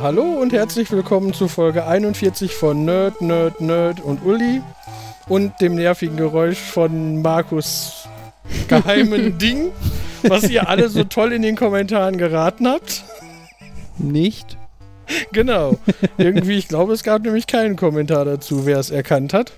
[0.00, 4.62] Ja, hallo und herzlich willkommen zu Folge 41 von Nerd, Nerd, Nerd und Uli
[5.28, 8.08] und dem nervigen Geräusch von Markus
[8.66, 9.72] geheimen Ding,
[10.22, 13.04] was ihr alle so toll in den Kommentaren geraten habt.
[13.98, 14.56] Nicht?
[15.32, 15.76] Genau.
[16.16, 19.52] Irgendwie, ich glaube, es gab nämlich keinen Kommentar dazu, wer es erkannt hat.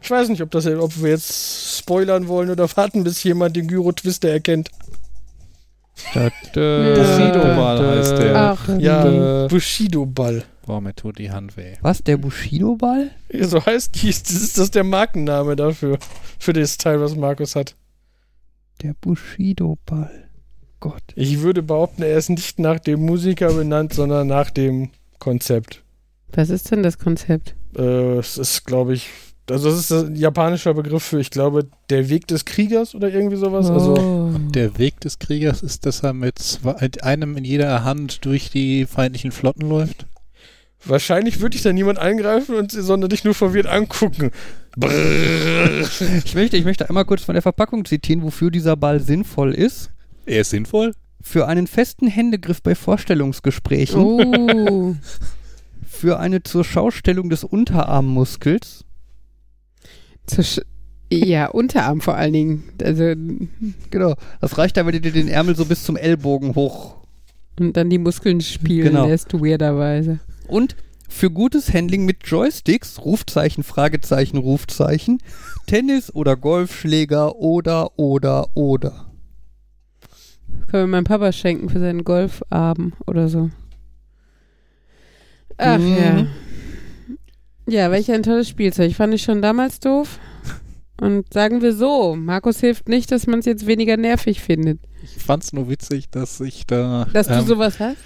[0.00, 3.66] Ich weiß nicht, ob, das, ob wir jetzt spoilern wollen oder warten, bis jemand den
[3.66, 4.70] Gyro-Twister erkennt.
[6.54, 8.36] Bushido-Ball heißt der.
[8.36, 10.44] Ach, Ja, Bushido-Ball.
[10.66, 11.74] Boah, mir tut die Hand weh.
[11.80, 13.10] Was, der Bushido-Ball?
[13.40, 14.22] So heißt dies.
[14.22, 15.98] Das ist das der Markenname dafür.
[16.38, 17.74] Für das Teil, was Markus hat.
[18.82, 20.28] Der Bushido-Ball.
[20.80, 21.02] Gott.
[21.14, 25.82] Ich würde behaupten, er ist nicht nach dem Musiker benannt, sondern nach dem Konzept.
[26.32, 27.54] Was ist denn das Konzept?
[27.76, 29.08] Äh, es ist, glaube ich,
[29.50, 33.36] also das ist ein japanischer Begriff für, ich glaube, der Weg des Kriegers oder irgendwie
[33.36, 33.68] sowas.
[33.70, 34.30] Also Oh.
[34.50, 38.50] Der Weg des Kriegers ist, dass er mit zwei, mit einem in jeder Hand durch
[38.50, 40.06] die feindlichen Flotten läuft.
[40.84, 44.30] wahrscheinlich würde ich da niemand eingreifen und sondern dich nur verwirrt angucken.
[44.76, 45.82] Brrr.
[46.24, 49.90] Ich möchte, ich möchte einmal kurz von der Verpackung zitieren, wofür dieser Ball sinnvoll ist.
[50.24, 50.92] Er ist sinnvoll?
[51.20, 54.94] Für einen festen Händegriff bei Vorstellungsgesprächen, Oh.
[55.86, 58.84] für eine zur Schaustellung des Unterarmmuskels,
[61.12, 62.64] ja, Unterarm vor allen Dingen.
[62.82, 63.12] Also,
[63.90, 64.14] genau.
[64.40, 66.96] Das reicht dann, wenn du dir den Ärmel so bis zum Ellbogen hoch.
[67.60, 69.06] und dann die Muskeln spielen Genau.
[69.06, 70.20] lässt, weirderweise.
[70.48, 70.74] Und
[71.08, 75.18] für gutes Handling mit Joysticks, Rufzeichen, Fragezeichen, Rufzeichen,
[75.66, 79.12] Tennis- oder Golfschläger oder, oder, oder.
[80.70, 83.50] Können wir meinem Papa schenken für seinen Golfabend oder so.
[85.58, 85.96] Ach Mhm.
[85.96, 86.26] ja.
[87.66, 88.94] Ja, welch ein tolles Spielzeug.
[88.94, 90.18] Fand ich schon damals doof.
[91.00, 94.78] Und sagen wir so, Markus hilft nicht, dass man es jetzt weniger nervig findet.
[95.02, 97.06] Ich fand's nur witzig, dass ich da.
[97.12, 97.98] Dass du ähm, sowas hast?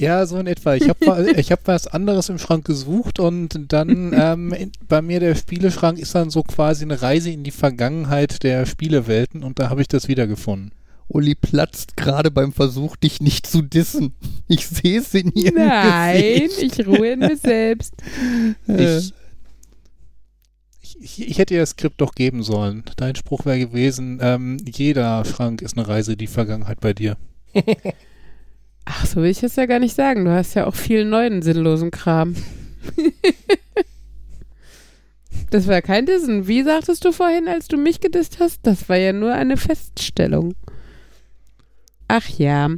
[0.00, 0.74] Ja, so in etwa.
[0.74, 5.20] Ich habe ich hab was anderes im Schrank gesucht und dann ähm, in, bei mir
[5.20, 9.68] der Spieleschrank ist dann so quasi eine Reise in die Vergangenheit der Spielewelten und da
[9.68, 10.72] habe ich das wiedergefunden.
[11.08, 14.14] Uli platzt gerade beim Versuch, dich nicht zu dissen.
[14.46, 16.78] Ich sehe es in ihrem Nein, Gesicht.
[16.78, 17.94] ich ruhe in mir selbst.
[18.66, 18.98] Äh,
[20.80, 22.84] Ich, ich, ich, hätte dir das Skript doch geben sollen.
[22.96, 27.16] Dein Spruch wäre gewesen, ähm, jeder Schrank ist eine Reise in die Vergangenheit bei dir.
[28.84, 30.24] Ach, so will ich es ja gar nicht sagen.
[30.24, 32.34] Du hast ja auch viel neuen sinnlosen Kram.
[35.50, 36.48] das war kein Dissen.
[36.48, 38.60] Wie sagtest du vorhin, als du mich gedisst hast?
[38.62, 40.54] Das war ja nur eine Feststellung.
[42.08, 42.68] Ach ja.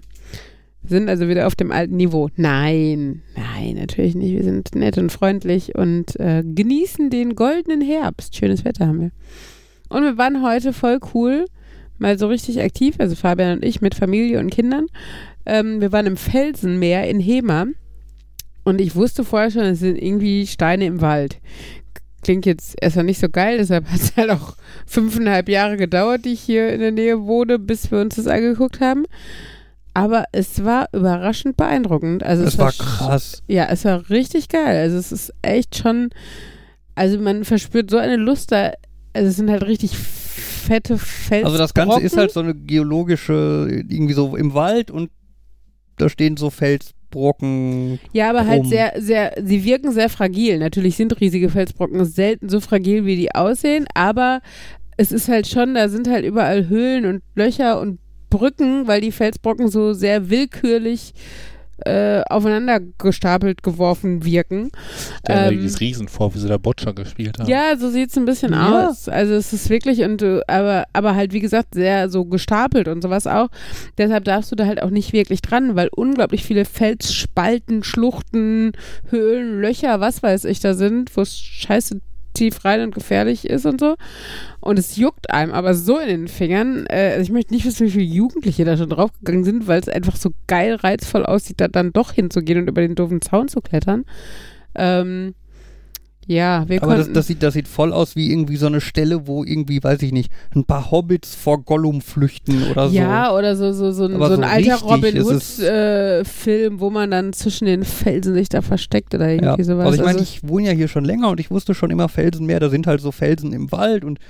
[0.83, 2.31] Wir sind also wieder auf dem alten Niveau.
[2.37, 4.35] Nein, nein, natürlich nicht.
[4.35, 8.35] Wir sind nett und freundlich und äh, genießen den goldenen Herbst.
[8.37, 9.11] Schönes Wetter haben wir.
[9.89, 11.45] Und wir waren heute voll cool,
[11.99, 14.87] mal so richtig aktiv, also Fabian und ich mit Familie und Kindern.
[15.47, 17.67] Ähm, wir waren im Felsenmeer in Hema
[18.65, 21.41] und ich wusste vorher schon, es sind irgendwie Steine im Wald.
[22.23, 26.33] Klingt jetzt erstmal nicht so geil, deshalb hat es halt auch fünfeinhalb Jahre gedauert, die
[26.33, 29.05] ich hier in der Nähe wohne, bis wir uns das angeguckt haben.
[29.93, 32.23] Aber es war überraschend beeindruckend.
[32.23, 33.43] Also das es war krass.
[33.49, 34.77] Ja, es war richtig geil.
[34.77, 36.11] Also es ist echt schon,
[36.95, 38.73] also man verspürt so eine Lust da.
[39.13, 41.45] Also es sind halt richtig fette Fels.
[41.45, 45.11] Also das Ganze ist halt so eine geologische, irgendwie so im Wald und
[45.97, 46.51] da stehen so
[47.11, 47.99] Felsbrocken.
[48.13, 48.69] Ja, aber halt rum.
[48.69, 50.59] sehr, sehr, sie wirken sehr fragil.
[50.59, 54.41] Natürlich sind riesige Felsbrocken selten so fragil, wie die aussehen, aber
[54.97, 59.13] es ist halt schon, da sind halt überall Höhlen und Löcher und Brücken, weil die
[59.13, 61.15] Felsbrocken so sehr willkürlich
[61.87, 64.71] äh, aufeinander gestapelt geworfen wirken.
[65.27, 67.49] Der Ähm, dieses Riesen vor, wie sie da Boccia gespielt haben.
[67.49, 68.89] Ja, so sieht's ein bisschen Ja.
[68.89, 69.09] aus.
[69.09, 73.03] Also es ist wirklich und du, aber aber halt wie gesagt sehr so gestapelt und
[73.03, 73.49] sowas auch.
[73.99, 78.73] Deshalb darfst du da halt auch nicht wirklich dran, weil unglaublich viele Felsspalten, Schluchten,
[79.11, 82.01] Höhlen, Löcher, was weiß ich da sind, wo es scheiße
[82.33, 83.97] tief rein und gefährlich ist und so.
[84.61, 86.87] Und es juckt einem aber so in den Fingern.
[86.87, 89.89] Äh, also ich möchte nicht wissen, wie viele Jugendliche da schon draufgegangen sind, weil es
[89.89, 93.61] einfach so geil reizvoll aussieht, da dann doch hinzugehen und über den doofen Zaun zu
[93.61, 94.05] klettern.
[94.75, 95.35] Ähm,
[96.31, 99.27] ja, wir Aber das, das, sieht, das sieht voll aus wie irgendwie so eine Stelle,
[99.27, 102.95] wo irgendwie, weiß ich nicht, ein paar Hobbits vor Gollum flüchten oder so.
[102.95, 107.11] Ja, oder so, so, so, ein, Aber so ein so alter Robin Hood-Film, wo man
[107.11, 109.87] dann zwischen den Felsen sich da versteckt oder Ja, irgendwie sowas.
[109.87, 112.09] also ich meine, Also- ich wohne ja hier schon länger und ich wusste schon immer
[112.09, 114.21] Felsenmeer, da sind halt so Felsen im Wald und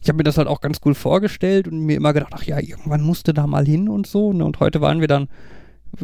[0.00, 2.58] ich habe mir das halt auch ganz cool vorgestellt und mir immer gedacht, ach ja,
[2.58, 4.32] irgendwann musste da mal hin und so.
[4.32, 4.46] Ne?
[4.46, 5.28] Und heute waren wir dann,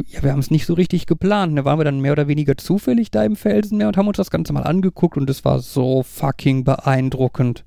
[0.09, 1.57] ja, wir haben es nicht so richtig geplant.
[1.57, 4.31] Da waren wir dann mehr oder weniger zufällig da im Felsenmeer und haben uns das
[4.31, 7.65] Ganze mal angeguckt und es war so fucking beeindruckend.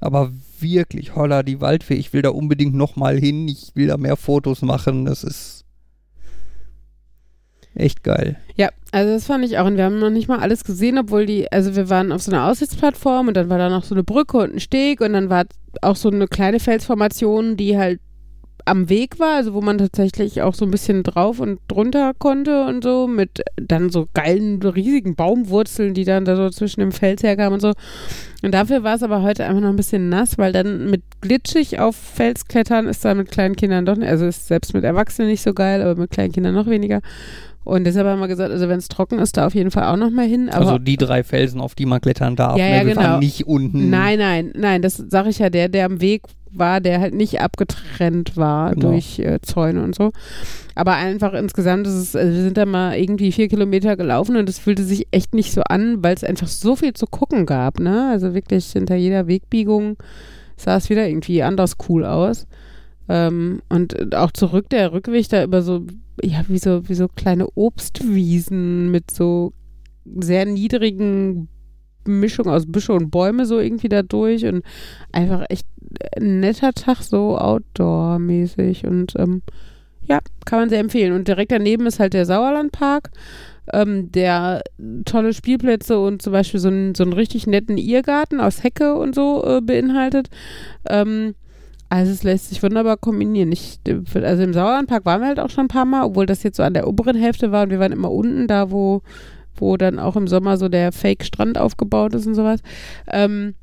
[0.00, 4.16] Aber wirklich, holla, die Waldfee, ich will da unbedingt nochmal hin, ich will da mehr
[4.16, 5.64] Fotos machen, das ist...
[7.76, 8.36] Echt geil.
[8.54, 9.66] Ja, also das fand ich auch.
[9.66, 12.30] Und wir haben noch nicht mal alles gesehen, obwohl die, also wir waren auf so
[12.30, 15.28] einer Aussichtsplattform und dann war da noch so eine Brücke und ein Steg und dann
[15.28, 15.44] war
[15.82, 18.00] auch so eine kleine Felsformation, die halt
[18.66, 22.64] am Weg war, also wo man tatsächlich auch so ein bisschen drauf und drunter konnte
[22.64, 27.22] und so, mit dann so geilen, riesigen Baumwurzeln, die dann da so zwischen dem Fels
[27.22, 27.72] herkamen und so.
[28.42, 31.78] Und dafür war es aber heute einfach noch ein bisschen nass, weil dann mit glitschig
[31.78, 35.42] auf Fels klettern ist da mit kleinen Kindern doch also ist selbst mit Erwachsenen nicht
[35.42, 37.00] so geil, aber mit kleinen Kindern noch weniger.
[37.64, 39.96] Und deshalb haben wir gesagt, also wenn es trocken ist, da auf jeden Fall auch
[39.96, 40.50] noch mal hin.
[40.50, 42.58] Aber also die drei Felsen, auf die man klettern darf.
[42.58, 42.76] Ja, ne?
[42.76, 43.18] ja, Wir genau.
[43.18, 43.90] nicht unten.
[43.90, 47.40] Nein, nein, nein, das sage ich ja, der, der am Weg war, der halt nicht
[47.40, 48.90] abgetrennt war Genau.
[48.90, 50.12] durch äh, Zäune und so.
[50.76, 54.48] Aber einfach insgesamt ist es, also wir sind da mal irgendwie vier Kilometer gelaufen und
[54.48, 57.80] es fühlte sich echt nicht so an, weil es einfach so viel zu gucken gab,
[57.80, 58.08] ne?
[58.10, 59.96] Also wirklich hinter jeder Wegbiegung
[60.56, 62.46] sah es wieder irgendwie anders cool aus.
[63.08, 65.86] Ähm, und auch zurück, der Rückweg da über so,
[66.22, 69.52] ja, wie so, wie so kleine Obstwiesen mit so
[70.04, 71.48] sehr niedrigen
[72.06, 74.62] Mischung aus Büsche und Bäume so irgendwie da durch und
[75.12, 75.66] einfach echt
[76.16, 79.42] ein netter Tag so Outdoor-mäßig und ähm,
[80.06, 81.14] ja, kann man sehr empfehlen.
[81.14, 83.10] Und direkt daneben ist halt der Sauerlandpark,
[83.72, 84.62] ähm, der
[85.06, 89.14] tolle Spielplätze und zum Beispiel so einen, so einen richtig netten Irrgarten aus Hecke und
[89.14, 90.28] so äh, beinhaltet.
[90.88, 91.34] Ähm,
[91.88, 93.52] also es lässt sich wunderbar kombinieren.
[93.52, 93.78] Ich,
[94.14, 96.62] also im Sauerlandpark waren wir halt auch schon ein paar Mal, obwohl das jetzt so
[96.62, 99.02] an der oberen Hälfte war und wir waren immer unten da, wo
[99.56, 102.60] wo dann auch im Sommer so der Fake-Strand aufgebaut ist und sowas.
[103.06, 103.54] Ähm,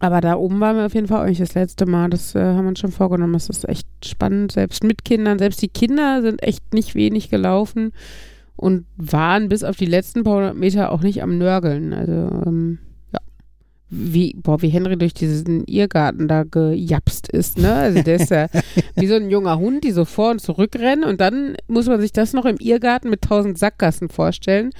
[0.00, 2.10] aber da oben waren wir auf jeden Fall auch nicht das letzte Mal.
[2.10, 3.32] Das äh, haben wir uns schon vorgenommen.
[3.32, 5.38] Das ist echt spannend, selbst mit Kindern.
[5.38, 7.92] Selbst die Kinder sind echt nicht wenig gelaufen
[8.56, 11.92] und waren bis auf die letzten paar hundert Meter auch nicht am Nörgeln.
[11.92, 12.78] Also, ähm.
[13.90, 17.72] Wie, boah, wie Henry durch diesen Irrgarten da gejapst ist, ne?
[17.74, 18.48] Also der ist ja
[18.96, 22.00] wie so ein junger Hund, die so vor und zurück rennen und dann muss man
[22.00, 24.70] sich das noch im Irrgarten mit tausend Sackgassen vorstellen,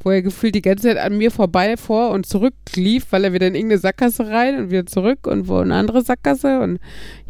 [0.00, 3.32] wo er gefühlt die ganze Zeit an mir vorbei vor und zurück lief, weil er
[3.32, 6.78] wieder in irgendeine Sackgasse rein und wieder zurück und wo eine andere Sackgasse und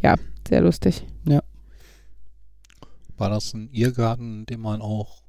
[0.02, 1.04] ja, sehr lustig.
[3.16, 5.22] War das ein Irrgarten, den man auch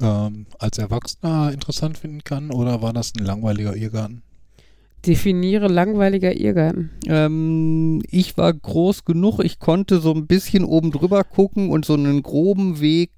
[0.00, 4.22] ähm, als Erwachsener interessant finden kann oder war das ein langweiliger Irrgarten?
[5.06, 6.90] Definiere langweiliger Irrgarten.
[7.06, 11.94] Ähm, ich war groß genug, ich konnte so ein bisschen oben drüber gucken und so
[11.94, 13.10] einen groben Weg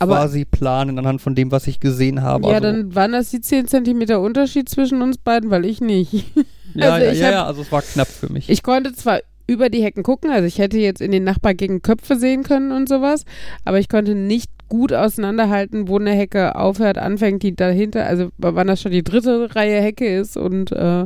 [0.00, 2.48] Aber- quasi planen anhand von dem, was ich gesehen habe.
[2.48, 6.12] ja, also, dann waren das die 10 Zentimeter Unterschied zwischen uns beiden, weil ich nicht.
[6.74, 8.48] ja, also ja, ich ja, hab- ja, also es war knapp für mich.
[8.50, 12.16] Ich konnte zwar über die Hecken gucken, also ich hätte jetzt in den Nachbargegend Köpfe
[12.16, 13.24] sehen können und sowas,
[13.64, 18.66] aber ich konnte nicht gut auseinanderhalten, wo eine Hecke aufhört, anfängt, die dahinter, also wann
[18.66, 21.04] das schon die dritte Reihe Hecke ist und äh,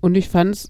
[0.00, 0.68] und ich fand's,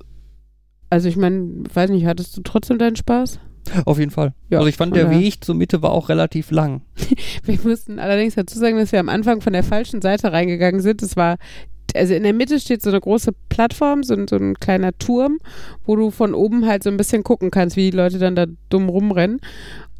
[0.91, 3.41] also ich meine, weiß nicht, hattest du trotzdem deinen Spaß?
[3.87, 4.35] Auf jeden Fall.
[4.51, 5.11] Ja, also ich fand, der.
[5.11, 6.83] Weg zur Mitte war auch relativ lang.
[7.45, 11.01] Wir mussten allerdings dazu sagen, dass wir am Anfang von der falschen Seite reingegangen sind.
[11.01, 11.37] Es war,
[11.95, 15.39] also in der Mitte steht so eine große Plattform, so, ein- so ein kleiner Turm,
[15.85, 18.47] wo du von oben halt so ein bisschen gucken kannst, wie die Leute dann da
[18.69, 19.41] dumm rumrennen.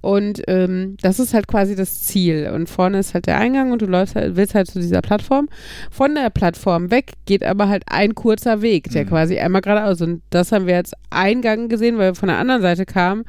[0.03, 2.51] Und ähm, das ist halt quasi das Ziel.
[2.53, 5.49] Und vorne ist halt der Eingang und du läufst halt, willst halt zu dieser Plattform.
[5.93, 9.09] Von der Plattform weg geht aber halt ein kurzer Weg, der Mhm.
[9.09, 10.03] quasi einmal geradeaus.
[10.03, 13.25] Und das haben wir als Eingang gesehen, weil wir von der anderen Seite kamen.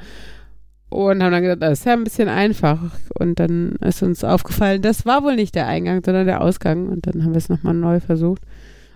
[0.90, 2.80] Und haben dann gedacht, das ist ja ein bisschen einfach.
[3.20, 6.88] Und dann ist uns aufgefallen, das war wohl nicht der Eingang, sondern der Ausgang.
[6.88, 8.42] Und dann haben wir es nochmal neu versucht.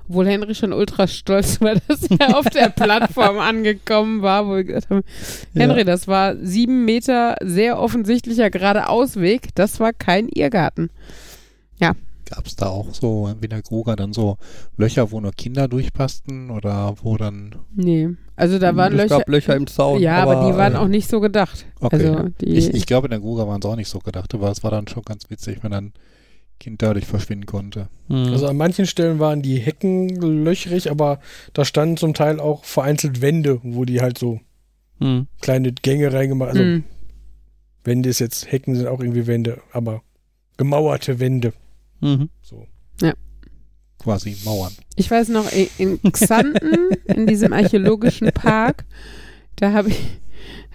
[0.10, 4.64] Obwohl Henry schon ultra stolz war, dass er auf der Plattform angekommen war, wo wir
[4.64, 5.04] gesagt haben,
[5.54, 9.50] Henry, das war sieben Meter sehr offensichtlicher geradeausweg.
[9.56, 10.90] Das war kein Irrgarten.
[12.30, 14.38] Gab es da auch so wie der Gruger dann so
[14.76, 18.10] Löcher, wo nur Kinder durchpassten oder wo dann Nee.
[18.36, 19.20] Also da waren es Löcher.
[19.20, 20.02] gab Löcher im Zaun.
[20.02, 21.66] ja, aber, die waren äh, auch nicht so gedacht.
[21.80, 21.96] Okay.
[21.96, 24.52] Also die, ich, ich glaube in der Gruger waren es auch nicht so gedacht, aber
[24.52, 25.94] es war dann schon ganz witzig, wenn dann
[26.60, 27.90] Kind dadurch verschwinden konnte.
[28.08, 28.32] hm.
[28.34, 30.10] Also an manchen Stellen waren die Hecken
[30.44, 31.20] löchrig, aber
[31.54, 34.40] da standen zum Teil auch vereinzelt Wände, wo die halt so
[35.00, 35.28] hm.
[35.42, 36.84] kleine Gänge reingemacht Also Hm.
[37.84, 40.02] Wände ist jetzt, Hecken sind auch irgendwie Wände, aber
[40.58, 41.54] gemauerte Wände.
[42.02, 42.30] Mhm.
[42.42, 42.68] So.
[44.00, 44.74] Quasi Mauern.
[44.96, 48.86] Ich weiß noch, in Xanten, in diesem archäologischen Park,
[49.56, 50.00] da habe ich,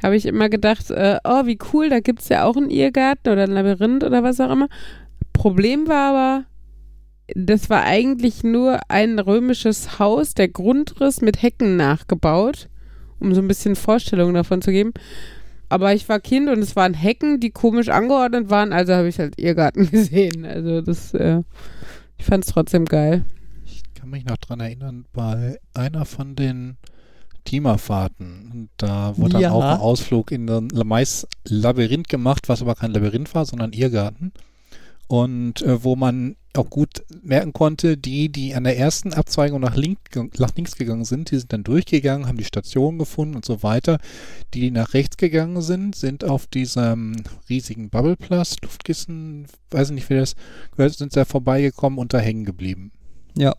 [0.02, 3.32] hab ich immer gedacht, äh, oh, wie cool, da gibt es ja auch einen Irrgarten
[3.32, 4.68] oder ein Labyrinth oder was auch immer.
[5.32, 6.44] Problem war aber,
[7.34, 12.68] das war eigentlich nur ein römisches Haus, der Grundriss mit Hecken nachgebaut,
[13.20, 14.92] um so ein bisschen Vorstellungen davon zu geben.
[15.68, 19.18] Aber ich war Kind und es waren Hecken, die komisch angeordnet waren, also habe ich
[19.18, 20.44] halt Irrgarten gesehen.
[20.44, 21.42] Also das, äh,
[22.18, 23.24] ich fand es trotzdem geil.
[23.64, 26.76] Ich kann mich noch dran erinnern, bei einer von den
[27.44, 29.48] Teamerfahrten, da wurde Ja.
[29.48, 33.72] dann auch ein Ausflug in ein Mais Labyrinth gemacht, was aber kein Labyrinth war, sondern
[33.72, 34.32] Irrgarten.
[35.12, 39.76] Und äh, wo man auch gut merken konnte, die, die an der ersten Abzweigung nach,
[39.76, 39.98] link,
[40.38, 43.98] nach links gegangen sind, die sind dann durchgegangen, haben die Station gefunden und so weiter.
[44.54, 47.16] Die, die nach rechts gegangen sind, sind auf diesem
[47.50, 50.34] riesigen Bubble Plus Luftkissen, weiß nicht, wie das
[50.74, 52.90] gehört, sind da vorbeigekommen und da hängen geblieben.
[53.36, 53.54] Ja.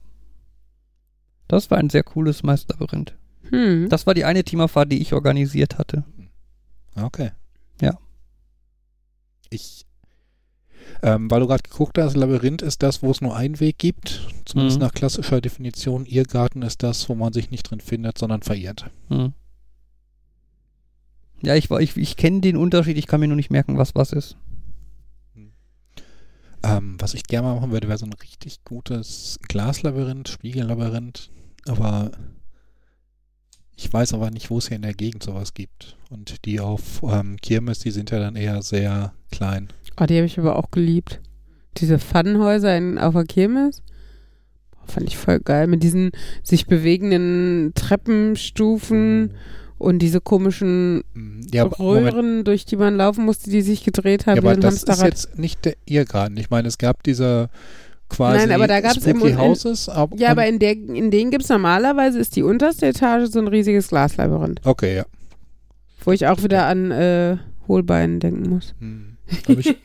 [1.47, 3.13] Das war ein sehr cooles Meisterlabyrinth.
[3.51, 3.89] Hm.
[3.89, 6.03] Das war die eine Teamabfahrt, die ich organisiert hatte.
[6.95, 7.29] Okay.
[7.79, 7.99] Ja.
[9.51, 9.85] Ich,
[11.03, 14.27] ähm, weil du gerade geguckt hast, Labyrinth ist das, wo es nur einen Weg gibt.
[14.45, 14.85] Zumindest Mhm.
[14.85, 16.05] nach klassischer Definition.
[16.05, 18.89] Irrgarten ist das, wo man sich nicht drin findet, sondern verirrt.
[19.09, 19.33] Hm.
[21.41, 24.13] Ja, ich, ich, ich kenne den Unterschied, ich kann mir nur nicht merken, was was
[24.13, 24.37] ist.
[26.65, 31.29] Ähm, was ich gerne mal machen würde, wäre so ein richtig gutes Glaslabyrinth, Spiegellabyrinth.
[31.67, 32.11] Aber
[33.75, 35.97] ich weiß aber nicht, wo es hier in der Gegend sowas gibt.
[36.09, 39.67] Und die auf ähm, Kirmes, die sind ja dann eher sehr klein.
[39.99, 41.19] Oh, die habe ich aber auch geliebt.
[41.77, 43.81] Diese Pfannenhäuser in, auf der Kirmes.
[44.71, 45.67] Boah, Fand ich voll geil.
[45.67, 46.11] Mit diesen
[46.43, 49.31] sich bewegenden Treppenstufen
[49.77, 51.03] und diese komischen
[51.51, 52.13] Ja, aber- Moment.
[52.15, 54.37] Röhren, durch die man laufen musste, die sich gedreht haben.
[54.37, 55.09] Ja, aber das ist Hamsterrad.
[55.11, 56.37] jetzt nicht der Irrgarten.
[56.37, 57.49] Ich meine, es gab diese
[58.09, 59.89] quasi Nein, aber da gab's im- Spooky in- Houses.
[59.89, 63.39] Ab, Ja, aber in, der, in denen gibt es normalerweise, ist die unterste Etage so
[63.39, 64.61] ein riesiges Glaslabyrinth.
[64.65, 65.05] Okay, ja.
[66.05, 68.75] Wo ich auch wieder an äh, Hohlbeinen denken muss.
[68.79, 69.12] Hm.
[69.47, 69.75] Habe ich,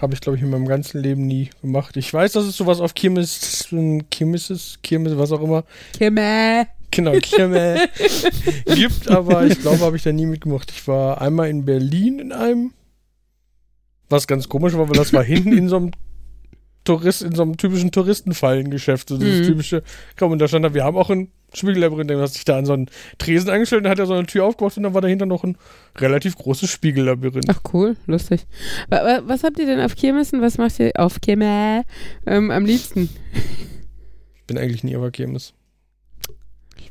[0.00, 1.96] hab ich glaube ich, in meinem ganzen Leben nie gemacht.
[1.96, 3.68] Ich weiß, dass es sowas auf Kirmes,
[4.10, 5.64] Kirmeses, Kirmes, was auch immer,
[5.96, 6.66] Kimme.
[6.90, 7.88] genau, Kirme
[8.74, 10.70] gibt, aber ich glaube, habe ich da nie mitgemacht.
[10.70, 12.72] Ich war einmal in Berlin in einem,
[14.08, 15.90] was ganz komisch war, weil das war hinten in so einem
[16.84, 19.52] Tourist, in so einem typischen Touristenfallengeschäft, so dieses Mhm.
[19.52, 19.82] typische,
[20.18, 22.66] komm, und da stand da, wir haben auch ein Spiegellabyrinth, dann hat sich da an
[22.66, 22.86] so einen
[23.18, 25.56] Tresen angestellt, dann hat er so eine Tür aufgemacht und dann war dahinter noch ein
[25.98, 27.46] relativ großes Spiegellabyrinth.
[27.48, 28.46] Ach cool, lustig.
[28.88, 30.40] Wa- wa- Was habt ihr denn auf Kirmessen?
[30.42, 31.84] Was macht ihr auf Kirme
[32.26, 33.08] ähm, am liebsten?
[34.36, 35.54] Ich bin eigentlich nie auf Kirmes.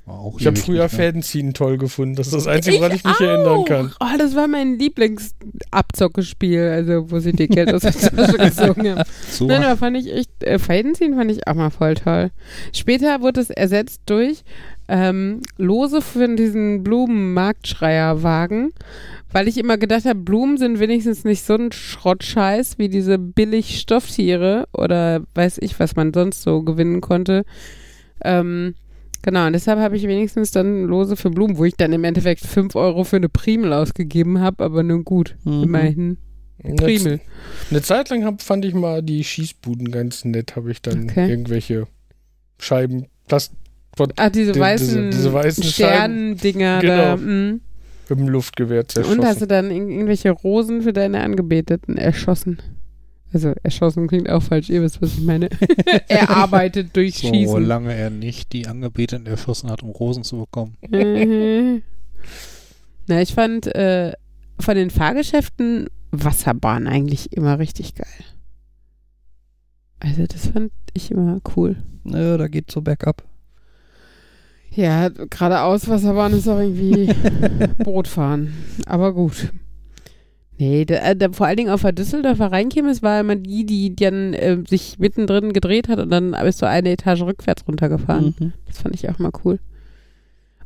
[0.09, 1.05] Ich, auch Ich habe früher nicht mehr.
[1.07, 2.15] Fäden ziehen toll gefunden.
[2.15, 3.93] Das ist das Einzige, woran ich mich erinnern kann.
[3.99, 9.09] Oh, das war mein Lieblingsabzockespiel, also wo sie die Geld aus der Tasche gezogen haben.
[9.29, 12.31] So, Nein, aber fand ich echt, äh, Fädenziehen fand ich auch mal voll toll.
[12.73, 14.43] Später wurde es ersetzt durch
[14.87, 18.73] ähm, Lose für diesen Blumenmarktschreierwagen,
[19.31, 23.79] weil ich immer gedacht habe, Blumen sind wenigstens nicht so ein Schrottscheiß wie diese billig
[23.79, 27.45] Stofftiere oder weiß ich, was man sonst so gewinnen konnte.
[28.23, 28.73] Ähm,
[29.21, 32.41] genau, und deshalb habe ich wenigstens dann Lose für Blumen, wo ich dann im Endeffekt
[32.41, 35.63] 5 Euro für eine Primel ausgegeben habe, aber nur gut, Mhm.
[35.63, 36.17] immerhin.
[36.77, 37.21] Primel.
[37.71, 40.57] Eine Zeit lang hab, fand ich mal die Schießbuden ganz nett.
[40.57, 41.29] Habe ich dann Okay.
[41.29, 41.88] irgendwelche
[42.59, 43.53] Scheiben, Plast
[44.15, 46.95] Ah, diese Die- weißen, diese- diese weißen Sternendinger Genau.
[46.95, 47.15] da.
[47.17, 47.61] mit
[48.09, 49.19] dem Luftgewehr zerschossen.
[49.19, 52.59] Und hast du dann ir- irgendwelche Rosen für deine Angebeteten erschossen?
[53.31, 55.50] Also erschossen klingt auch falsch, ihr wisst, was ich meine.
[56.07, 57.63] Erarbeitet durch so Schießen.
[57.63, 60.77] lange er nicht die Angebeteten erschossen hat, um Rosen zu bekommen.
[60.89, 61.83] Mhm.
[63.07, 64.13] Na, ich fand äh,
[64.59, 68.07] von den Fahrgeschäften Wasserbahn eigentlich immer richtig geil.
[70.00, 71.75] Also das fand ich immer cool.
[72.03, 73.24] Naja, da geht so bergab.
[74.71, 77.13] Ja, geradeaus Wasserbahn ist auch irgendwie
[77.83, 78.53] Bootfahren.
[78.86, 79.51] Aber gut.
[80.59, 83.95] Nee, da, äh, da, vor allen Dingen auf der Düsseldorfer Rheinkirmes war immer die, die
[83.95, 88.35] dann äh, sich mittendrin gedreht hat und dann bist du eine Etage rückwärts runtergefahren.
[88.37, 88.53] Mhm.
[88.67, 89.59] Das fand ich auch mal cool.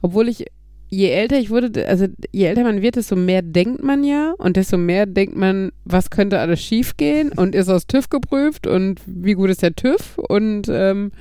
[0.01, 0.47] Obwohl ich,
[0.89, 4.57] je älter ich wurde, also je älter man wird, desto mehr denkt man ja und
[4.57, 9.33] desto mehr denkt man, was könnte alles schiefgehen und ist aus TÜV geprüft und wie
[9.33, 11.11] gut ist der TÜV und ähm,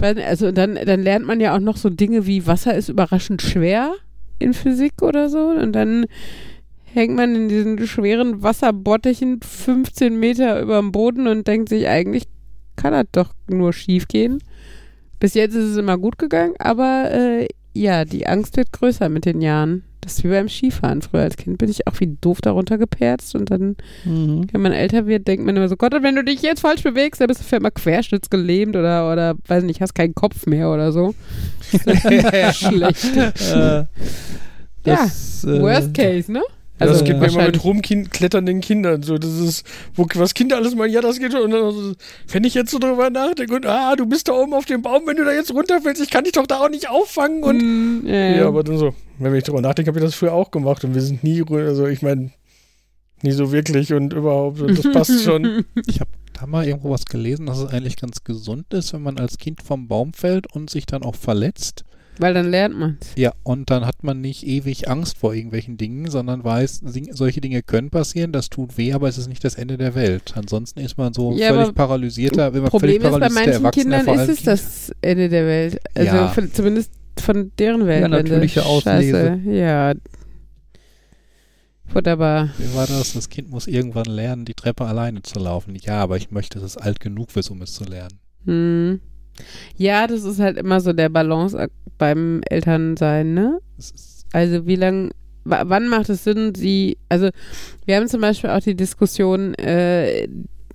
[0.00, 3.94] also dann, dann lernt man ja auch noch so Dinge wie Wasser ist überraschend schwer
[4.38, 6.06] in Physik oder so und dann
[6.92, 12.24] hängt man in diesen schweren Wasserbottichen 15 Meter über dem Boden und denkt sich, eigentlich
[12.76, 14.38] kann das doch nur schief gehen.
[15.18, 19.24] Bis jetzt ist es immer gut gegangen, aber äh, ja, die Angst wird größer mit
[19.26, 19.84] den Jahren.
[20.00, 21.02] Das ist wie beim Skifahren.
[21.02, 24.46] Früher als Kind bin ich auch wie doof darunter geperzt und dann, Mhm.
[24.50, 27.20] wenn man älter wird, denkt man immer so, Gott, wenn du dich jetzt falsch bewegst,
[27.20, 30.90] dann bist du für immer querschnittsgelähmt oder, oder weiß nicht, hast keinen Kopf mehr oder
[30.90, 31.14] so.
[32.52, 33.14] Schlecht.
[33.16, 33.84] Äh,
[34.84, 36.40] das, äh, Worst case, ne?
[36.80, 39.18] Ja, das Also, geht mir immer mit rumkletternden Kindern so.
[39.18, 41.42] Das ist, wo, was Kinder alles meinen, ja, das geht schon.
[41.42, 41.96] Und dann,
[42.28, 45.02] wenn ich jetzt so drüber nachdenke und, ah, du bist da oben auf dem Baum,
[45.06, 47.42] wenn du da jetzt runterfällst, ich kann dich doch da auch nicht auffangen.
[47.42, 48.48] Und Mm, ja, ja, ja.
[48.48, 51.02] aber dann so, wenn ich drüber nachdenke, habe ich das früher auch gemacht und wir
[51.02, 52.30] sind nie, also ich meine,
[53.22, 55.64] nie so wirklich und überhaupt, und das passt schon.
[55.86, 59.18] Ich habe da mal irgendwo was gelesen, dass es eigentlich ganz gesund ist, wenn man
[59.18, 61.84] als Kind vom Baum fällt und sich dann auch verletzt.
[62.20, 63.12] Weil dann lernt man's.
[63.16, 67.62] Ja, und dann hat man nicht ewig Angst vor irgendwelchen Dingen, sondern weiß, solche Dinge
[67.62, 70.34] können passieren, das tut weh, aber es ist nicht das Ende der Welt.
[70.36, 74.08] Ansonsten ist man so Ja, völlig paralysierter, wenn man Problem völlig ist, bei manchen Kindern
[74.08, 75.80] ist es das Ende der Welt.
[75.94, 76.28] Also Ja.
[76.28, 78.02] von, zumindest von deren Welt.
[78.02, 79.40] Ja, natürliche Auslese.
[79.46, 79.94] Ja.
[81.92, 82.50] Wunderbar.
[82.58, 83.14] Wie war das?
[83.14, 85.74] Das Kind muss irgendwann lernen, die Treppe alleine zu laufen.
[85.74, 88.18] Ja, aber ich möchte, dass es alt genug wird, um es zu lernen.
[88.44, 89.00] Hm.
[89.76, 91.68] Ja, das ist halt immer so der Balance
[91.98, 93.60] beim Elternsein, ne?
[94.32, 95.10] Also wie lang,
[95.44, 97.30] wa- wann macht es Sinn, sie, also
[97.84, 100.28] wir haben zum Beispiel auch die Diskussion, äh,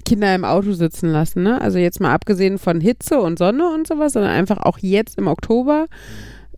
[0.05, 1.60] Kinder im Auto sitzen lassen, ne?
[1.60, 5.25] Also jetzt mal abgesehen von Hitze und Sonne und sowas, sondern einfach auch jetzt im
[5.27, 5.88] Oktober.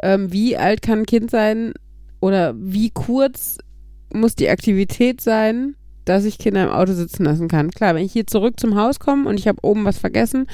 [0.03, 1.73] Ähm, wie alt kann ein Kind sein
[2.19, 3.57] oder wie kurz
[4.13, 7.71] muss die Aktivität sein, dass ich Kinder im Auto sitzen lassen kann?
[7.71, 10.47] Klar, wenn ich hier zurück zum Haus komme und ich habe oben was vergessen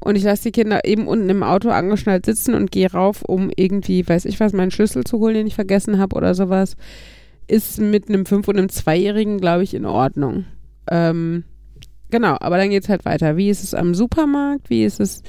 [0.00, 3.50] und ich lasse die Kinder eben unten im Auto angeschnallt sitzen und gehe rauf, um
[3.54, 6.76] irgendwie, weiß ich was, meinen Schlüssel zu holen, den ich vergessen habe oder sowas,
[7.48, 10.44] ist mit einem Fünf- und einem Zweijährigen, glaube ich, in Ordnung.
[10.90, 11.44] Ähm,
[12.10, 13.36] genau, aber dann geht es halt weiter.
[13.36, 14.70] Wie ist es am Supermarkt?
[14.70, 15.22] Wie ist es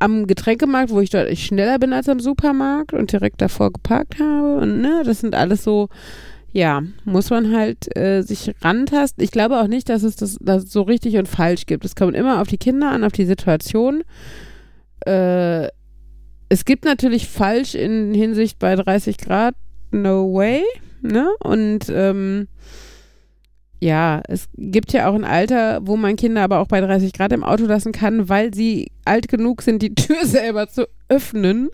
[0.00, 4.58] am Getränkemarkt, wo ich deutlich schneller bin als am Supermarkt und direkt davor geparkt habe?
[4.58, 5.88] Und ne, das sind alles so,
[6.54, 9.24] ja, muss man halt äh, sich rantasten.
[9.24, 11.84] Ich glaube auch nicht, dass es das dass es so richtig und falsch gibt.
[11.84, 14.04] Es kommt immer auf die Kinder an, auf die Situation.
[15.04, 15.66] Äh,
[16.48, 19.56] es gibt natürlich falsch in Hinsicht bei 30 Grad,
[19.90, 20.62] no way,
[21.02, 21.28] ne?
[21.40, 22.46] Und ähm,
[23.80, 27.32] ja, es gibt ja auch ein Alter, wo man Kinder aber auch bei 30 Grad
[27.32, 31.70] im Auto lassen kann, weil sie alt genug sind, die Tür selber zu öffnen.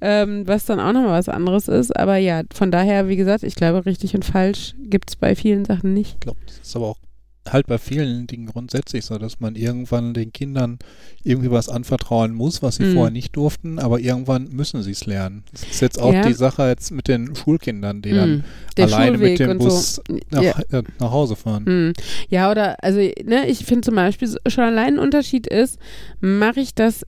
[0.00, 1.96] Ähm, was dann auch nochmal was anderes ist.
[1.96, 5.64] Aber ja, von daher, wie gesagt, ich glaube, richtig und falsch gibt es bei vielen
[5.64, 6.14] Sachen nicht.
[6.14, 6.98] ich glaube, das ist aber auch
[7.46, 10.78] halt bei vielen Dingen grundsätzlich so, dass man irgendwann den Kindern
[11.24, 12.92] irgendwie was anvertrauen muss, was sie Mhm.
[12.94, 15.44] vorher nicht durften, aber irgendwann müssen sie es lernen.
[15.52, 16.22] Das ist jetzt auch Ja.
[16.22, 18.44] die Sache jetzt mit den Schulkindern, die dann Hm,
[18.78, 20.02] Der alleine Schulweg mit dem Bus so.
[20.30, 20.54] nach, Ja.
[20.70, 21.66] äh, nach Hause fahren.
[21.66, 21.92] Hm.
[22.30, 25.78] Ja, oder, also, ne, ich finde zum Beispiel schon allein ein Unterschied ist,
[26.20, 27.06] mache ich das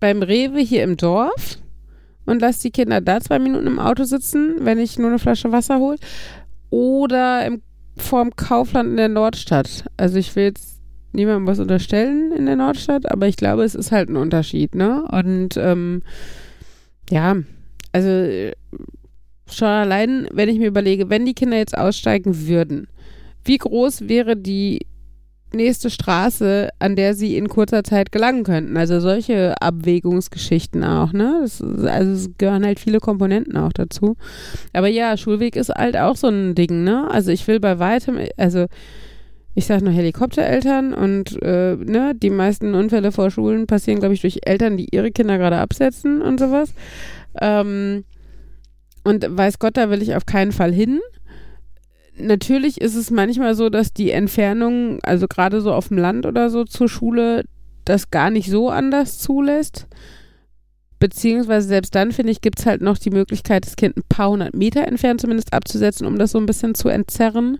[0.00, 1.58] beim Rewe hier im Dorf
[2.26, 5.52] und lasse die Kinder da zwei Minuten im Auto sitzen, wenn ich nur eine Flasche
[5.52, 5.98] Wasser hole,
[6.70, 7.62] oder im,
[7.96, 9.84] vorm Kaufland in der Nordstadt.
[9.96, 10.80] Also ich will jetzt
[11.12, 15.04] niemandem was unterstellen in der Nordstadt, aber ich glaube, es ist halt ein Unterschied, ne?
[15.10, 16.02] Und ähm,
[17.10, 17.36] ja,
[17.92, 18.52] also
[19.50, 22.88] schon allein, wenn ich mir überlege, wenn die Kinder jetzt aussteigen würden,
[23.44, 24.86] wie groß wäre die
[25.56, 28.76] nächste Straße, an der sie in kurzer Zeit gelangen könnten?
[28.76, 31.40] Also solche Abwägungsgeschichten auch, ne?
[31.42, 34.16] Das also es gehören halt viele Komponenten auch dazu.
[34.72, 37.10] Aber ja, Schulweg ist halt auch so ein Ding, ne?
[37.10, 38.66] Also ich will bei weitem, also
[39.56, 44.20] ich sag nur Helikoptereltern und äh, ne, die meisten Unfälle vor Schulen passieren, glaube ich,
[44.20, 46.74] durch Eltern, die ihre Kinder gerade absetzen und sowas.
[47.40, 48.04] Ähm,
[49.02, 51.00] und weiß Gott, da will ich auf keinen Fall hin.
[52.18, 56.48] Natürlich ist es manchmal so, dass die Entfernung, also gerade so auf dem Land oder
[56.50, 57.44] so zur Schule,
[57.84, 59.86] das gar nicht so anders zulässt.
[60.98, 64.30] Beziehungsweise selbst dann, finde ich, gibt es halt noch die Möglichkeit, das Kind ein paar
[64.30, 67.58] hundert Meter entfernt zumindest abzusetzen, um das so ein bisschen zu entzerren.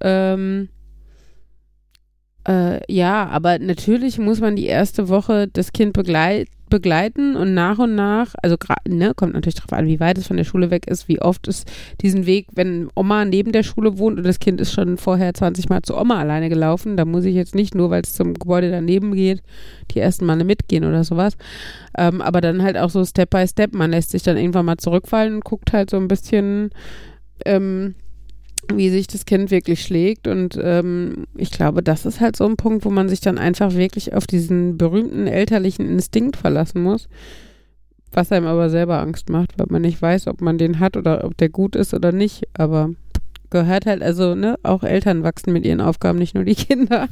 [0.00, 0.70] Ähm,
[2.48, 7.78] äh, ja, aber natürlich muss man die erste Woche das Kind begleit, begleiten und nach
[7.78, 8.56] und nach, also
[8.88, 11.48] ne, kommt natürlich darauf an, wie weit es von der Schule weg ist, wie oft
[11.48, 11.64] es
[12.00, 15.68] diesen Weg, wenn Oma neben der Schule wohnt und das Kind ist schon vorher 20
[15.68, 18.70] Mal zu Oma alleine gelaufen, da muss ich jetzt nicht nur, weil es zum Gebäude
[18.70, 19.42] daneben geht,
[19.92, 21.36] die ersten Male mitgehen oder sowas.
[21.96, 24.76] Ähm, aber dann halt auch so Step by Step, man lässt sich dann irgendwann mal
[24.76, 26.70] zurückfallen und guckt halt so ein bisschen,
[27.44, 27.94] ähm,
[28.74, 30.26] wie sich das Kind wirklich schlägt.
[30.26, 33.74] Und ähm, ich glaube, das ist halt so ein Punkt, wo man sich dann einfach
[33.74, 37.08] wirklich auf diesen berühmten elterlichen Instinkt verlassen muss.
[38.12, 41.24] Was einem aber selber Angst macht, weil man nicht weiß, ob man den hat oder
[41.24, 42.48] ob der gut ist oder nicht.
[42.54, 42.90] Aber
[43.50, 47.08] gehört halt, also, ne, auch Eltern wachsen mit ihren Aufgaben, nicht nur die Kinder.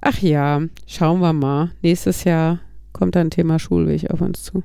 [0.00, 1.70] Ach ja, schauen wir mal.
[1.80, 2.60] Nächstes Jahr
[2.92, 4.62] kommt dann Thema Schulweg auf uns zu.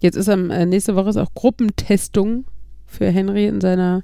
[0.00, 2.44] Jetzt ist am, äh, nächste Woche ist auch Gruppentestung
[2.86, 4.02] für Henry in seiner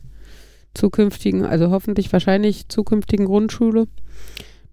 [0.75, 3.89] zukünftigen, also hoffentlich wahrscheinlich zukünftigen Grundschule.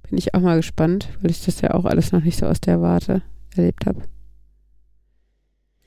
[0.10, 2.62] Bin ich auch mal gespannt, weil ich das ja auch alles noch nicht so aus
[2.62, 3.22] der Warte
[3.56, 4.02] erlebt habe.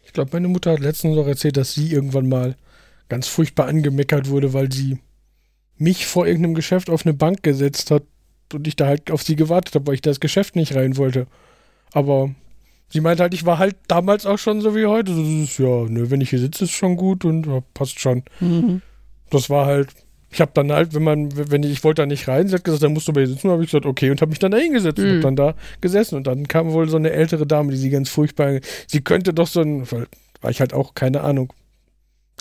[0.04, 2.56] Ich glaube, meine Mutter hat letztens noch erzählt, dass sie irgendwann mal
[3.08, 4.98] ganz furchtbar angemeckert wurde, weil sie
[5.76, 8.04] mich vor irgendeinem Geschäft auf eine Bank gesetzt hat
[8.52, 10.96] und ich da halt auf sie gewartet habe, weil ich da das Geschäft nicht rein
[10.96, 11.26] wollte.
[11.92, 12.34] Aber
[12.88, 15.12] sie meinte halt, ich war halt damals auch schon so wie heute.
[15.12, 18.22] Das ist, ja, ne, wenn ich hier sitze, ist schon gut und ja, passt schon.
[19.32, 19.88] Das war halt
[20.34, 22.64] ich habe dann halt, wenn man, wenn ich, ich wollte da nicht rein, sie hat
[22.64, 24.52] gesagt, dann musst du bei ihr sitzen, habe ich gesagt, okay, und habe mich dann
[24.52, 25.14] da hingesetzt und Mhm.
[25.16, 26.14] hab dann da gesessen.
[26.16, 29.46] Und dann kam wohl so eine ältere Dame, die sie ganz furchtbar, sie könnte doch
[29.46, 30.06] so ein, weil,
[30.40, 31.52] war ich halt auch, keine Ahnung,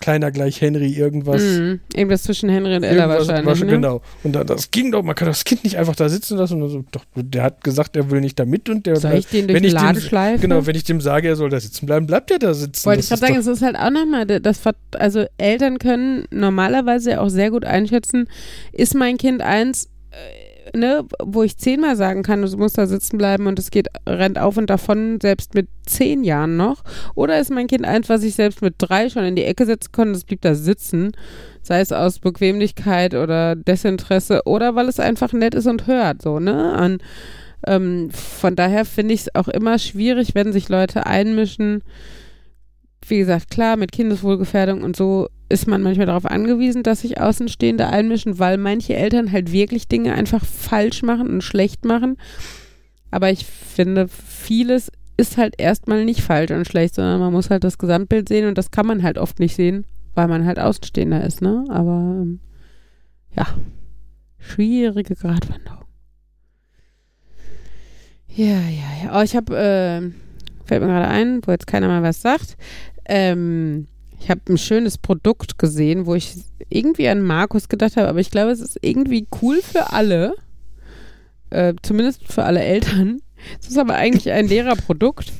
[0.02, 1.40] kleiner gleich Henry, irgendwas.
[1.42, 1.80] Mhm.
[1.94, 3.46] Irgendwas zwischen Henry und Ella wahrscheinlich.
[3.46, 3.72] war- ne?
[3.72, 4.02] Genau.
[4.22, 6.60] Und dann, das ging doch, man kann das Kind nicht einfach da sitzen lassen.
[6.60, 9.26] Und so, doch, der hat gesagt, er will nicht da mit und der Soll ich
[9.28, 10.40] den durch wenn den ich dem- Laden schleifen?
[10.42, 12.84] Genau, wenn ich dem sage, er soll da sitzen bleiben, bleibt er da sitzen.
[12.84, 14.60] Wollte ich gerade sagen, es ist halt auch nochmal, das,
[14.98, 18.28] also Eltern können normalerweise auch sehr gut einschätzen,
[18.72, 20.16] ist mein Kind eins, äh,
[20.74, 24.38] ne, wo ich zehnmal sagen kann, du musst da sitzen bleiben und es geht, rennt
[24.38, 26.82] auf und davon, selbst mit zehn Jahren noch,
[27.14, 29.92] oder ist mein Kind eins, was ich selbst mit drei schon in die Ecke setzen
[29.92, 31.12] konnte, es blieb da sitzen,
[31.62, 36.38] sei es aus Bequemlichkeit oder Desinteresse oder weil es einfach nett ist und hört, so,
[36.38, 36.98] ne, an,
[37.66, 41.82] ähm, von daher finde ich es auch immer schwierig, wenn sich Leute einmischen,
[43.08, 47.86] wie gesagt, klar, mit Kindeswohlgefährdung und so ist man manchmal darauf angewiesen, dass sich Außenstehende
[47.88, 52.16] einmischen, weil manche Eltern halt wirklich Dinge einfach falsch machen und schlecht machen.
[53.10, 57.64] Aber ich finde, vieles ist halt erstmal nicht falsch und schlecht, sondern man muss halt
[57.64, 59.84] das Gesamtbild sehen und das kann man halt oft nicht sehen,
[60.14, 61.64] weil man halt Außenstehender ist, ne?
[61.68, 62.40] Aber ähm,
[63.36, 63.46] ja,
[64.38, 65.84] schwierige Gratwanderung.
[68.34, 69.18] Ja, ja, ja.
[69.18, 70.10] Oh, ich habe, äh,
[70.64, 72.56] fällt mir gerade ein, wo jetzt keiner mal was sagt.
[73.14, 76.34] Ähm, ich habe ein schönes Produkt gesehen, wo ich
[76.70, 80.34] irgendwie an Markus gedacht habe, aber ich glaube, es ist irgendwie cool für alle.
[81.50, 83.20] Äh, zumindest für alle Eltern.
[83.60, 85.30] Es ist aber eigentlich ein Lehrerprodukt.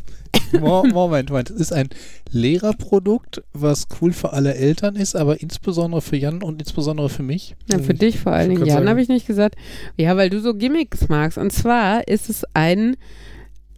[0.60, 1.48] Mo- Moment, Moment.
[1.50, 1.88] Es ist ein
[2.30, 7.56] Lehrerprodukt, was cool für alle Eltern ist, aber insbesondere für Jan und insbesondere für mich.
[7.70, 8.66] Ja, für dich vor allen Dingen.
[8.66, 9.54] Jan habe ich nicht gesagt.
[9.96, 11.38] Ja, weil du so Gimmicks magst.
[11.38, 12.96] Und zwar ist es ein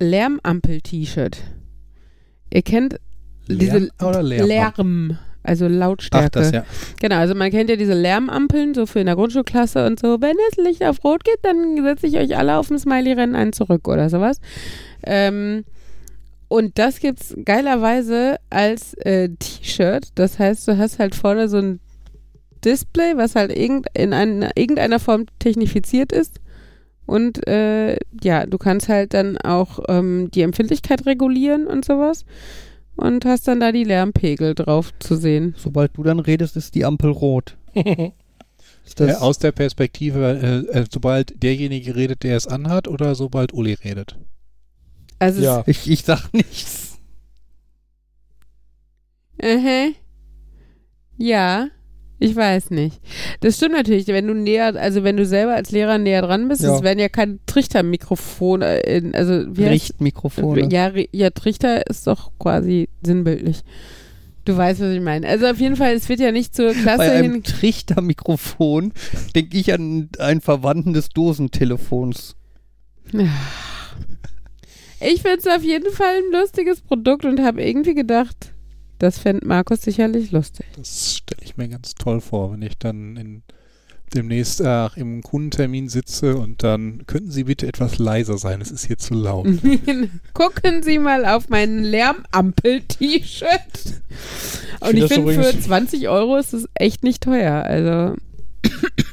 [0.01, 1.37] Lärmampel-T-Shirt.
[2.53, 2.99] Ihr kennt
[3.47, 4.47] Lärm oder Lärm?
[4.47, 6.31] Lärm, also Ach, Lautstärke.
[6.31, 6.65] das ja.
[7.01, 10.21] Genau, also man kennt ja diese Lärmampeln, so für in der Grundschulklasse und so.
[10.21, 13.53] Wenn das Licht auf Rot geht, dann setze ich euch alle auf dem Smiley-Rennen einen
[13.53, 14.41] zurück oder sowas.
[15.03, 15.65] Ähm,
[16.49, 20.09] und das gibt's geilerweise als äh, T-Shirt.
[20.15, 21.81] Das heißt, du hast halt vorne so ein
[22.65, 26.41] Display, was halt irgend, in einer, irgendeiner Form technifiziert ist.
[27.07, 32.25] Und äh, ja, du kannst halt dann auch ähm, die Empfindlichkeit regulieren und sowas.
[32.97, 35.55] Und hast dann da die Lärmpegel drauf zu sehen.
[35.57, 37.57] Sobald du dann redest, ist die Ampel rot.
[38.87, 43.15] Ist das, Äh, aus der Perspektive, äh, äh, sobald derjenige redet, der es anhat, oder
[43.15, 44.19] sobald Uli redet?
[45.19, 45.65] Also ja.
[45.67, 46.99] ich, ich sag nichts.
[49.39, 49.93] Äh,
[51.17, 51.69] ja,
[52.25, 53.01] ich weiß nicht.
[53.41, 56.63] Das stimmt natürlich, wenn du näher, also wenn du selber als Lehrer näher dran bist,
[56.63, 56.75] Ja.
[56.77, 60.69] es werden ja keine Trichtermikrofone, in, also wie Richtmikrofone.
[60.73, 63.63] ja, ja, Trichter ist doch quasi sinnbildlich.
[64.47, 65.27] Du weißt, was ich meine.
[65.27, 67.43] Also auf jeden Fall, es wird ja nicht zur Klasse Bei einem hin.
[67.45, 68.93] Trichtermikrofon
[69.35, 72.37] denke ich an einen Verwandten des Dosentelefons.
[75.01, 78.53] Ich finde es auf jeden Fall ein lustiges Produkt und habe irgendwie gedacht,
[78.99, 80.67] das fände Markus sicherlich lustig.
[80.77, 83.43] Das stelle ich mir ganz toll vor, wenn ich dann in,
[84.15, 88.87] demnächst äh, im Kundentermin sitze und dann könnten Sie bitte etwas leiser sein, es ist
[88.87, 89.47] hier zu laut.
[90.35, 93.49] Gucken Sie mal auf mein Lärmampel-T-Shirt.
[94.81, 97.63] Und ich finde, für übrigens- 20 Euro ist es echt nicht teuer.
[97.65, 98.15] Also,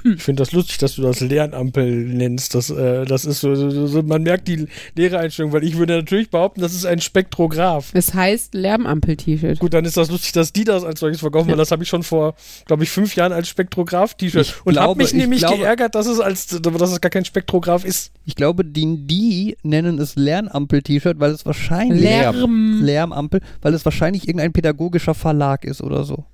[0.04, 2.56] Ich finde das lustig, dass du das Lärmampel nennst.
[2.56, 6.30] Das, äh, das ist so, so, so, man merkt die Lehrereinstellung, weil ich würde natürlich
[6.30, 7.92] behaupten, das ist ein Spektrograph.
[7.94, 9.60] es heißt Lärmampel-T-Shirt.
[9.60, 11.90] Gut, dann ist das lustig, dass die das als solches verkaufen, weil das habe ich
[11.90, 12.36] schon vor,
[12.66, 14.62] glaube ich, fünf Jahren als Spektrograph-T-Shirt.
[14.66, 17.86] Und habe mich ich nämlich glaube- geärgert, dass es als, dass es gar kein Spektrograph
[17.86, 18.12] ist.
[18.26, 22.82] Ich glaube, die, die nennen es Lärmampel-T-Shirt, weil es wahrscheinlich Lärm.
[22.82, 26.26] Lärmampel, weil es wahrscheinlich irgendein pädagogischer Verlag ist oder so.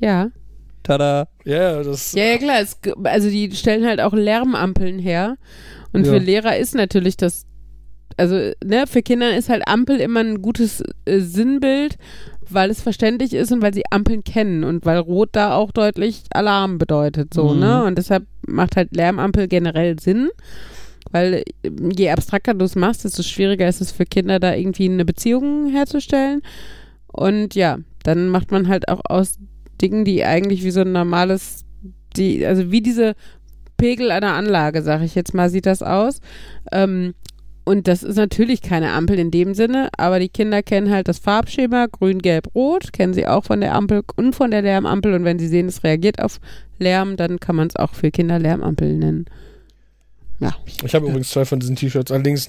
[0.00, 0.30] Ja.
[0.86, 1.26] Tada.
[1.44, 2.12] Ja, das.
[2.12, 2.60] Ja, ja, klar.
[2.60, 5.36] Es, also, die stellen halt auch Lärmampeln her.
[5.92, 6.12] Und Ja.
[6.12, 7.44] für Lehrer ist natürlich das.
[8.16, 11.96] Also, ne, für Kinder ist halt Ampel immer ein gutes äh, Sinnbild,
[12.48, 16.22] weil es verständlich ist und weil sie Ampeln kennen und weil Rot da auch deutlich
[16.32, 17.60] Alarm bedeutet, so, Mhm.
[17.60, 17.84] ne?
[17.84, 20.28] Und deshalb macht halt Lärmampel generell Sinn.
[21.10, 24.88] Weil äh, je abstrakter du es machst, desto schwieriger ist es für Kinder, da irgendwie
[24.88, 26.42] eine Beziehung herzustellen.
[27.08, 29.38] Und ja, dann macht man halt auch aus
[29.80, 31.64] Dingen, die eigentlich wie so ein normales,
[32.16, 33.14] die, also wie diese
[33.76, 36.20] Pegel einer Anlage, sag ich jetzt mal, sieht das aus.
[36.72, 37.14] Ähm,
[37.64, 41.18] und das ist natürlich keine Ampel in dem Sinne, aber die Kinder kennen halt das
[41.18, 45.14] Farbschema grün, gelb, rot, kennen sie auch von der Ampel und von der Lärmampel.
[45.14, 46.38] Und wenn sie sehen, es reagiert auf
[46.78, 49.26] Lärm, dann kann man es auch für Kinder Lärmampel nennen.
[50.84, 52.46] Ich habe übrigens zwei von diesen T-Shirts, allerdings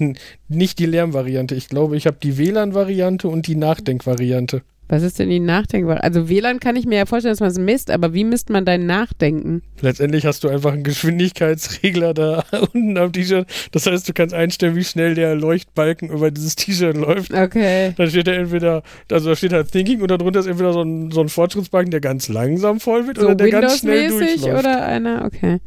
[0.48, 1.54] nicht die Lärmvariante.
[1.54, 4.62] Ich glaube, ich habe die WLAN-Variante und die Nachdenk-Variante.
[4.88, 6.02] Was ist denn die Nachdenkbar?
[6.02, 8.64] Also WLAN kann ich mir ja vorstellen, dass man es misst, aber wie misst man
[8.64, 9.62] dein Nachdenken?
[9.82, 13.46] Letztendlich hast du einfach einen Geschwindigkeitsregler da unten am T-Shirt.
[13.72, 17.34] Das heißt, du kannst einstellen, wie schnell der Leuchtbalken über dieses T-Shirt läuft.
[17.34, 17.92] Okay.
[17.96, 21.10] Dann steht da entweder, also da steht halt Thinking und darunter ist entweder so ein,
[21.10, 24.58] so ein Fortschrittsbalken, der ganz langsam voll wird So oder der ganz schnell durchläuft.
[24.58, 25.26] oder einer?
[25.26, 25.58] Okay.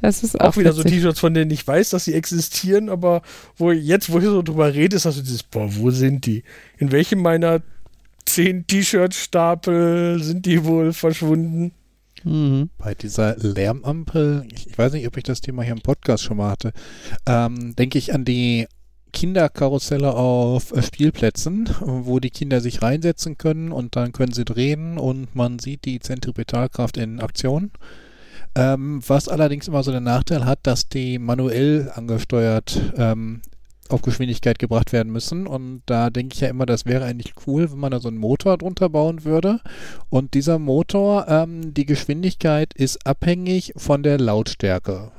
[0.00, 0.98] Das ist auch, auch wieder so witzig.
[0.98, 3.22] T-Shirts, von denen ich weiß, dass sie existieren, aber
[3.56, 6.42] wo jetzt, wo ich so drüber rede, ist das so dieses, boah, wo sind die?
[6.78, 7.60] In welchem meiner
[8.34, 11.72] zehn T-Shirt-Stapel sind die wohl verschwunden?
[12.24, 12.70] Mhm.
[12.78, 16.36] Bei dieser Lärmampel, ich, ich weiß nicht, ob ich das Thema hier im Podcast schon
[16.36, 16.72] mal hatte,
[17.26, 18.66] ähm, denke ich an die
[19.12, 24.98] Kinderkarusselle auf äh, Spielplätzen, wo die Kinder sich reinsetzen können und dann können sie drehen
[24.98, 27.70] und man sieht die Zentripetalkraft in Aktion.
[28.54, 33.42] Ähm, was allerdings immer so den Nachteil hat, dass die manuell angesteuert ähm,
[33.90, 35.46] auf Geschwindigkeit gebracht werden müssen.
[35.46, 38.18] Und da denke ich ja immer, das wäre eigentlich cool, wenn man da so einen
[38.18, 39.60] Motor drunter bauen würde.
[40.08, 45.12] Und dieser Motor, ähm, die Geschwindigkeit ist abhängig von der Lautstärke.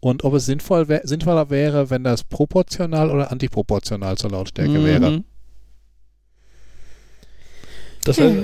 [0.00, 4.84] Und ob es sinnvoll wär, sinnvoller wäre, wenn das proportional oder antiproportional zur Lautstärke Mhm.
[4.84, 5.24] wäre.
[8.04, 8.36] Das, heißt,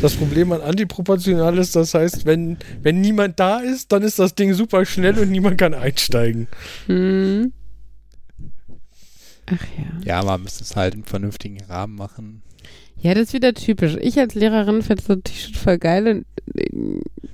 [0.00, 4.34] das Problem an antiproportional ist, das heißt, wenn, wenn niemand da ist, dann ist das
[4.34, 6.48] Ding super schnell und niemand kann einsteigen.
[6.86, 7.52] Hm.
[9.46, 9.84] Ach ja.
[10.04, 12.42] Ja, man müsste es halt im vernünftigen Rahmen machen.
[13.00, 13.96] Ja, das ist wieder typisch.
[14.00, 16.26] Ich als Lehrerin finde so ein T-Shirt voll geil und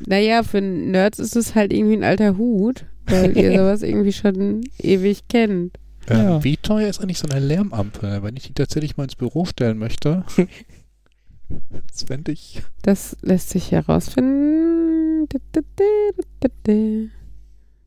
[0.06, 4.62] naja, für Nerds ist es halt irgendwie ein alter Hut, weil ihr sowas irgendwie schon
[4.78, 5.78] ewig kennt.
[6.08, 6.44] Ähm, Ja.
[6.44, 9.76] Wie teuer ist eigentlich so eine Lärmampel, wenn ich die tatsächlich mal ins Büro stellen
[9.78, 10.24] möchte?
[11.90, 12.62] das fände ich.
[12.82, 15.28] Das lässt sich herausfinden.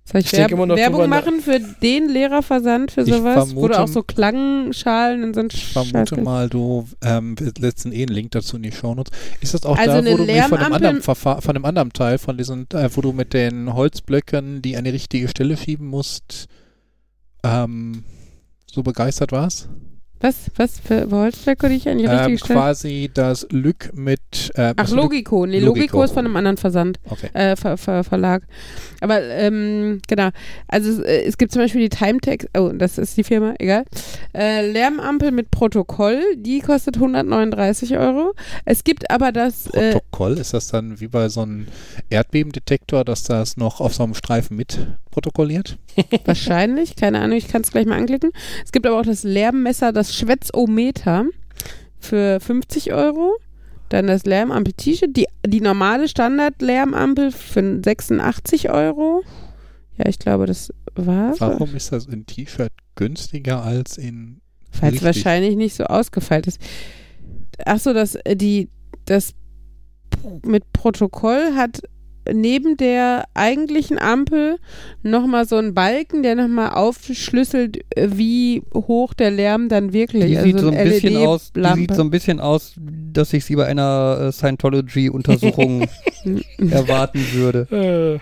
[0.03, 3.53] Soll ich, Ich denke Werb immer noch Werbung machen für den Lehrerversand, für Ich sowas?
[3.55, 7.35] Wo du vermute- auch so Klangschalen und so ein Ich vermute Scheiß- mal, du ähm,
[7.59, 9.11] letzten eh einen Link dazu in die Shownotes.
[9.41, 11.93] Ist das auch Also da, eine wo du mich von einem, anderen von einem anderen
[11.93, 15.87] Teil, von diesen, äh, wo du mit den Holzblöcken, die an die richtige Stelle schieben
[15.87, 16.47] musst,
[17.43, 18.03] ähm,
[18.65, 19.69] so begeistert warst?
[20.21, 20.51] Was?
[20.55, 22.59] Was für Holzblöcke, die ich an die richtige Ähm, Stelle?
[22.59, 24.19] quasi das Lück mit.
[24.55, 25.45] Äh, Ach, Lück- Logico.
[25.45, 25.75] Nee, Logico.
[25.97, 26.99] Logico ist von einem anderen Versand.
[27.09, 27.29] Okay.
[27.33, 28.43] äh, Ver Ver Verlag.
[29.01, 30.29] Aber ähm, genau.
[30.67, 33.83] Also es, äh, es gibt zum Beispiel die Timetext, oh, das ist die Firma, egal.
[34.33, 38.33] Äh, Lärmampel mit Protokoll, die kostet 139 Euro.
[38.65, 41.65] Es gibt aber das, äh, Protokoll, ist das dann wie bei so einem
[42.11, 44.77] Erdbebendetektor, dass das noch auf so einem Streifen mit
[45.11, 45.77] protokolliert?
[46.25, 48.31] wahrscheinlich, keine Ahnung, ich kann es gleich mal anklicken.
[48.63, 51.25] Es gibt aber auch das Lärmmesser, das Schwätzometer
[51.99, 53.37] für 50 Euro.
[53.89, 59.21] Dann das Lärmampel-T-Shirt, die, die normale Standard-Lärmampel für 86 Euro.
[59.97, 61.41] Ja, ich glaube, das war's.
[61.41, 64.41] Warum ist das in T-Shirt günstiger als in.
[64.79, 66.61] Weil es wahrscheinlich nicht so ausgefeilt ist.
[67.65, 68.69] Achso, das, äh, die,
[69.05, 69.33] das
[70.45, 71.81] mit Protokoll hat
[72.31, 74.57] neben der eigentlichen Ampel
[75.03, 80.33] nochmal so einen Balken, der nochmal aufschlüsselt, äh, wie hoch der Lärm dann wirklich Die
[80.33, 80.43] ist.
[80.43, 83.65] sieht so ein bisschen aus, die sieht so ein bisschen aus, dass ich sie bei
[83.65, 85.87] einer äh, Scientology-Untersuchung
[86.69, 88.19] erwarten würde.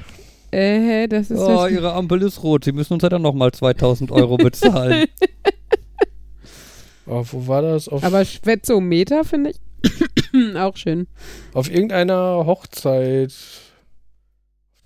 [0.51, 2.63] Äh, äh, das ist Oh, das, ihre Ampel ist rot.
[2.65, 5.05] Sie müssen uns ja dann nochmal 2000 Euro bezahlen.
[7.05, 7.87] oh, wo war das?
[7.87, 11.07] Auf, aber Schwätzometer finde ich auch schön.
[11.53, 13.33] auf irgendeiner Hochzeit,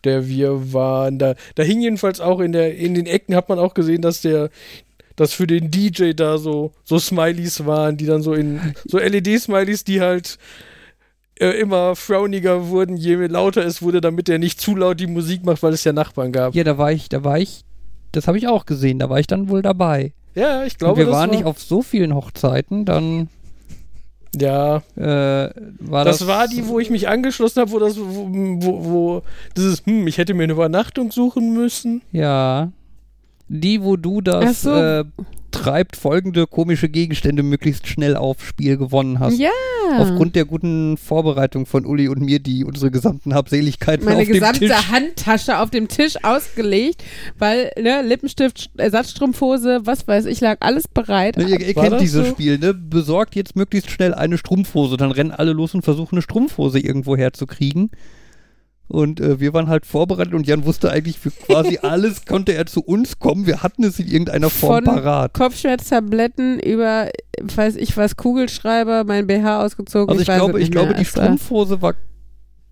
[0.03, 1.19] der wir waren.
[1.19, 4.21] Da, da hing jedenfalls auch in, der, in den Ecken, hat man auch gesehen, dass
[4.21, 4.49] der
[5.15, 9.83] dass für den DJ da so, so Smileys waren, die dann so in so LED-Smileys,
[9.83, 10.37] die halt
[11.39, 15.45] äh, immer frowniger wurden, je lauter es wurde, damit er nicht zu laut die Musik
[15.45, 16.55] macht, weil es ja Nachbarn gab.
[16.55, 17.61] ja, da war ich, da war ich,
[18.11, 20.13] das habe ich auch gesehen, da war ich dann wohl dabei.
[20.35, 23.29] Ja, ich Und glaube, wir das waren war, nicht auf so vielen Hochzeiten, dann
[24.39, 26.19] Ja, äh, war das.
[26.19, 29.21] das, war die, wo ich mich angeschlossen habe, wo das, wo, wo, wo
[29.55, 32.01] dieses, hm, ich hätte mir eine Übernachtung suchen müssen.
[32.11, 32.71] Ja.
[33.55, 34.71] Die, wo du das so.
[34.71, 35.05] äh,
[35.51, 39.37] treibt folgende komische Gegenstände möglichst schnell aufs Spiel gewonnen hast.
[39.37, 39.51] Ja.
[39.99, 44.33] Aufgrund der guten Vorbereitung von Uli und mir, die unsere gesamten Habseligkeiten meine auf dem
[44.33, 44.91] gesamte Tisch.
[44.91, 47.03] Handtasche auf dem Tisch ausgelegt,
[47.37, 51.37] weil ne, Lippenstift, Ersatzstrumpfhose, was weiß ich, lag alles bereit.
[51.37, 52.31] Ne, ihr ihr kennt dieses so?
[52.31, 52.73] Spiel, ne?
[52.73, 54.97] Besorgt jetzt möglichst schnell eine Strumpfhose.
[54.97, 57.91] Dann rennen alle los und versuchen eine Strumpfhose irgendwo herzukriegen.
[58.89, 62.65] Und äh, wir waren halt vorbereitet und Jan wusste eigentlich für quasi alles konnte er
[62.65, 63.47] zu uns kommen.
[63.47, 65.33] Wir hatten es in irgendeiner Form Von parat.
[65.33, 67.09] Kopfschmerztabletten über,
[67.41, 70.09] weiß ich was, Kugelschreiber, mein BH ausgezogen.
[70.09, 71.95] Also ich weiß glaube, ich glaube, die Strumpfhose war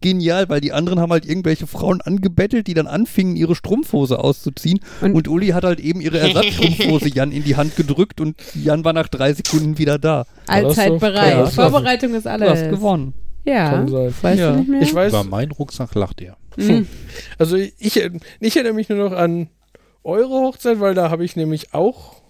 [0.01, 4.79] genial, weil die anderen haben halt irgendwelche Frauen angebettelt, die dann anfingen, ihre Strumpfhose auszuziehen.
[4.99, 8.83] Und- Und, Uli hat halt eben ihre Ersatzstrumpfhose Jan in die Hand gedrückt und Jan
[8.83, 10.25] war nach drei Sekunden wieder da.
[10.47, 11.31] Allzeit bereit.
[11.33, 11.45] Ja.
[11.45, 12.49] Vorbereitung ist Du alles.
[12.49, 13.13] hast gewonnen.
[13.43, 13.69] Ja.
[13.71, 14.13] Kann sein.
[14.21, 14.51] Weißt Ja.
[14.51, 14.81] du nicht mehr?
[14.81, 16.35] Ich weiß, Über meinen Rucksack lacht ihr.
[16.57, 16.87] Mhm.
[17.37, 19.49] also ich, ich erinnere mich nur noch an
[20.03, 22.20] eure Hochzeit, weil da habe ich nämlich auch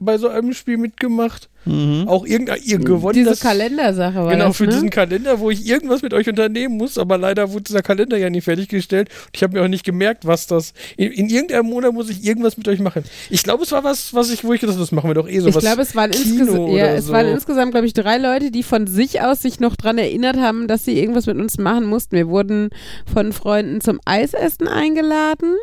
[0.00, 1.48] bei so einem Spiel mitgemacht.
[1.64, 2.04] Mhm.
[2.08, 3.14] Auch irgendein, ihr gewonnen.
[3.14, 4.70] Diese das- Kalendersache war Genau, das, für ne?
[4.72, 8.30] diesen Kalender, wo ich irgendwas mit euch unternehmen muss, aber leider wurde dieser Kalender ja
[8.30, 9.08] nicht fertiggestellt.
[9.10, 10.72] Und ich habe mir auch nicht gemerkt, was das.
[10.96, 13.04] In, in irgendeinem Monat muss ich irgendwas mit euch machen.
[13.28, 15.28] Ich glaube, es war was, was ich, wo ich gedacht habe, das machen wir doch
[15.28, 15.48] eh so.
[15.48, 17.12] Ich was glaube, es waren, insges ja, es so.
[17.12, 20.68] waren insgesamt, glaube ich, drei Leute, die von sich aus sich noch dran erinnert haben,
[20.68, 22.16] dass sie irgendwas mit uns machen mussten.
[22.16, 22.70] Wir wurden
[23.12, 25.54] von Freunden zum Eisessen eingeladen.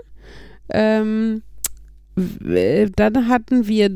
[0.69, 1.41] Ähm,
[2.15, 3.89] dann hatten wir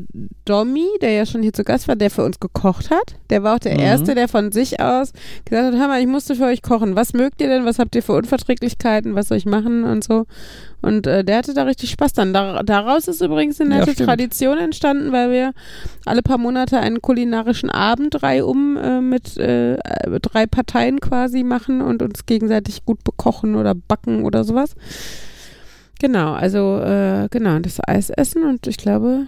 [0.44, 3.16] Domi, der ja schon hier zu Gast war, der für uns gekocht hat.
[3.30, 3.80] Der war auch der Mhm.
[3.80, 5.12] Erste, der von sich aus
[5.44, 6.96] gesagt hat, hör mal, ich musste für euch kochen.
[6.96, 7.64] Was mögt ihr denn?
[7.64, 9.14] Was habt ihr für Unverträglichkeiten?
[9.14, 9.84] Was soll ich machen?
[9.84, 10.26] Und so.
[10.82, 12.32] Und äh, der hatte da richtig Spaß dann.
[12.32, 14.08] Dar daraus ist übrigens eine Ja, nette stimmt.
[14.08, 15.52] Tradition entstanden, weil wir
[16.04, 19.76] alle paar Monate einen kulinarischen Abend reihum äh, mit äh,
[20.20, 24.74] drei Parteien quasi machen und uns gegenseitig gut bekochen oder backen oder sowas.
[26.00, 29.26] Genau, also äh, genau, das Eis essen und ich glaube,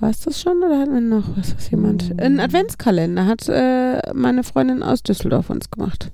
[0.00, 2.14] war es das schon oder hatten wir noch was, was jemand?
[2.20, 6.12] Ein Adventskalender hat äh, meine Freundin aus Düsseldorf uns gemacht.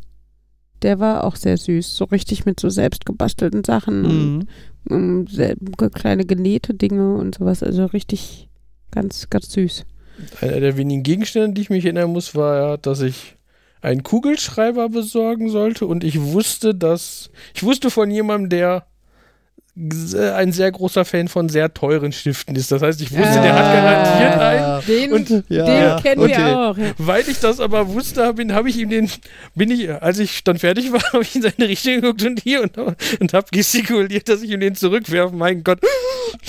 [0.83, 4.47] Der war auch sehr süß, so richtig mit so selbst gebastelten Sachen und Mhm.
[4.89, 5.57] um, sel-
[5.93, 7.63] kleine genähte Dinge und sowas.
[7.63, 8.49] Also richtig
[8.91, 9.85] ganz, ganz süß.
[10.41, 13.37] Einer der wenigen Gegenstände, die ich mich erinnern muss, war ja, dass ich
[13.83, 18.87] einen Kugelschreiber besorgen sollte und ich wusste, dass ich wusste von jemandem, der
[20.35, 22.71] ein sehr großer Fan von sehr teuren Stiften ist.
[22.71, 24.87] Das heißt, ich wusste, der hat garantiert einen.
[24.87, 26.37] Den, Und Ja, den kennen okay.
[26.37, 26.77] wir auch.
[26.79, 26.93] Ja.
[26.99, 29.11] weil ich das aber wusste, habe hab ich ihm den,
[29.55, 32.63] bin ich, als ich dann fertig war, habe ich in seine Richtung geguckt und hier
[32.63, 35.35] und, und habe gestikuliert, dass ich ihm den zurückwerfe.
[35.35, 35.81] Mein Gott,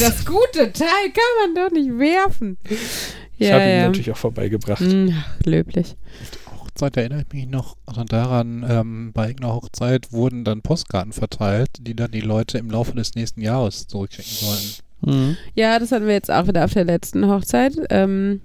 [0.00, 2.56] Das gute Teil kann man doch nicht werfen.
[3.38, 3.86] ich Ja, habe ihn ja.
[3.86, 4.80] natürlich auch vorbeigebracht.
[4.80, 5.96] Hm, ach, löblich.
[6.76, 7.76] Hochzeit erinnere ich mich noch
[8.08, 12.94] daran, ähm, bei irgendeiner Hochzeit wurden dann Postkarten verteilt, die dann die Leute im Laufe
[12.94, 14.82] des nächsten Jahres zurückschicken sollten.
[15.00, 15.36] Mhm.
[15.54, 17.74] Ja, das hatten wir jetzt auch wieder auf der letzten Hochzeit.
[17.88, 18.42] Ähm,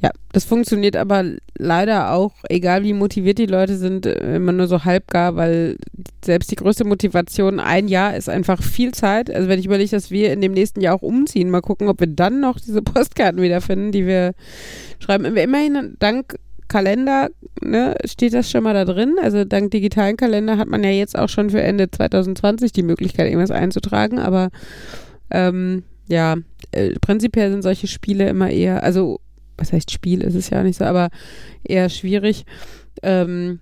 [0.00, 1.24] ja, das funktioniert aber
[1.58, 5.76] leider auch, egal wie motiviert die Leute sind, äh, immer nur so halbgar, weil
[6.24, 9.30] selbst die größte Motivation, ein Jahr ist einfach viel Zeit.
[9.30, 12.00] Also wenn ich überlege, dass wir in dem nächsten Jahr auch umziehen, mal gucken, ob
[12.00, 14.32] wir dann noch diese Postkarten wiederfinden, die wir
[15.00, 15.24] schreiben.
[15.24, 16.36] Immerhin dank
[16.74, 17.30] Kalender
[17.62, 19.14] ne, steht das schon mal da drin.
[19.22, 23.26] Also dank digitalen Kalender hat man ja jetzt auch schon für Ende 2020 die Möglichkeit,
[23.26, 24.18] irgendwas einzutragen.
[24.18, 24.50] Aber
[25.30, 26.34] ähm, ja,
[26.72, 29.20] äh, prinzipiell sind solche Spiele immer eher, also
[29.56, 31.10] was heißt Spiel, ist es ja nicht so, aber
[31.62, 32.44] eher schwierig.
[33.04, 33.60] Ähm,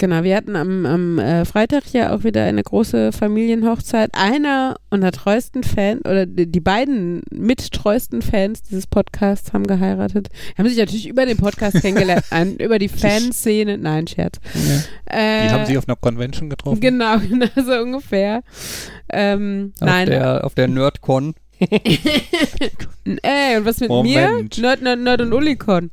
[0.00, 4.10] genau, wir hatten am, am äh, Freitag ja auch wieder eine große Familienhochzeit.
[4.14, 10.28] Einer unserer treuesten Fans, oder die, die beiden mittreuesten Fans dieses Podcasts haben geheiratet.
[10.58, 13.78] Haben sich natürlich über den Podcast kennengelernt, ein, über die Fanszene.
[13.78, 14.40] Nein, Scherz.
[15.06, 16.80] Äh, Die haben sich auf einer Convention getroffen.
[16.80, 18.42] Genau, genau so ungefähr.
[19.12, 21.34] Ähm, Auf, nein, Der, auf der Nerdcon.
[21.60, 24.56] ey, und was mit Moment.
[24.56, 24.62] mir?
[24.62, 25.90] Nerd, Nerd, Nerd und Ulikon.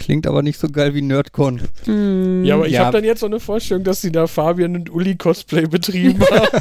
[0.00, 1.60] Klingt aber nicht so geil wie Nerdcon.
[1.84, 2.42] Hm.
[2.44, 2.86] Ja, aber ich Ja.
[2.86, 6.48] habe dann jetzt so eine Vorstellung, dass sie da Fabian und Uli Cosplay betrieben haben.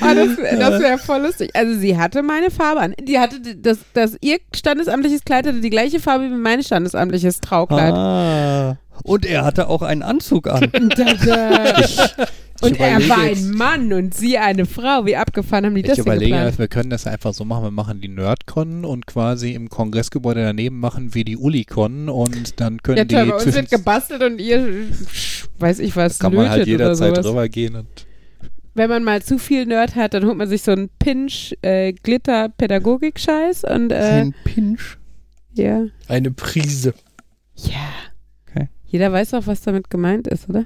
[0.00, 0.28] Ah, das
[0.58, 1.50] das wäre voll lustig.
[1.54, 2.94] Also sie hatte meine Farbe an.
[3.00, 7.92] Die hatte das, das ihr standesamtliches Kleid hatte die gleiche Farbe wie mein standesamtliches Traukleid.
[7.92, 8.76] Ah.
[9.02, 10.70] Und er hatte auch einen Anzug an.
[10.72, 11.74] Tada.
[12.62, 15.06] Und er war jetzt- ein Mann und sie eine Frau.
[15.06, 16.46] Wie abgefahren haben die das Ich denn überlege, geplant?
[16.46, 17.64] also wir können das einfach so machen.
[17.64, 22.82] Wir machen die Nerdcon und quasi im Kongressgebäude daneben machen wir die Ulicon und dann
[22.82, 24.66] können Ja toll, die bei uns wird gebastelt und ihr,
[25.58, 27.86] weiß ich was, kann man halt jederzeit drüber gehen und
[28.74, 31.92] wenn man mal zu viel Nerd hat, dann holt man sich so einen Pinch äh,
[31.92, 34.98] Glitter Pädagogik Scheiß und äh, Ein Pinch.
[35.54, 35.86] ja.
[36.06, 36.94] Eine Prise.
[37.56, 37.88] Ja.
[38.48, 38.68] Okay.
[38.86, 40.64] Jeder weiß auch, was damit gemeint ist, oder?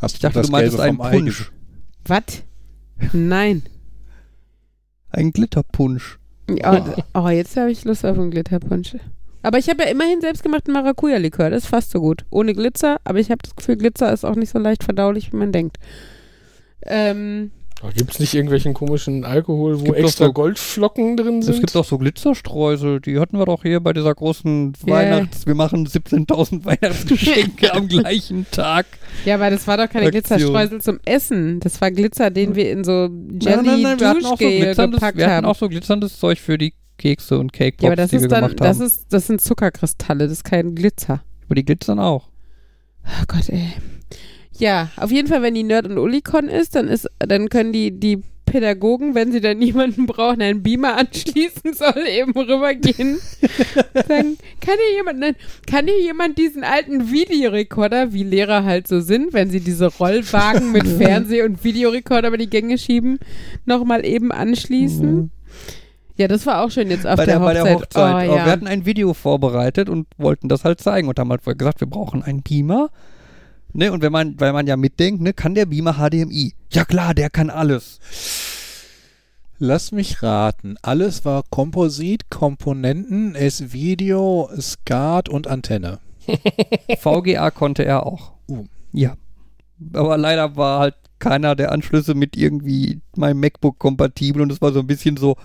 [0.00, 1.52] Hast Ich dachte, das du meintest Gelbe einen vom Ei Punsch.
[2.04, 2.22] Was?
[3.12, 3.62] Nein.
[5.10, 6.18] Ein Glitterpunsch.
[6.48, 6.80] Oh,
[7.14, 8.96] oh jetzt habe ich Lust auf einen Glitterpunsch.
[9.42, 11.50] Aber ich habe ja immerhin selbstgemachten Maracuja-Likör.
[11.50, 12.24] Das ist fast so gut.
[12.30, 15.36] Ohne Glitzer, aber ich habe das Gefühl, Glitzer ist auch nicht so leicht verdaulich, wie
[15.36, 15.78] man denkt.
[16.82, 17.52] Ähm,
[17.94, 21.54] Gibt es nicht irgendwelchen komischen Alkohol, wo extra so- Goldflocken drin sind?
[21.54, 24.94] Es gibt auch so Glitzerstreusel, die hatten wir doch hier bei dieser großen Ja.
[24.94, 25.46] Weihnachts...
[25.46, 28.86] Wir machen 17.000 Weihnachtsgeschenke am gleichen Tag.
[29.24, 30.10] ja, aber das war doch keine Aktion.
[30.22, 31.60] Glitzerstreusel zum Essen.
[31.60, 34.98] Das war Glitzer, den wir in so Nein, nein, nein, wir hatten auch so glitzerndes,
[35.00, 35.44] gepackt wir hatten haben.
[35.46, 38.32] auch so glitzerndes Zeug für die Kekse und Cake Ja, aber das die wir ist
[38.32, 38.86] dann, gemacht das haben.
[38.86, 41.22] ist, das sind Zuckerkristalle, das ist kein Glitzer.
[41.44, 42.30] aber die glitzern auch.
[43.04, 43.68] Oh Gott, ey.
[44.58, 47.98] Ja, auf jeden Fall, wenn die Nerd- und Ulicon ist, dann ist, dann können die,
[47.98, 53.18] die Pädagogen, wenn sie dann jemanden brauchen, einen Beamer anschließen soll, eben rübergehen.
[53.94, 55.36] Sagen, kann hier jemand, nein,
[55.66, 60.72] kann hier jemand diesen alten Videorekorder, wie Lehrer halt so sind, wenn sie diese Rollwagen
[60.72, 63.18] mit Fernseh- und Videorekorder über die Gänge schieben,
[63.66, 65.30] nochmal eben anschließen?
[66.16, 67.66] Ja, das war auch schön jetzt auf bei, der, der, bei Hochzeit.
[67.66, 68.28] der Hochzeit.
[68.30, 68.46] Oh, ja.
[68.46, 71.80] Wir hatten ein Video vorbereitet und wollten das halt zeigen und haben halt vorher gesagt,
[71.80, 72.88] wir brauchen einen Beamer.
[73.72, 76.54] Ne, und wenn man, weil man ja mitdenkt, ne, kann der Beamer HDMI?
[76.70, 78.00] Ja klar, der kann alles.
[79.58, 80.76] Lass mich raten.
[80.82, 86.00] Alles war Komposit, Komponenten, S-Video, SCART und Antenne.
[86.98, 88.32] VGA konnte er auch.
[88.48, 88.66] Uh.
[88.92, 89.14] Ja.
[89.94, 94.72] Aber leider war halt keiner der Anschlüsse mit irgendwie meinem MacBook kompatibel und es war
[94.72, 95.36] so ein bisschen so.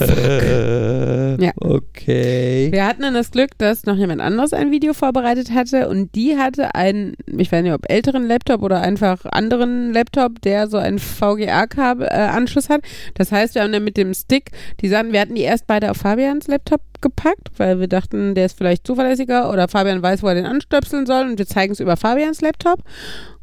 [0.00, 1.52] Äh, Ja.
[1.56, 2.68] Okay.
[2.70, 6.36] Wir hatten dann das Glück, dass noch jemand anderes ein Video vorbereitet hatte und die
[6.36, 10.98] hatte einen, ich weiß nicht, ob älteren Laptop oder einfach anderen Laptop, der so einen
[10.98, 12.82] VGA-Anschluss hat.
[13.14, 15.90] Das heißt, wir haben dann mit dem Stick die Sachen, wir hatten die erst beide
[15.90, 20.28] auf Fabians Laptop gepackt, weil wir dachten, der ist vielleicht zuverlässiger oder Fabian weiß, wo
[20.28, 22.82] er den anstöpseln soll und wir zeigen es über Fabians Laptop.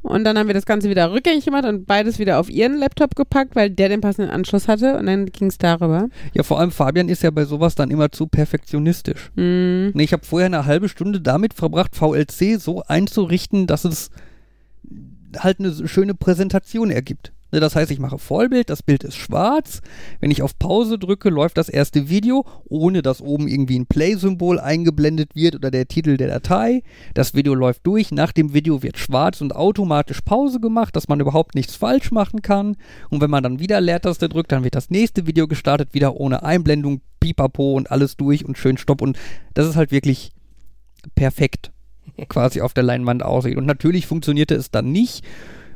[0.04, 3.16] Und dann haben wir das Ganze wieder rückgängig gemacht und beides wieder auf ihren Laptop
[3.16, 6.10] gepackt, weil der den passenden Anschluss hatte und dann ging es darüber.
[6.34, 9.32] Ja, vor allem Fabian ist ja bei sowas dann immer zu perfektionistisch.
[9.36, 9.92] Mm.
[9.94, 14.12] Nee, ich habe vorher eine halbe Stunde damit verbracht, VLC so einzurichten, dass es
[15.40, 17.32] halt eine schöne Präsentation ergibt.
[17.54, 19.82] Ne, Das heißt, ich mache Vollbild, das Bild ist schwarz.
[20.20, 24.60] Wenn ich auf Pause drücke, läuft das erste Video, ohne dass oben irgendwie ein Play-Symbol
[24.60, 26.82] eingeblendet wird oder der Titel der Datei.
[27.14, 31.20] Das Video läuft durch, nach dem Video wird schwarz und automatisch Pause gemacht, dass man
[31.20, 32.76] überhaupt nichts falsch machen kann.
[33.12, 36.42] Und wenn man dann wieder Leertaste drückt, dann wird das nächste Video gestartet, wieder ohne
[36.42, 39.00] Einblendung, pipapo und alles durch und schön Stopp.
[39.00, 39.20] Und
[39.54, 40.32] das ist halt wirklich
[41.14, 41.72] perfekt
[42.30, 43.58] quasi auf der Leinwand aussieht.
[43.58, 45.24] Und natürlich funktionierte es dann nicht.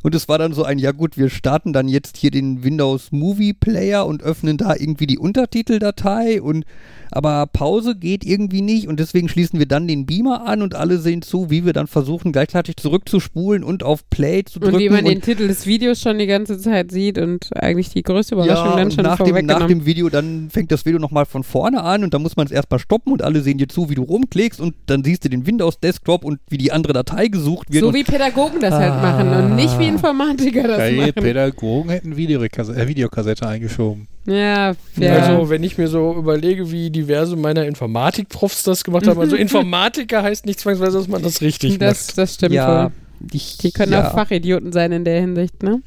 [0.03, 3.11] Und es war dann so ein, ja gut, wir starten dann jetzt hier den Windows
[3.11, 6.65] Movie Player und öffnen da irgendwie die Untertiteldatei und
[7.11, 10.97] aber Pause geht irgendwie nicht und deswegen schließen wir dann den Beamer an und alle
[10.97, 14.75] sehen zu, wie wir dann versuchen, gleichzeitig zurückzuspulen und auf Play zu drücken.
[14.75, 17.89] Und wie man den und Titel des Videos schon die ganze Zeit sieht und eigentlich
[17.89, 20.99] die größte Überraschung ja, dann schon nach, dem, nach dem Video, dann fängt das Video
[20.99, 23.69] nochmal von vorne an und dann muss man es erstmal stoppen und alle sehen dir
[23.69, 26.93] zu, wie du rumklickst und dann siehst du den Windows Desktop und wie die andere
[26.93, 27.83] Datei gesucht wird.
[27.83, 29.01] So wie Pädagogen das halt Ah.
[29.01, 31.13] machen und nicht wie Informatiker das Ja, die machen.
[31.13, 34.07] Pädagogen hätten Videokassette, äh, Videokassette eingeschoben.
[34.25, 35.13] Ja, ja.
[35.13, 40.21] Also, wenn ich mir so überlege, wie diverse meiner Informatik-Profs das gemacht haben, also Informatiker
[40.23, 42.17] heißt nicht zwangsweise, dass man das richtig das, macht.
[42.17, 42.91] das stimmt ja,
[43.31, 44.07] ich, Die können ja.
[44.07, 45.81] auch Fachidioten sein in der Hinsicht, ne?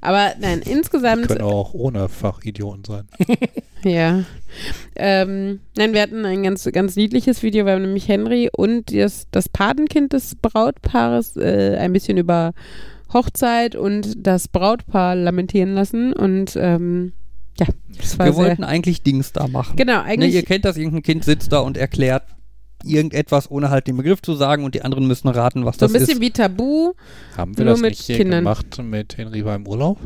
[0.00, 3.08] Aber nein, insgesamt, Können auch ohne Fachidioten sein.
[3.84, 4.24] ja.
[4.96, 9.26] Ähm, nein, wir hatten ein ganz, ganz niedliches Video, wir haben nämlich Henry und das,
[9.30, 12.52] das Patenkind des Brautpaares äh, ein bisschen über
[13.12, 17.12] Hochzeit und das Brautpaar lamentieren lassen und ähm,
[17.58, 17.66] ja,
[17.98, 19.76] das war Wir sehr, wollten eigentlich Dings da machen.
[19.76, 22.24] genau, Ne, eigentlich ihr kennt das, irgendein Kind sitzt da und erklärt
[22.84, 25.92] irgendetwas, ohne halt den Begriff zu sagen und die anderen müssen raten, was so ein
[25.92, 26.20] das bisschen ist.
[26.20, 26.92] wie Tabu,
[27.36, 28.40] Haben wir Nur das mit nicht hier Kindern.
[28.42, 29.98] gemacht mit Henry beim Urlaub?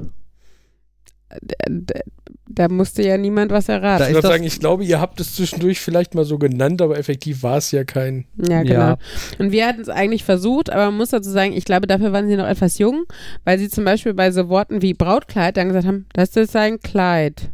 [1.28, 2.00] Da,
[2.48, 4.04] da musste ja niemand was Da erraten.
[4.04, 6.98] Ich ist würde sagen, ich glaube, ihr habt es zwischendurch vielleicht mal so genannt, aber
[6.98, 8.26] effektiv war es ja kein.
[8.36, 8.74] Ja, genau.
[8.74, 8.98] Ja.
[9.38, 12.28] Und wir hatten es eigentlich versucht, aber man muss dazu sagen, ich glaube, dafür waren
[12.28, 13.04] sie noch etwas jung,
[13.44, 16.80] weil sie zum Beispiel bei so Worten wie Brautkleid dann gesagt haben, das ist sein
[16.80, 17.50] Kleid.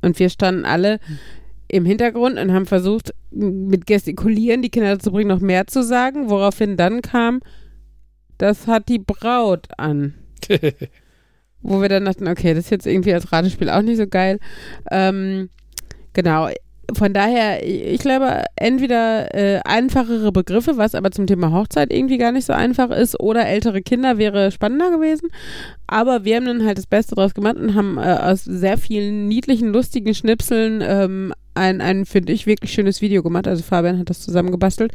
[0.00, 1.00] Und wir standen alle
[1.66, 6.30] im Hintergrund und haben versucht, mit Gestikulieren die Kinder dazu bringen, noch mehr zu sagen,
[6.30, 7.40] woraufhin dann kam,
[8.38, 10.14] das hat die Braut an.
[11.62, 14.38] Wo wir dann dachten, okay, das ist jetzt irgendwie als Ratespiel auch nicht so geil.
[14.90, 15.48] Ähm,
[16.12, 16.48] genau.
[16.94, 22.32] Von daher, ich glaube, entweder äh, einfachere Begriffe, was aber zum Thema Hochzeit irgendwie gar
[22.32, 25.28] nicht so einfach ist, oder ältere Kinder wäre spannender gewesen.
[25.86, 29.28] Aber wir haben dann halt das Beste draus gemacht und haben äh, aus sehr vielen
[29.28, 33.46] niedlichen, lustigen Schnipseln ähm, ein, ein finde ich, wirklich schönes Video gemacht.
[33.46, 34.92] Also Fabian hat das zusammengebastelt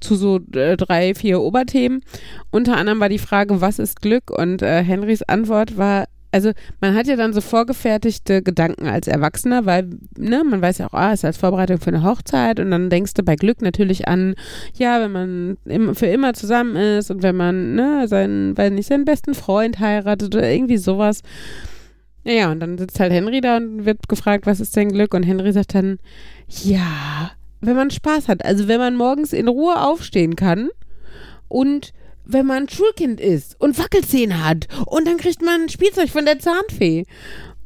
[0.00, 2.02] zu so äh, drei, vier Oberthemen.
[2.50, 4.30] Unter anderem war die Frage, was ist Glück?
[4.30, 9.66] Und äh, Henrys Antwort war, also man hat ja dann so vorgefertigte Gedanken als Erwachsener,
[9.66, 9.88] weil,
[10.18, 13.14] ne, man weiß ja auch, ah, ist als Vorbereitung für eine Hochzeit und dann denkst
[13.14, 14.34] du bei Glück natürlich an,
[14.76, 18.88] ja, wenn man im, für immer zusammen ist und wenn man, ne, seinen, weil nicht
[18.88, 21.20] seinen besten Freund heiratet oder irgendwie sowas.
[22.24, 25.14] Naja, und dann sitzt halt Henry da und wird gefragt, was ist denn Glück?
[25.14, 25.98] Und Henry sagt dann,
[26.48, 27.30] ja,
[27.66, 30.68] wenn man Spaß hat, also wenn man morgens in Ruhe aufstehen kann
[31.48, 31.92] und
[32.24, 36.38] wenn man Schulkind ist und Wackelzähne hat und dann kriegt man ein Spielzeug von der
[36.38, 37.04] Zahnfee.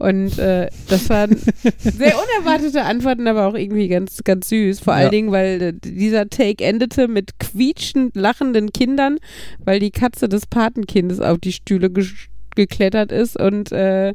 [0.01, 1.36] Und äh, das waren
[1.78, 4.78] sehr unerwartete Antworten, aber auch irgendwie ganz, ganz süß.
[4.78, 5.01] Vor Ja.
[5.01, 9.18] allen Dingen, weil äh, dieser Take endete mit quietschend lachenden Kindern,
[9.64, 11.90] weil die Katze des Patenkindes auf die Stühle
[12.55, 14.14] geklettert ist und äh,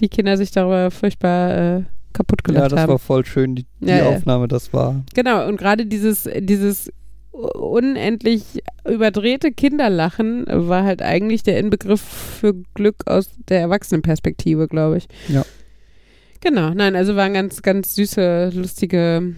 [0.00, 2.90] die Kinder sich darüber furchtbar kaputt Ja, gelacht das haben.
[2.90, 4.08] war voll schön, die, die Ja, ja.
[4.10, 5.04] Aufnahme, das war.
[5.14, 6.90] Genau, und gerade dieses, dieses
[7.32, 15.06] unendlich überdrehte Kinderlachen war halt eigentlich der Inbegriff für Glück aus der Erwachsenenperspektive, glaube ich.
[15.28, 15.44] Ja.
[16.40, 19.34] Genau, nein, also waren ganz, ganz süße, lustige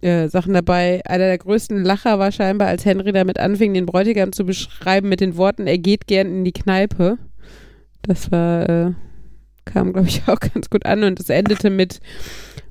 [0.00, 1.02] äh, Sachen dabei.
[1.04, 5.20] Einer der größten Lacher war scheinbar, als Henry damit anfing, den Bräutigam zu beschreiben mit
[5.20, 7.18] den Worten, er geht gern in die Kneipe.
[8.02, 8.92] Das war, äh,
[9.66, 12.00] kam, glaube ich, auch ganz gut an und es endete mit,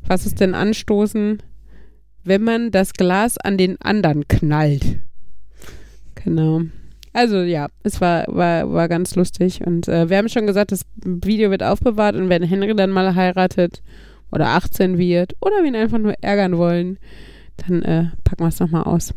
[0.07, 1.43] was ist denn anstoßen?
[2.25, 4.99] wenn man das Glas an den anderen knallt.
[6.15, 6.61] Genau.
[7.13, 9.65] Also ja, es war, war, war ganz lustig.
[9.65, 13.15] Und äh, wir haben schon gesagt, das Video wird aufbewahrt und wenn Henry dann mal
[13.15, 13.81] heiratet
[14.31, 16.97] oder 18 wird oder wir ihn einfach nur ärgern wollen,
[17.57, 19.13] dann äh, packen wir es nochmal aus.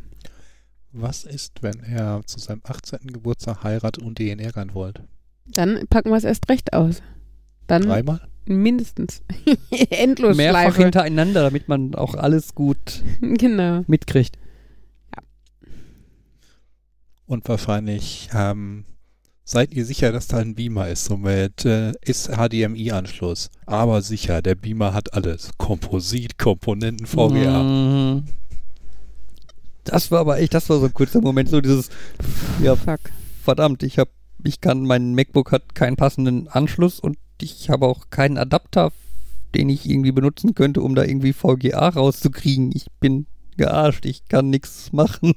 [0.93, 3.01] Was ist, wenn er zu seinem 18.
[3.07, 5.03] Geburtstag heiratet und ihr ihn ärgern wollt?
[5.47, 7.03] Dann packen wir es erst recht aus.
[7.69, 8.21] Dann Dreimal?
[8.47, 9.23] mindestens.
[9.91, 10.83] Endlos Mehrfach Schleife.
[10.83, 13.85] hintereinander, damit man auch alles gut Genau.
[13.87, 14.37] mitkriegt.
[17.27, 18.85] Und wahrscheinlich ähm,
[19.45, 23.51] seid ihr sicher, dass da ein Beamer ist, so mit äh, ist HDMI-Anschluss.
[23.66, 25.51] Aber sicher, der Beamer hat alles.
[25.59, 27.62] Komposit, Komponenten, VGA.
[27.62, 28.25] Mhm.
[29.85, 31.91] Das war aber echt, das war so ein kurzer Moment, so dieses,
[32.62, 33.01] ja, Fuck.
[33.43, 34.11] verdammt, ich habe,
[34.45, 38.93] ich kann, mein MacBook hat keinen passenden Anschluss und ich habe auch keinen Adapter,
[39.55, 42.70] den ich irgendwie benutzen könnte, um da irgendwie VGA rauszukriegen.
[42.74, 43.26] Ich bin
[43.57, 45.34] gearscht, ich kann nichts machen.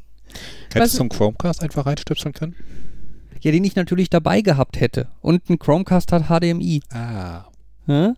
[0.74, 2.56] Hättest du einen Chromecast einfach reinstöpseln können?
[3.42, 5.08] Ja, den ich natürlich dabei gehabt hätte.
[5.22, 6.82] Und ein Chromecast hat HDMI.
[6.92, 7.46] Ah.
[7.88, 8.12] Hä?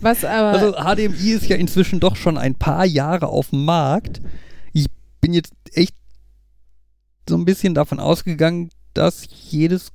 [0.00, 0.58] Was aber.
[0.58, 4.20] Also HDMI ist ja inzwischen doch schon ein paar Jahre auf dem Markt.
[4.72, 4.86] Ich
[5.20, 5.94] bin jetzt echt
[7.28, 9.90] so ein bisschen davon ausgegangen, dass jedes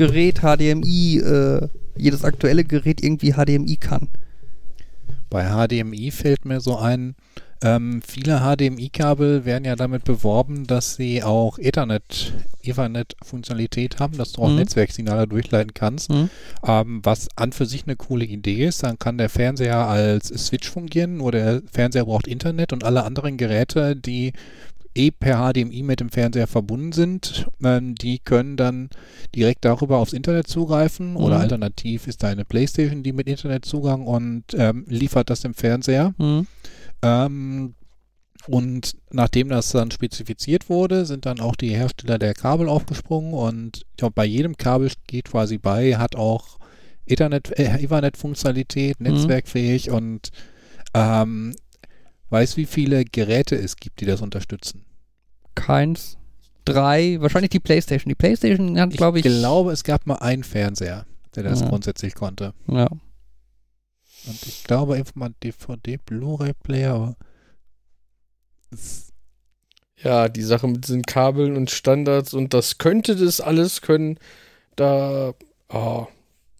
[0.00, 4.08] Gerät HDMI, äh, jedes aktuelle Gerät irgendwie HDMI kann.
[5.28, 7.14] Bei HDMI fällt mir so ein,
[7.62, 12.32] ähm, viele HDMI-Kabel werden ja damit beworben, dass sie auch Ethernet,
[12.62, 14.56] Ethernet-Funktionalität haben, dass du auch Mhm.
[14.56, 16.08] Netzwerksignale durchleiten kannst.
[16.08, 16.30] Mhm.
[16.66, 20.70] Ähm, was an für sich eine coole Idee ist, dann kann der Fernseher als Switch
[20.70, 24.32] fungieren, nur der Fernseher braucht Internet und alle anderen Geräte, die
[24.94, 28.90] eh per HDMI mit dem Fernseher verbunden sind, ähm, die können dann
[29.34, 31.42] direkt darüber aufs Internet zugreifen oder Mhm.
[31.42, 36.12] alternativ ist da eine Playstation, die mit Internetzugang und ähm, liefert das dem Fernseher.
[36.18, 36.46] Mhm.
[37.02, 37.74] Ähm,
[38.48, 43.78] und nachdem das dann spezifiziert wurde, sind dann auch die Hersteller der Kabel aufgesprungen und
[43.90, 46.58] ich glaube, bei jedem Kabel geht quasi bei, hat auch
[47.06, 49.06] Ethernet, äh, Ethernet-Funktionalität, Mhm.
[49.08, 50.30] netzwerkfähig und
[50.94, 51.54] ähm,
[52.30, 54.84] weiß, wie viele Geräte es gibt, die das unterstützen.
[55.54, 56.16] Keins.
[56.64, 57.20] Drei.
[57.20, 58.08] Wahrscheinlich die Playstation.
[58.08, 59.24] Die Playstation hat, glaube ich.
[59.24, 61.68] glaube, es gab mal einen Fernseher, der das Ja.
[61.68, 62.54] grundsätzlich konnte.
[62.68, 62.86] Ja.
[64.26, 67.16] Und ich glaube einfach mal DVD, Blu-ray-Player,
[70.02, 74.18] Ja, die Sache mit diesen Kabeln und Standards und das könnte das alles können.
[74.76, 75.34] Da,
[75.68, 76.06] oh,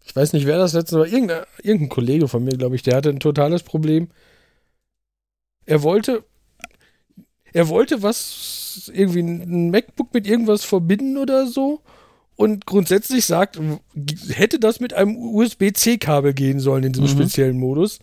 [0.03, 1.07] ich weiß nicht, wer das letzte war.
[1.07, 4.09] Irgendein, irgendein Kollege von mir, glaube ich, der hatte ein totales Problem.
[5.71, 6.25] Er wollte,
[7.53, 11.79] er wollte was, irgendwie ein MacBook mit irgendwas verbinden oder so.
[12.35, 13.57] Und grundsätzlich sagt,
[14.29, 17.21] hätte das mit einem USB-C-Kabel gehen sollen in diesem Mhm.
[17.21, 17.99] speziellen Modus.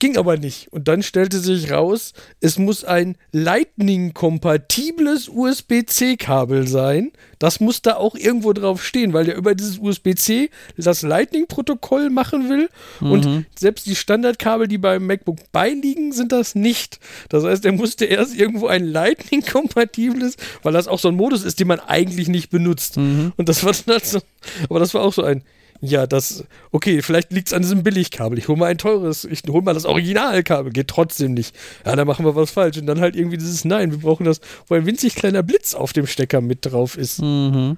[0.00, 0.72] Ging aber nicht.
[0.72, 7.10] Und dann stellte sich raus, es muss ein Lightning-kompatibles USB-C-Kabel sein.
[7.38, 12.48] Das muss da auch irgendwo drauf stehen, weil der über dieses USB-C das Lightning-Protokoll machen
[12.48, 12.68] will.
[13.00, 13.46] Und Mhm.
[13.58, 16.98] selbst die Standardkabel, die beim MacBook beiliegen, sind das nicht.
[17.28, 21.60] Das heißt, er musste erst irgendwo ein Lightning-kompatibles, weil das auch so ein Modus ist,
[21.60, 22.96] den man eigentlich nicht benutzt.
[22.96, 23.32] Mhm.
[23.36, 24.20] Und das war dann halt so,
[24.68, 25.42] aber das war auch so ein,
[25.80, 28.38] ja, das, okay, vielleicht liegt es an diesem Billigkabel.
[28.38, 31.54] Ich hole mal ein teures, ich hole mal das Originalkabel, geht trotzdem nicht.
[31.86, 32.78] Ja, dann machen wir was falsch.
[32.78, 35.92] Und dann halt irgendwie dieses Nein, wir brauchen das, wo ein winzig kleiner Blitz auf
[35.92, 37.22] dem Stecker mit drauf ist.
[37.22, 37.76] Mhm.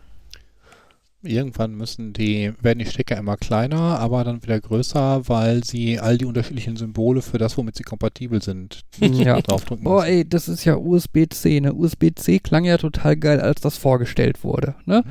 [1.23, 6.17] Irgendwann müssen die, werden die Stecker immer kleiner, aber dann wieder größer, weil sie all
[6.17, 9.39] die unterschiedlichen Symbole für das, womit sie kompatibel sind, Ja.
[9.43, 10.13] draufdrücken Boah, müssen.
[10.15, 11.61] ey, das ist ja USB-C.
[11.61, 11.75] Ne?
[11.75, 14.77] USB-C klang ja total geil, als das vorgestellt wurde.
[14.87, 15.05] Ne?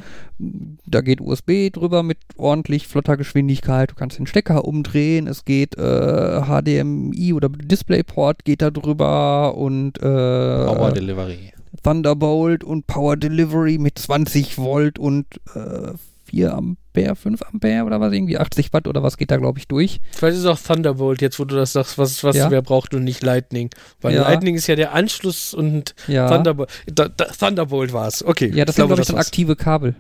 [0.88, 3.91] Da geht USB drüber mit ordentlich flotter Geschwindigkeit.
[3.91, 5.28] Du kannst den Stecker umdrehen.
[5.28, 11.53] Es geht äh, HDMI oder DisplayPort geht da drüber und äh, Power Delivery.
[11.84, 15.25] Thunderbolt und Power Delivery mit 20 Volt und
[15.55, 15.93] äh,
[16.25, 19.67] 4 Ampere, 5 Ampere oder was, irgendwie 80 Watt oder was geht da, glaube ich,
[19.67, 19.99] durch.
[20.11, 22.51] Vielleicht ist es auch Thunderbolt, jetzt wo du das sagst, was, was Ja.
[22.51, 23.69] wer braucht und nicht Lightning.
[24.01, 24.21] Weil Ja.
[24.23, 28.23] Lightning ist ja der Anschluss und Ja, Thunderbolt, da, da, Thunderbolt war es.
[28.23, 28.51] Okay.
[28.53, 29.95] ja das sind, glaube ich, dann aktive Kabel.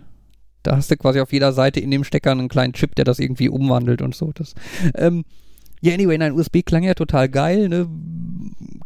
[0.61, 3.17] Da hast du quasi auf jeder Seite in dem Stecker einen kleinen Chip, der das
[3.17, 4.31] irgendwie umwandelt und so.
[4.35, 4.53] Das,
[4.95, 5.23] ähm,
[5.81, 7.87] ja, anyway, nein, USB klang ja total geil, ne?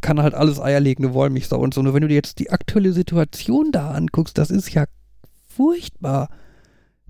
[0.02, 1.82] Kann halt alles eierlegende Wollmilchsau und so.
[1.82, 4.86] Nur wenn du dir jetzt die aktuelle Situation da anguckst, das ist ja
[5.48, 6.30] furchtbar.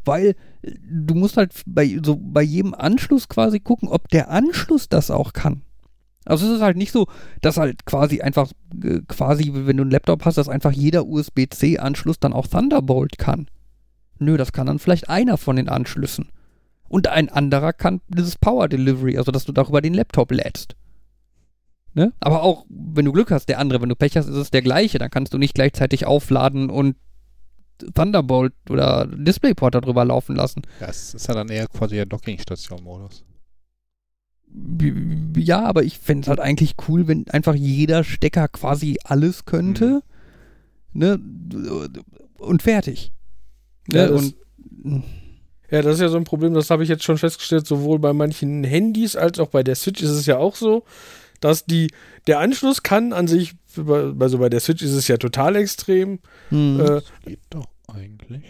[0.06, 4.90] Weil äh, du musst halt bei, so bei jedem Anschluss quasi gucken, ob der Anschluss
[4.90, 5.64] das auch kann.
[6.26, 7.08] Also es ist halt nicht so,
[7.42, 12.20] dass halt quasi einfach, äh, quasi, wenn du einen Laptop hast, dass einfach jeder USB-C-Anschluss
[12.20, 13.48] dann auch Thunderbolt kann.
[14.20, 16.30] Nö, das kann dann vielleicht einer von den Anschlüssen.
[16.94, 20.76] Und ein anderer kann dieses Power Delivery, also dass du darüber den Laptop lädst.
[21.96, 22.14] Ne?
[22.20, 24.62] Aber auch, wenn du Glück hast, der andere, wenn du Pech hast, ist es der
[24.62, 25.00] gleiche.
[25.00, 26.96] Dann kannst du nicht gleichzeitig aufladen und
[27.96, 30.62] Thunderbolt oder DisplayPort darüber laufen lassen.
[30.80, 33.24] Das ist ja dann eher quasi der Dockingstation-Modus.
[35.36, 40.04] Ja, aber ich fände es halt eigentlich cool, wenn einfach jeder Stecker quasi alles könnte.
[40.92, 41.20] Ne?
[42.38, 43.12] Und fertig.
[43.92, 44.12] Ja, Ne?
[44.14, 44.36] und
[45.72, 48.14] Ja, das ist ja so ein Problem, das habe ich jetzt schon festgestellt, sowohl bei
[48.14, 50.84] manchen Handys als auch bei der Switch ist es ja auch so,
[51.40, 51.90] dass die,
[52.28, 56.20] der Anschluss kann an sich, also bei der Switch ist es ja total extrem.
[56.50, 56.80] hm.
[56.80, 58.44] Äh, Das geht doch eigentlich.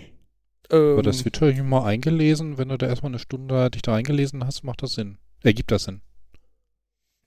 [0.69, 2.57] ähm, Aber das Switch habe ich mir mal eingelesen.
[2.57, 5.17] Wenn du da erstmal eine Stunde dich da eingelesen hast, macht das Sinn.
[5.43, 6.01] Ergibt das Sinn.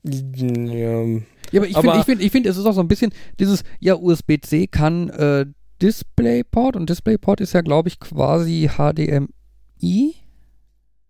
[0.05, 1.03] ja,
[1.53, 3.65] Ja, aber ich finde, ich finde, ich finde, es ist auch so ein bisschen dieses,
[3.81, 5.47] ja, USB-C kann äh,
[5.83, 9.27] DisplayPort und DisplayPort ist ja, glaube ich, quasi HDMI.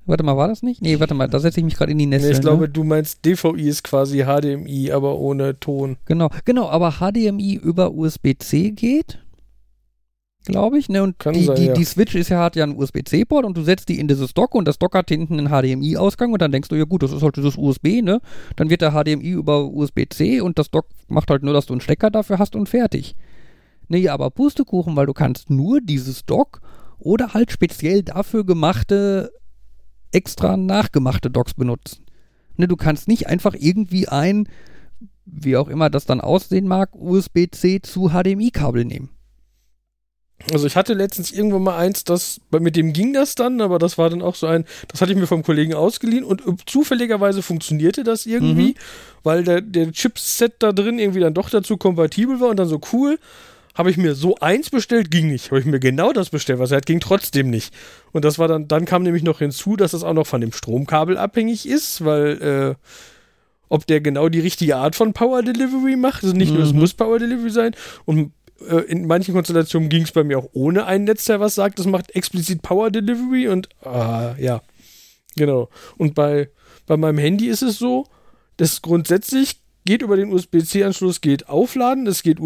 [0.07, 0.81] Warte mal, war das nicht?
[0.83, 2.31] Nee, warte mal, da setze ich mich gerade in die Nesseln.
[2.31, 2.69] nee, ich glaube, ne?
[2.69, 5.97] du meinst DVI ist quasi HDMI, aber ohne Ton.
[6.05, 9.19] Genau, genau, aber HDMI über USB-C geht,
[10.45, 11.03] glaube ich, ne?
[11.03, 11.73] Und Kann die, sein, die, ja.
[11.73, 14.55] die Switch ist ja, hat ja einen USB-C-Port und du setzt die in dieses Dock
[14.55, 17.23] und das Dock hat hinten einen HDMI-Ausgang und dann denkst du, ja gut, das ist
[17.23, 18.21] halt dieses USB, ne?
[18.55, 21.81] Dann wird der HDMI über USB-C und das Dock macht halt nur, dass du einen
[21.81, 23.17] Stecker dafür hast und fertig.
[23.89, 26.61] Ne, ja, aber Pustekuchen, weil du kannst nur dieses Dock
[26.99, 29.33] oder halt speziell dafür gemachte,
[30.13, 32.05] extra nachgemachte Docks benutzen.
[32.57, 34.49] Ne, du kannst nicht einfach irgendwie ein,
[35.27, 39.11] wie auch immer das dann aussehen mag, USB-C zu HDMI-Kabel nehmen.
[40.53, 43.97] Also ich hatte letztens irgendwo mal eins, das mit dem ging das dann, aber das
[43.97, 47.41] war dann auch so ein, das hatte ich mir vom Kollegen ausgeliehen und äh, zufälligerweise
[47.43, 48.75] funktionierte das irgendwie, Mhm.
[49.23, 52.81] weil der, der Chipset da drin irgendwie dann doch dazu kompatibel war und dann so
[52.93, 53.19] cool.
[53.77, 55.51] Habe ich mir so eins bestellt, ging nicht.
[55.51, 57.75] Habe ich mir genau das bestellt, was er hat, ging trotzdem nicht.
[58.13, 60.53] Und das war dann, dann kam nämlich noch hinzu, dass es auch noch von dem
[60.53, 62.91] Stromkabel abhängig ist, weil äh,
[63.69, 66.25] ob der genau die richtige Art von Power Delivery macht.
[66.25, 66.79] Also nicht nur, es Mhm.
[66.79, 67.75] muss Power Delivery sein.
[68.05, 68.33] Und
[68.69, 71.79] äh, in manchen Konstellationen ging es bei mir auch ohne ein Netz, der was sagt,
[71.79, 74.63] das macht explizit Power Delivery und ah, ja,
[75.37, 75.69] genau.
[75.99, 76.49] Und bei,
[76.87, 78.07] bei meinem Handy ist es so,
[78.57, 82.41] dass grundsätzlich geht über den USB-C-Anschluss, geht aufladen, es geht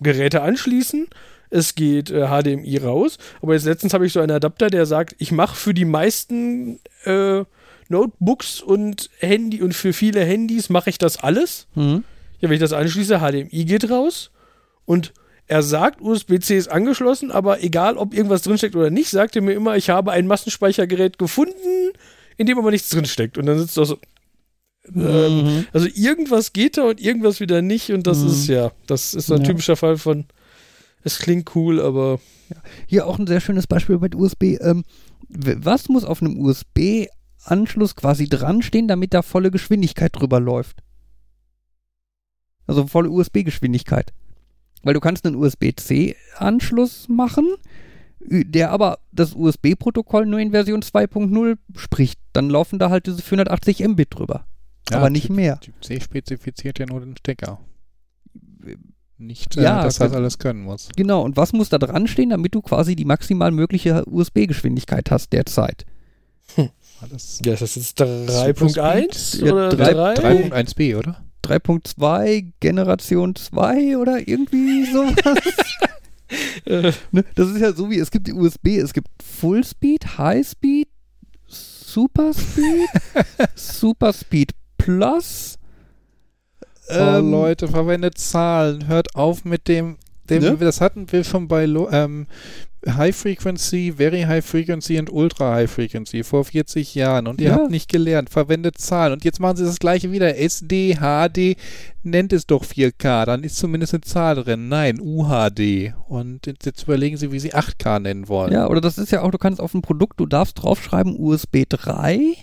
[0.00, 1.06] USB-Geräte anschließen,
[1.50, 3.18] es geht äh, HDMI raus.
[3.40, 6.80] Aber jetzt letztens habe ich so einen Adapter, der sagt, ich mache für die meisten
[7.04, 7.44] äh,
[7.88, 11.68] Notebooks und Handy und für viele Handys mache ich das alles.
[11.74, 12.04] Mhm.
[12.40, 14.30] Ja, wenn ich das anschließe, HDMI geht raus
[14.84, 15.12] und
[15.48, 19.52] er sagt, USB-C ist angeschlossen, aber egal, ob irgendwas drinsteckt oder nicht, sagt er mir
[19.52, 21.92] immer, ich habe ein Massenspeichergerät gefunden,
[22.36, 23.38] in dem aber nichts drinsteckt.
[23.38, 23.98] Und dann sitzt er so.
[24.94, 25.66] Ähm, Mhm.
[25.72, 28.28] also irgendwas geht da und irgendwas wieder nicht und das Mhm.
[28.28, 29.44] ist ja, das ist ein Ja.
[29.44, 30.26] typischer Fall von,
[31.02, 32.20] es klingt cool, aber
[32.86, 34.56] Hier auch ein sehr schönes Beispiel mit USB.
[34.60, 34.84] Ähm,
[35.28, 40.78] was muss auf einem USB-Anschluss quasi dran stehen, damit da volle Geschwindigkeit drüber läuft?
[42.68, 44.12] Also volle USB-Geschwindigkeit.
[44.84, 47.46] Weil du kannst einen USB-C-Anschluss machen,
[48.20, 52.20] der aber das USB-Protokoll nur in Version 2.0 spricht.
[52.32, 54.46] Dann laufen da halt diese 480 Mbit drüber.
[54.90, 55.60] Ja, aber nicht Typ- mehr.
[55.60, 57.58] Typ C spezifiziert ja nur den Stecker.
[59.18, 60.88] Nicht, äh, Ja, dass das ge- alles können muss.
[60.96, 65.32] Genau, und was muss da dran stehen, damit du quasi die maximal mögliche USB-Geschwindigkeit hast
[65.32, 65.86] derzeit?
[67.00, 70.48] Alles ja, ist das jetzt 3.1 Ja, oder drei- 3?
[70.50, 71.22] 3.1b, oder?
[71.42, 75.14] 3.2, Generation 2 oder irgendwie sowas.
[77.12, 77.24] Ne?
[77.36, 80.88] Das ist ja so wie, es gibt die USB, es gibt Full Speed, High Speed,
[81.46, 82.88] Super Speed,
[83.54, 84.50] Super Speed
[84.86, 85.58] Plus.
[86.88, 88.86] oh, ähm, Leute, verwendet Zahlen.
[88.86, 89.96] Hört auf mit dem
[90.30, 90.56] Dem, Ne?
[90.58, 92.26] Das hatten wir schon bei Lo ähm,
[92.88, 97.26] High Frequency, Very High Frequency und Ultra High Frequency vor 40 Jahren.
[97.26, 97.54] Und ihr Ja.
[97.56, 99.12] habt nicht gelernt, verwendet Zahlen.
[99.12, 100.36] Und jetzt machen sie das gleiche wieder.
[100.38, 101.56] SD, HD,
[102.04, 103.24] nennt es doch 4K.
[103.24, 104.68] Dann ist zumindest eine Zahl drin.
[104.68, 105.94] Nein, UHD.
[106.08, 108.52] Und jetzt, jetzt überlegen sie, wie sie 8K nennen wollen.
[108.52, 111.64] Ja, oder das ist ja auch, du kannst auf ein Produkt, du darfst draufschreiben USB
[111.68, 112.36] 3,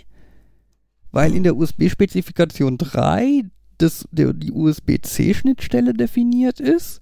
[1.14, 3.44] weil in der USB-Spezifikation 3
[3.78, 7.02] das, der, die USB-C-Schnittstelle definiert ist.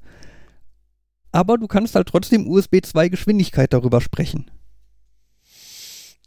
[1.32, 4.52] Aber du kannst halt trotzdem USB 2 Geschwindigkeit darüber sprechen.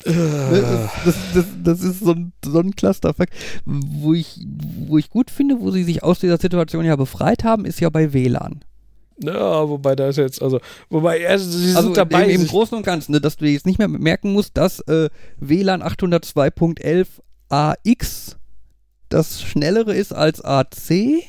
[0.05, 3.29] Äh, Das, das, das, das ist so ein, so ein Clusterfuck.
[3.65, 4.41] Wo ich,
[4.89, 7.91] wo ich gut finde, wo sie sich aus dieser Situation ja befreit haben, ist ja
[7.91, 8.65] bei WLAN.
[9.23, 10.61] ja, wobei da ist jetzt, also,
[10.91, 12.25] wobei, also, sie sind Also dabei.
[12.29, 15.09] im, im Großen und Ganzen, ne, dass du jetzt nicht mehr merken musst, dass äh,
[15.39, 17.07] WLAN 802.11
[17.49, 18.37] AX
[19.15, 21.23] das schnellere ist als AC.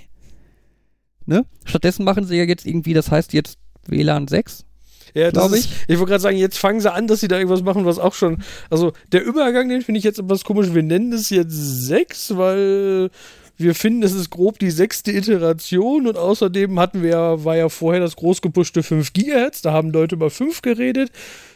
[1.26, 1.46] Ne?
[1.66, 3.58] Stattdessen machen sie ja jetzt irgendwie, das heißt jetzt
[3.88, 4.66] WLAN 6.
[5.14, 7.38] Ja, das glaub ist, ich wollte gerade sagen, jetzt fangen sie an, dass sie da
[7.38, 8.44] irgendwas machen, was auch schon.
[8.70, 10.74] Also der Übergang, den finde ich jetzt etwas komisch.
[10.74, 11.54] Wir nennen es jetzt
[11.86, 13.12] 6, weil
[13.58, 17.70] wir finden, es ist grob die sechste Iteration und außerdem hatten wir ja, war ja
[17.70, 21.12] vorher das groß gepuschte 5 Gigahertz, da haben Leute über 5 geredet.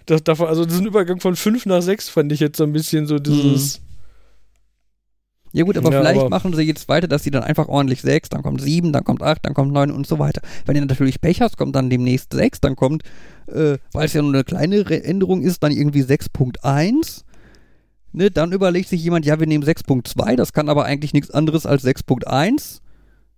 [0.06, 3.08] Das, davon, also diesen Übergang von 5 nach 6 fand ich jetzt so ein bisschen
[3.08, 3.82] so dieses.
[5.52, 8.02] Ja gut, aber Ja, vielleicht aber- machen sie jetzt weiter, dass sie dann einfach ordentlich
[8.02, 10.42] 6, dann kommt 7, dann kommt 8, dann kommt 9 und so weiter.
[10.66, 13.04] Wenn du natürlich Pech hast, kommt dann demnächst 6, dann kommt,
[13.48, 17.24] äh, weil es ja nur eine kleine Änderung ist, dann irgendwie 6.1.
[18.12, 21.66] Ne, dann überlegt sich jemand, ja, wir nehmen 6.2, das kann aber eigentlich nichts anderes
[21.66, 22.82] als 6.1.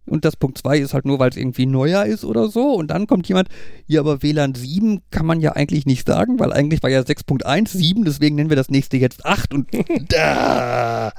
[0.06, 2.74] Und das Punkt 2 ist halt nur, weil es irgendwie neuer ist oder so.
[2.74, 3.50] Und dann kommt jemand,
[3.86, 7.68] ja, aber WLAN 7 kann man ja eigentlich nicht sagen, weil eigentlich war ja 6.1
[7.78, 9.68] 7, deswegen nennen wir das nächste jetzt 8 und
[10.10, 11.12] da.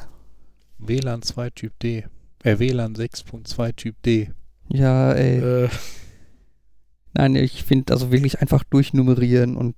[0.86, 2.04] WLAN 2 Typ D.
[2.42, 4.30] Äh, WLAN 6.2 Typ D.
[4.68, 5.64] Ja, ey.
[5.64, 5.68] Äh,
[7.14, 9.76] Nein, ich finde also wirklich einfach durchnummerieren und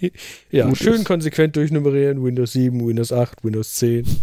[0.50, 1.06] ja, Gut schön ist.
[1.06, 2.22] konsequent durchnummerieren.
[2.22, 4.06] Windows 7, Windows 8, Windows 10.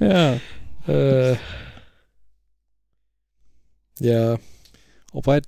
[0.00, 0.38] ja.
[0.88, 1.34] Äh,
[3.98, 4.38] ja.
[5.10, 5.42] Wobei,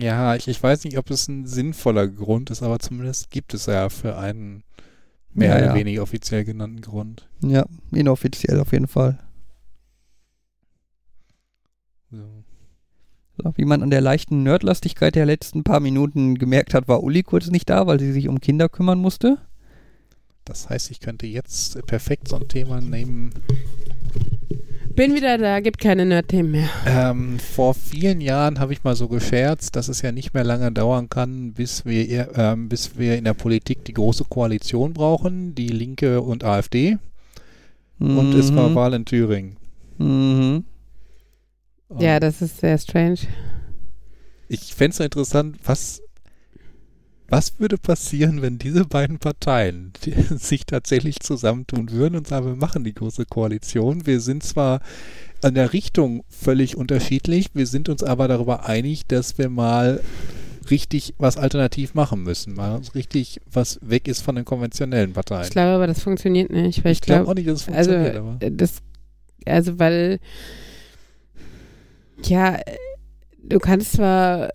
[0.00, 3.66] ja, ich, ich weiß nicht, ob es ein sinnvoller Grund ist, aber zumindest gibt es
[3.66, 4.64] ja für einen
[5.34, 7.28] mehr Ja, oder weniger offiziell genannten Grund.
[7.42, 9.18] Ja, inoffiziell auf jeden Fall.
[12.10, 12.44] So.
[13.38, 17.22] So, wie man an der leichten Nerdlastigkeit der letzten paar Minuten gemerkt hat, war Uli
[17.22, 19.38] kurz nicht da, weil sie sich um Kinder kümmern musste.
[20.44, 23.32] Das heißt, ich könnte jetzt perfekt so ein Thema nehmen.
[24.94, 26.68] Bin wieder da, gibt keine Nerd-Themen mehr.
[26.86, 30.70] Ähm, vor vielen Jahren habe ich mal so gescherzt, dass es ja nicht mehr lange
[30.70, 35.68] dauern kann, bis wir, ähm, bis wir in der Politik die große Koalition brauchen, die
[35.68, 36.98] Linke und AfD.
[37.98, 38.74] Und es war Mhm.
[38.74, 39.56] Wahl in Thüringen.
[39.98, 40.64] Mhm.
[41.98, 43.18] Ja, das ist sehr strange.
[44.48, 46.01] Ich fände es interessant, was,
[47.32, 49.94] was würde passieren, wenn diese beiden Parteien
[50.36, 54.06] sich tatsächlich zusammentun würden und sagen, wir machen die große Koalition.
[54.06, 54.82] Wir sind zwar
[55.40, 60.02] an der Richtung völlig unterschiedlich, wir sind uns aber darüber einig, dass wir mal
[60.68, 62.54] richtig was alternativ machen müssen.
[62.54, 65.44] Mal richtig was weg ist von den konventionellen Parteien.
[65.44, 67.74] Ich glaube aber, das funktioniert nicht, weil ich, Ich glaube glaube, auch nicht, dass es
[67.74, 68.16] also funktioniert.
[68.16, 68.36] aber.
[68.40, 68.82] äh, das,
[69.46, 70.20] also weil,
[72.24, 72.60] ja,
[73.42, 74.50] du kannst zwar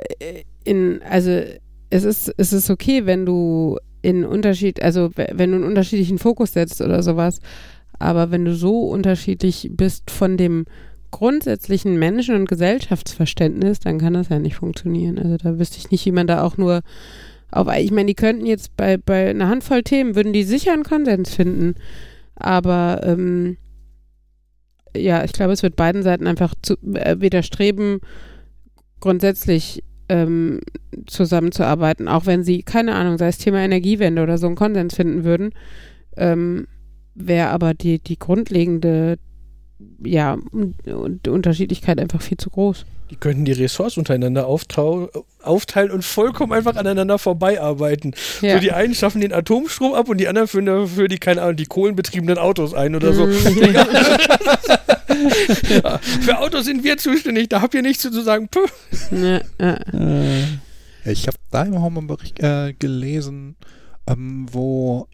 [0.63, 1.41] in, also
[1.89, 6.53] es ist, es ist okay, wenn du in Unterschied, also wenn du einen unterschiedlichen Fokus
[6.53, 7.39] setzt oder sowas,
[7.99, 10.65] aber wenn du so unterschiedlich bist von dem
[11.11, 15.17] grundsätzlichen Menschen- und Gesellschaftsverständnis, dann kann das ja nicht funktionieren.
[15.17, 16.81] Also da wüsste ich nicht, wie man da auch nur
[17.49, 20.83] auf, ich meine, die könnten jetzt bei, bei einer Handvoll Themen, würden die sicher einen
[20.83, 21.75] Konsens finden.
[22.35, 23.57] Aber ähm,
[24.95, 27.99] ja, ich glaube, es wird beiden Seiten einfach zu, äh, widerstreben,
[28.99, 30.62] grundsätzlich ähm,
[31.05, 35.24] zusammenzuarbeiten, auch wenn sie, keine Ahnung, sei es Thema Energiewende oder so einen Konsens finden
[35.24, 35.51] würden,
[36.16, 36.68] ähm,
[37.14, 39.18] wäre aber die, die grundlegende
[40.03, 42.86] ja, und, Unterschiedlichkeit einfach viel zu groß.
[43.10, 48.14] Die könnten die Ressorts untereinander aufteilen und vollkommen einfach aneinander vorbeiarbeiten.
[48.41, 48.55] Ja.
[48.55, 51.55] So die einen schaffen den Atomstrom ab und die anderen führen dafür die, keine Ahnung,
[51.55, 53.28] die kohlenbetriebenen Autos ein oder so.
[55.69, 58.47] Ja, Für Autos sind wir zuständig, da habt ihr nichts zu sagen.
[58.49, 58.67] Puh.
[59.11, 59.73] ja, ja.
[59.93, 63.55] Äh, Ich habe da im Home einen Bericht äh, gelesen,
[64.07, 65.07] ähm, wo,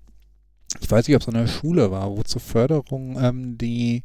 [0.82, 4.04] ich weiß nicht, ob es an der Schule war, wo zur Förderung ähm, die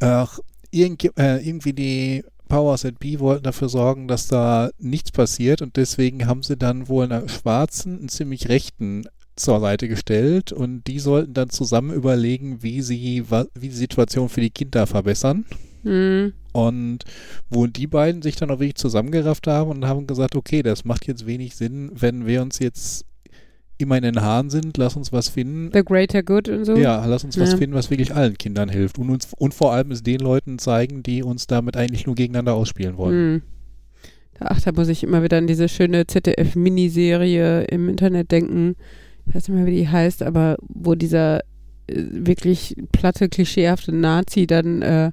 [0.00, 0.24] äh,
[0.70, 5.76] irgend, äh, irgendwie die Powers at B wollten dafür sorgen, dass da nichts passiert und
[5.76, 9.04] deswegen haben sie dann wohl einen Schwarzen, einen ziemlich Rechten
[9.36, 13.24] zur Seite gestellt und die sollten dann zusammen überlegen, wie sie
[13.54, 15.44] wie die Situation für die Kinder verbessern.
[15.82, 16.32] Mhm.
[16.52, 17.04] Und
[17.50, 21.06] wo die beiden sich dann auch wirklich zusammengerafft haben und haben gesagt, okay, das macht
[21.06, 23.04] jetzt wenig Sinn, wenn wir uns jetzt
[23.78, 25.70] immer in den Haaren sind, lass uns was finden.
[25.72, 26.76] The Greater Good und so.
[26.76, 27.58] Ja, lass uns was Ja.
[27.58, 28.98] finden, was wirklich allen Kindern hilft.
[28.98, 32.54] Und, uns, und vor allem es den Leuten zeigen, die uns damit eigentlich nur gegeneinander
[32.54, 33.32] ausspielen wollen.
[33.32, 33.42] Mhm.
[34.40, 38.76] Ach, da muss ich immer wieder an diese schöne ZDF-Miniserie im Internet denken.
[39.28, 41.44] Ich weiß nicht mehr, wie die heißt, aber wo dieser äh,
[42.12, 45.10] wirklich platte, klischeehafte Nazi dann äh,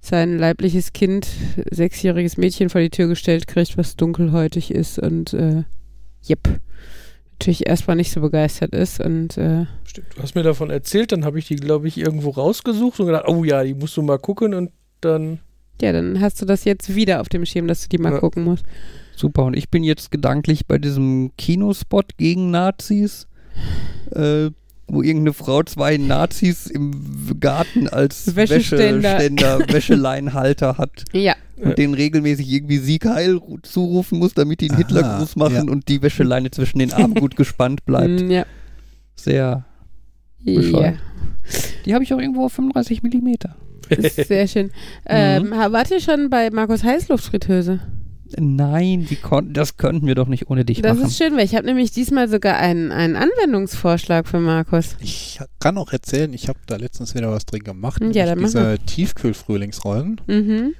[0.00, 1.26] sein leibliches Kind,
[1.70, 5.64] sechsjähriges Mädchen vor die Tür gestellt kriegt, was dunkelhäutig ist und äh,
[6.22, 6.60] jep.
[7.32, 11.24] Natürlich erstmal nicht so begeistert ist und äh, Stimmt, du hast mir davon erzählt, dann
[11.24, 14.18] habe ich die, glaube ich, irgendwo rausgesucht und gedacht, oh ja, die musst du mal
[14.18, 14.70] gucken und
[15.02, 15.40] dann.
[15.82, 18.20] ja, dann hast du das jetzt wieder auf dem Schirm, dass du die mal Ja.
[18.20, 18.64] gucken musst.
[19.16, 23.26] Super, und ich bin jetzt gedanklich bei diesem Kinospot gegen Nazis,
[24.12, 24.50] äh,
[24.88, 26.92] wo irgendeine Frau zwei Nazis im
[27.40, 29.02] Garten als Wäscheständer.
[29.18, 31.34] Wäscheständer, Wäscheleinhalter hat Ja, Ja.
[31.66, 35.72] und denen regelmäßig irgendwie Sieg Heil ru- zurufen muss, damit die einen Hitlergruß machen ja.
[35.72, 38.20] und die Wäscheleine zwischen den Armen gut gespannt bleibt.
[38.22, 38.46] Mm, ja.
[39.16, 39.64] Sehr.
[40.44, 40.54] ja.
[40.54, 40.98] Bescheuert.
[41.84, 43.56] Die habe ich auch irgendwo auf 35 Millimeter.
[43.88, 44.70] Ist sehr schön.
[45.08, 47.80] Ähm, ha- wart ihr schon bei Markus Heißluftfritteuse?
[48.38, 51.08] Nein, die kon das könnten wir doch nicht ohne dich Das machen.
[51.08, 54.96] ist schön, weil ich habe nämlich diesmal sogar einen, einen Anwendungsvorschlag für Markus.
[55.00, 58.02] Ich kann auch erzählen, ich habe da letztens wieder was drin gemacht.
[58.12, 60.20] Ja, dann diese Tiefkühlfrühlingsrollen.
[60.26, 60.74] Mhm.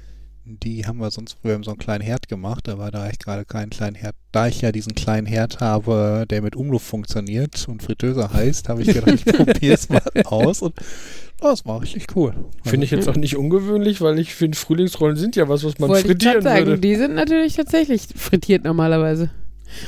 [0.49, 3.43] Die haben wir sonst früher in so einem kleinen Herd gemacht, aber da ich gerade
[3.43, 7.83] keinen kleinen Herd, da ich ja diesen kleinen Herd habe, der mit Umluft funktioniert und
[7.83, 10.73] Fritteuse heißt, habe ich gedacht, ich probiere es mal aus und
[11.39, 12.33] das war richtig cool.
[12.63, 15.89] Finde ich jetzt auch nicht ungewöhnlich, weil ich finde, Frühlingsrollen sind ja was, was man
[15.89, 16.81] Wollte ich frittieren gerade sagen, würde.
[16.81, 19.29] die sind natürlich tatsächlich frittiert normalerweise.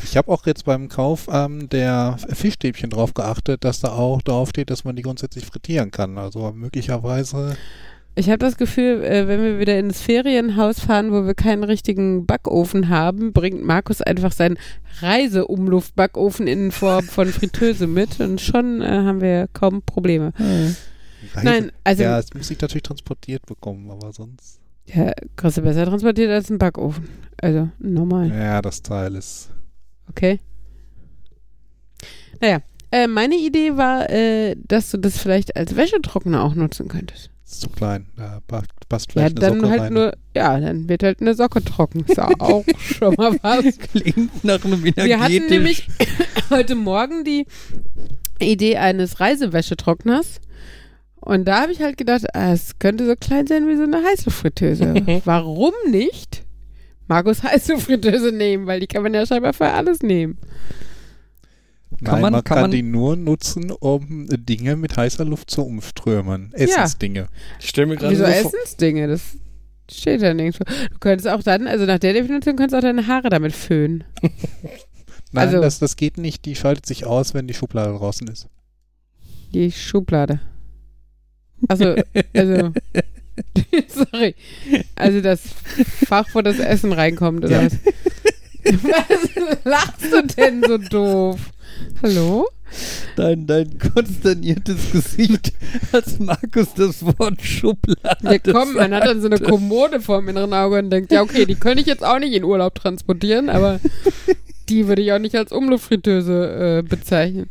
[0.03, 4.49] Ich habe auch jetzt beim Kauf ähm, der Fischstäbchen drauf geachtet, dass da auch drauf
[4.49, 6.17] steht, dass man die grundsätzlich frittieren kann.
[6.17, 7.55] Also möglicherweise
[8.15, 12.25] Ich habe das Gefühl, äh, wenn wir wieder ins Ferienhaus fahren, wo wir keinen richtigen
[12.25, 14.57] Backofen haben, bringt Markus einfach seinen
[15.01, 20.33] Reiseumluftbackofen in Form von Fritteuse mit und schon äh, haben wir kaum Probleme.
[21.33, 24.59] Reise- Nein, also ja, es muss ich natürlich transportiert bekommen, aber sonst.
[24.85, 27.07] ja, kriegst du besser transportiert als ein Backofen.
[27.41, 28.29] Also normal.
[28.29, 29.49] Ja, das Teil ist.
[30.09, 30.39] Okay.
[32.41, 32.59] Naja,
[32.91, 37.29] äh, meine Idee war, äh, dass du das vielleicht als Wäschetrockner auch nutzen könntest.
[37.45, 38.07] ist zu klein.
[38.15, 39.93] Da pa- passt Ja, vielleicht eine dann Socke halt rein.
[39.93, 42.05] nur, ja, dann wird halt eine Socke trocken.
[42.07, 43.77] Ist ja auch schon mal was.
[43.77, 45.87] Klingt nach einem Wir hatten nämlich
[46.49, 47.45] heute Morgen die
[48.39, 50.39] Idee eines Reisewäschetrockners.
[51.29, 54.03] Und da habe ich halt gedacht, ah, es könnte so klein sein wie so eine
[54.03, 55.21] Heißluftfritteuse.
[55.25, 56.43] Warum nicht
[57.07, 58.65] Markus Heißluftfritteuse nehmen?
[58.67, 60.37] Weil die kann man ja scheinbar für alles nehmen.
[62.01, 65.63] Nein, man- man, kann kann, man- die nur nutzen, um Dinge mit heißer Luft zu
[65.63, 66.51] umströmen.
[66.53, 67.27] Essensdinge.
[67.59, 69.07] Ich stelle mir gerade Wieso so Essensdinge?
[69.07, 69.21] Das
[69.91, 70.63] steht ja nirgendwo.
[70.63, 74.03] Du könntest auch dann, also nach der Definition, könntest du auch deine Haare damit föhnen.
[75.31, 76.45] Nein, Also- das, das geht nicht.
[76.45, 78.47] Die schaltet sich aus, wenn die Schublade draußen ist.
[79.53, 80.39] Die Schublade.
[81.67, 81.95] Also,
[82.33, 82.73] also,
[83.87, 84.35] sorry.
[84.95, 85.41] Also das
[86.07, 87.65] Fach, wo das Essen reinkommt, oder Ja.
[87.65, 87.77] was?
[88.65, 91.39] Was lachst du denn so doof?
[92.03, 92.47] Hallo?
[93.15, 95.53] Dein, dein konsterniertes Gesicht,
[95.91, 99.39] als Markus das Wort Schublade Ja, komm, man hat dann so eine.
[99.39, 102.33] Kommode vor dem inneren Auge und denkt, ja, okay, die könnte ich jetzt auch nicht
[102.33, 103.79] in Urlaub transportieren, aber
[104.69, 107.49] die würde ich auch nicht als Umluftfritteuse äh, bezeichnen.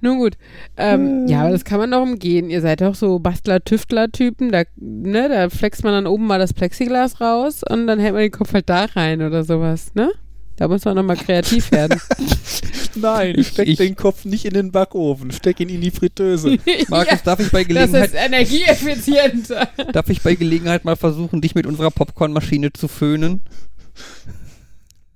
[0.00, 0.36] Nun gut.
[0.76, 2.50] Ähm, ja, aber das kann man doch umgehen.
[2.50, 4.50] Ihr seid doch so Bastler-Tüftler-Typen.
[4.52, 8.22] Da, ne, da flext man dann oben mal das Plexiglas raus und dann hält man
[8.22, 10.10] den Kopf halt da rein oder sowas, ne?
[10.56, 11.98] Da muss man nochmal kreativ werden.
[12.94, 16.58] Nein, steck ich- den Kopf nicht in den Backofen, steck ihn in die Fritteuse.
[16.88, 19.68] Markus, ja, darf, ich bei das Gelegenheit, ist energieeffizienter.
[19.92, 23.40] darf ich bei Gelegenheit mal versuchen, dich mit unserer Popcornmaschine zu föhnen?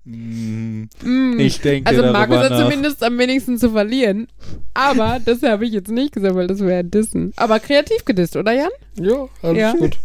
[0.06, 1.38] Hm, Mm.
[1.38, 2.62] ich denke Also Markus hat nach.
[2.68, 4.26] zumindest am wenigsten zu verlieren.
[4.74, 7.32] Aber das habe ich jetzt nicht gesagt, weil das wäre Dissen.
[7.36, 8.68] Aber kreativ gedisst, oder Jan?
[9.00, 9.72] ja, alles Ja.
[9.72, 9.98] gut.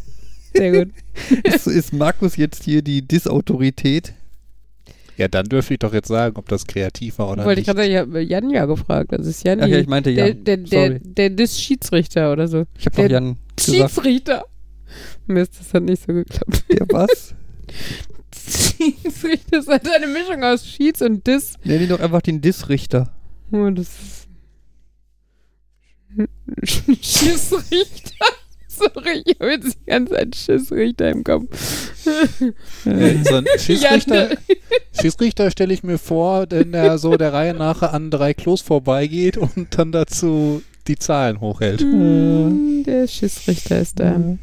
[0.54, 0.93] Sehr gut.
[1.43, 4.14] Ist, ist Markus jetzt hier die Disautorität?
[5.18, 7.76] Ja, dann dürfte ich doch jetzt sagen, ob das kreativ war oder Wollte ich nicht.
[7.76, 9.12] gerade sagen, ich habe Jan ja gefragt.
[9.12, 9.62] Das ist Jan.
[9.62, 10.43] Ach ja, ich meinte der, Jan.
[10.45, 11.00] der, der, Sorry.
[11.04, 12.64] der Diss-Schiedsrichter oder so.
[12.78, 13.91] Ich habe Der doch Jan gesagt.
[13.91, 14.45] Schiedsrichter.
[15.28, 16.64] Mist, das hat nicht so geklappt.
[16.72, 17.36] Der was?
[18.50, 21.54] Schiedsrichter ist halt eine Mischung aus Schieds und Diss.
[21.64, 23.14] Nenn ihn doch einfach den Dissrichter.
[23.52, 24.28] Oh, das ist.
[27.02, 28.14] Schiedsrichter?
[28.68, 31.91] Sorry, ich habe jetzt die ganze Zeit Schiedsrichter im Kopf.
[32.86, 34.38] Äh, so ein Schiedsrichter, Jan,
[35.00, 39.38] Schiedsrichter stelle ich mir vor, wenn er so der Reihe nach an drei Klos vorbeigeht
[39.38, 41.82] und dann dazu die Zahlen hochhält.
[41.82, 44.38] Mm, Der Schiedsrichter ist da.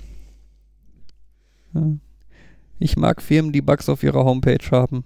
[2.79, 5.05] Ich mag Firmen, die Bugs auf ihrer Homepage haben,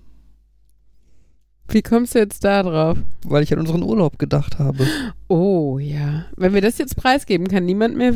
[1.68, 2.98] Wie kommst du jetzt da drauf?
[3.24, 4.86] weil ich an unseren Urlaub gedacht habe.
[5.28, 6.26] Oh ja.
[6.36, 8.12] Wenn wir das jetzt preisgeben, kann niemand mehr.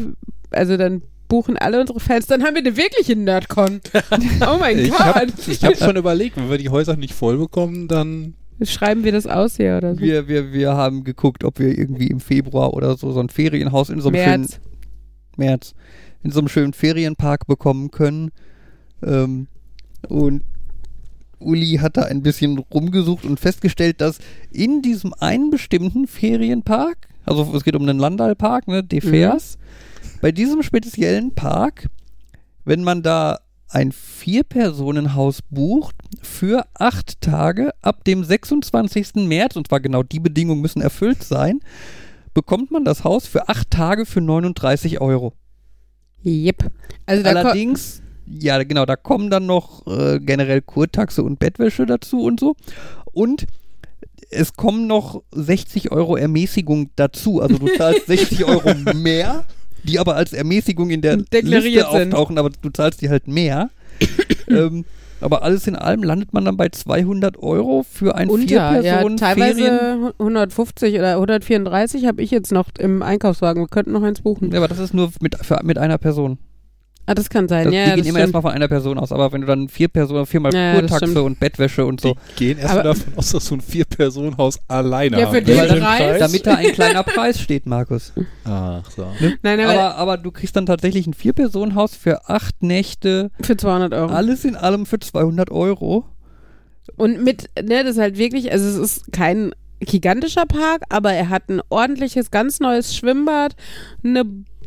[0.50, 3.80] Also dann buchen alle unsere Fans, dann haben wir eine wirkliche Nerdcon.
[4.46, 5.48] oh mein Ich habe Gott.
[5.48, 9.26] ich hab schon überlegt, wenn wir die Häuser nicht voll bekommen, dann Schreiben wir das
[9.26, 10.00] aus hier oder so?
[10.00, 13.88] Wir, wir, wir haben geguckt, ob wir irgendwie im Februar oder so so ein Ferienhaus
[13.90, 14.60] in so einem schönen März.
[15.36, 15.74] März
[16.22, 18.30] in so einem schönen Ferienpark bekommen können.
[19.04, 19.46] Ähm,
[20.08, 20.42] und
[21.38, 24.18] Uli hat da ein bisschen rumgesucht und festgestellt, dass
[24.50, 29.58] in diesem einen bestimmten Ferienpark, also es geht um den Landalpark, ne, De Vers,
[30.20, 31.88] bei diesem speziellen Park,
[32.64, 39.26] wenn man da ein Vier-Personen-Haus bucht für acht Tage ab dem 26.
[39.26, 41.60] März, und zwar genau die Bedingungen müssen erfüllt sein,
[42.34, 45.34] bekommt man das Haus für acht Tage für 39 Euro.
[46.24, 46.70] Yep.
[47.06, 52.40] Also Allerdings, ja genau, da kommen dann noch äh, generell Kurtaxe und Bettwäsche dazu und
[52.40, 52.56] so.
[53.12, 53.46] Und
[54.30, 57.40] es kommen noch 60 Euro Ermäßigung dazu.
[57.40, 59.44] Also du zahlst 60 Euro mehr,
[59.84, 62.14] die aber als Ermäßigung in der Deklariert Liste sind.
[62.14, 63.70] auftauchen, aber du zahlst die halt mehr.
[64.48, 64.84] ähm,
[65.20, 69.16] aber alles in allem landet man dann bei 200 Euro für ein unter, ja, Vier-Personen-Ferien.
[69.16, 73.62] teilweise 150 oder 134 habe ich jetzt noch im Einkaufswagen.
[73.62, 74.50] Wir könnten noch eins buchen.
[74.50, 76.38] Ja, aber das ist nur mit, für, mit einer Person.
[77.06, 77.64] Ah, das kann sein.
[77.66, 79.12] Das, ja, die ja, gehen immer erstmal von einer Person aus.
[79.12, 82.58] Aber wenn du dann vier Personen, viermal Ja, Kurtaxe und Bettwäsche und so, die gehen
[82.58, 85.78] erstmal davon aus, dass du ein Vier-Personen-Haus alleine Ja, für den Preis.
[85.80, 86.18] Preis?
[86.18, 88.12] damit da ein kleiner Preis steht, Markus.
[88.44, 89.06] Ach so.
[89.42, 93.92] Nein, aber, Aber, aber du kriegst dann tatsächlich ein Vier-Personen-Haus für acht Nächte, für 200
[93.92, 94.10] Euro.
[94.12, 96.06] alles in allem für 200 Euro.
[96.96, 101.28] Und mit, ne, das ist halt wirklich, also es ist kein gigantischer Park, aber er
[101.28, 103.56] hat ein ordentliches, ganz neues Schwimmbad,
[104.02, 104.22] eine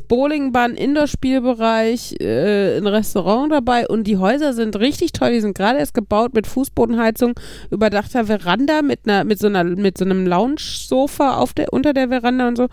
[0.07, 5.31] Bowlingbahn, Indoor-Spielbereich, äh, ein Restaurant dabei und die Häuser sind richtig toll.
[5.31, 7.39] Die sind gerade erst gebaut mit Fußbodenheizung,
[7.71, 12.09] überdachter Veranda mit einer, mit so einer, mit so einem Lounge-Sofa auf der, unter der
[12.09, 12.67] Veranda und so.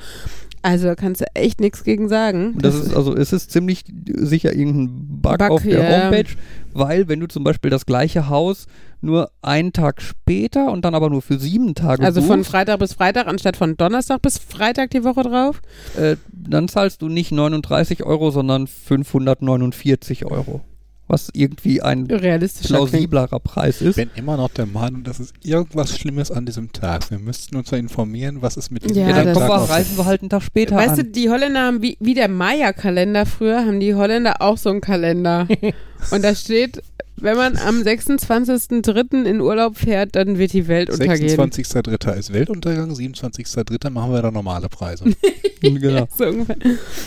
[0.64, 2.54] Also da kannst du echt nichts gegen sagen.
[2.54, 6.04] Und das ist also, es ist ziemlich sicher irgendein Bug, Bug, auf der ja.
[6.04, 6.30] Homepage,
[6.72, 8.64] weil wenn du zum Beispiel das gleiche Haus
[9.02, 12.78] nur einen Tag später und dann aber nur für sieben Tage also von buchst, Freitag
[12.78, 15.60] bis Freitag anstatt von Donnerstag bis Freitag die Woche drauf.
[15.98, 20.62] äh, dann zahlst du nicht 39 Euro, sondern 549 Euro.
[21.06, 22.90] Was irgendwie ein Realistischer klingt.
[22.90, 23.98] plausiblerer Preis ist.
[23.98, 27.10] Ich bin immer noch der Meinung, dass es irgendwas Schlimmes an diesem Tag.
[27.10, 29.66] Wir müssten uns da informieren, was es mit diesem Ja, Ja, dann kommen wir, auf
[29.66, 31.12] sich reisen wir halt einen Tag später Weißt du, an.
[31.12, 35.46] die Holländer haben wie, wie der Maya-Kalender früher, haben die Holländer auch so einen Kalender.
[36.10, 36.82] Und da steht,
[37.16, 39.24] wenn man am 26.03.
[39.24, 41.38] in Urlaub fährt, dann wird die Welt untergehen.
[41.38, 42.14] 26.03.
[42.14, 43.90] ist Weltuntergang, 27.03.
[43.90, 45.04] machen wir da normale Preise.
[45.60, 46.08] genau.
[46.16, 46.56] So ungefähr.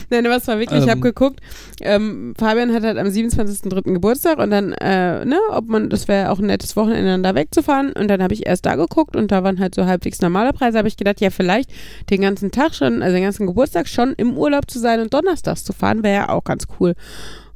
[0.10, 0.92] Nein, es war wirklich, ich Ähm.
[0.92, 1.42] habe geguckt,
[1.82, 3.94] ähm, Fabian hat halt am 27.03.
[3.94, 7.36] Geburtstag und dann, äh, ne, ob man, das wäre auch ein nettes Wochenende, dann da
[7.36, 10.54] wegzufahren und dann habe ich erst da geguckt und da waren halt so halbwegs normale
[10.54, 11.70] Preise, habe ich gedacht, ja, vielleicht
[12.10, 15.64] den ganzen Tag schon, also den ganzen Geburtstag schon im Urlaub zu sein und donnerstags
[15.64, 16.96] zu fahren, wäre ja auch ganz cool.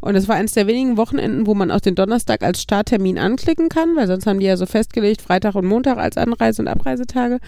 [0.02, 3.70] Und es war eines der wenigen Wochenenden, wo man auch den Donnerstag als Starttermin anklicken
[3.70, 7.40] kann, weil sonst haben die ja so festgelegt, Freitag und Montag als Anreise- und Abreisetage.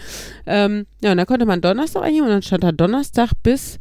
[0.46, 3.78] Ähm, ja, und dann konnte man Donnerstag eingeben und dann stand da Donnerstag bis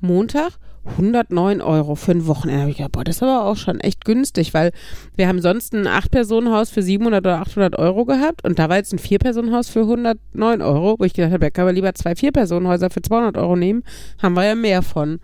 [0.00, 2.58] Montag 109 Euro für ein Wochenende.
[2.58, 4.70] Da hab ich gedacht, boah, das ist aber auch schon echt günstig, weil
[5.16, 8.92] wir haben sonst ein Acht-Personen-Haus für 700 oder 800 Euro gehabt und da war jetzt
[8.92, 12.90] ein Vier-Personen-Haus für 109 Euro, wo ich gedacht habe, ja, kann man lieber zwei Vier-Personen-Häuser
[12.90, 13.82] für 200 Euro nehmen,
[14.22, 15.20] haben wir ja mehr von.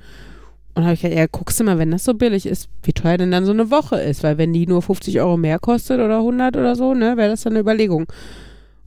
[0.75, 3.19] Und habe ich gedacht, ja, guckst du mal, wenn das so billig ist, wie teuer
[3.19, 6.19] denn dann so eine Woche ist, weil wenn die nur 50 Euro mehr kostet oder
[6.19, 8.07] 100 oder so, ne, wäre das dann eine Überlegung.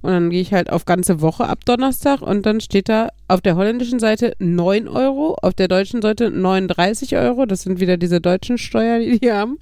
[0.01, 3.39] Und dann gehe ich halt auf ganze Woche ab Donnerstag und dann steht da auf
[3.39, 7.45] der holländischen Seite 9 Euro, auf der deutschen Seite 39 Euro.
[7.45, 9.57] Das sind wieder diese deutschen Steuern, die die haben.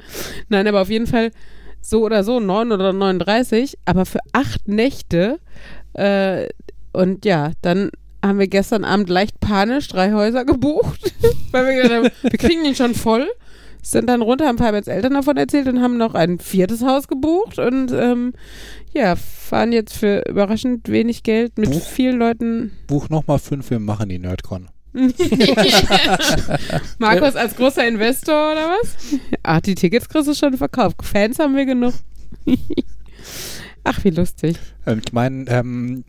[0.50, 1.30] Nein, aber auf jeden Fall
[1.80, 5.38] so oder so 9 oder 39, aber für acht Nächte.
[5.94, 6.48] Äh,
[6.92, 7.92] und ja, dann
[8.24, 11.14] haben wir gestern Abend leicht panisch drei Häuser gebucht,
[11.52, 13.28] weil wir gedacht haben, wir kriegen ihn schon voll.
[13.84, 17.58] Sind dann runter, haben Fabians Eltern davon erzählt und haben noch ein viertes Haus gebucht
[17.58, 18.34] und ähm,
[18.94, 22.74] ja, fahren jetzt für überraschend wenig Geld mit Buch- vielen Leuten.
[22.86, 24.68] Buch nochmal fünf, wir machen die Nerdcon.
[27.00, 28.96] Markus als großer Investor oder was?
[29.44, 30.98] Ach, die Tickets kriegst du schon verkauft.
[31.04, 31.94] Fans haben wir genug.
[33.84, 34.58] Ach, wie lustig.
[34.86, 36.04] Ähm, ich meine, ähm,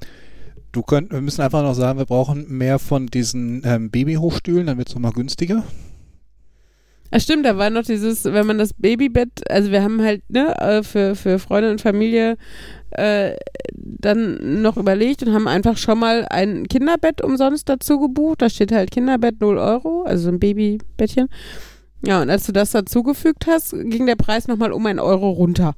[0.73, 4.79] du könnt, wir müssen einfach noch sagen, wir brauchen mehr von diesen ähm, Babyhochstühlen, dann
[4.79, 5.63] wird es nochmal günstiger.
[7.15, 10.59] Ach stimmt, da war noch dieses, wenn man das Babybett, also wir haben halt, ne,
[10.59, 12.39] äh, für, für Freunde und Familie
[12.93, 13.37] äh,
[13.75, 18.41] dann noch überlegt und haben einfach schon mal ein Kinderbett umsonst dazu gebucht.
[18.41, 21.29] Da steht halt Kinderbett 0 Euro, also so ein Babybettchen.
[22.05, 25.75] Ja, und als du das dazugefügt hast, ging der Preis nochmal um einen Euro runter.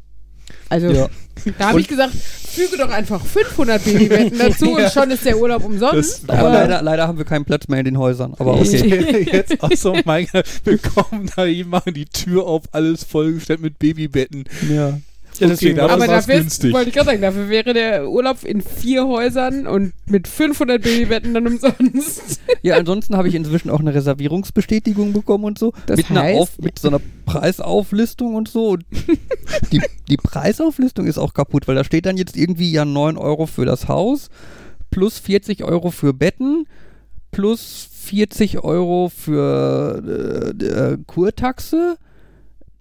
[0.68, 1.08] Also, Ja.
[1.58, 5.64] da habe ich gesagt, füge doch einfach 500 Babybetten dazu und schon ist der Urlaub
[5.64, 6.22] umsonst.
[6.28, 8.34] Das- Aber leider, leider haben wir keinen Platz mehr in den Häusern.
[8.38, 9.26] Aber okay.
[9.32, 10.28] jetzt auch so meine,
[10.64, 14.44] willkommen da, die machen die Tür auf, alles vollgestellt mit Babybetten.
[14.70, 14.98] ja.
[15.40, 18.44] Ja, deswegen Okay, da- aber dafür ist, wollte ich gerade sagen, dafür wäre der Urlaub
[18.44, 22.40] in vier Häusern und mit 500 Babybetten dann umsonst.
[22.62, 25.72] ja, ansonsten habe ich inzwischen auch eine Reservierungsbestätigung bekommen und so.
[25.86, 26.40] Das mit, einer heißt?
[26.40, 28.70] Auf, mit so einer Preisauflistung und so.
[28.70, 28.84] Und
[29.72, 33.46] die, die Preisauflistung ist auch kaputt, weil da steht dann jetzt irgendwie ja 9 Euro
[33.46, 34.28] für das Haus,
[34.90, 36.66] plus 40 Euro für Betten,
[37.32, 41.96] plus 40 Euro für äh, äh, Kurtaxe.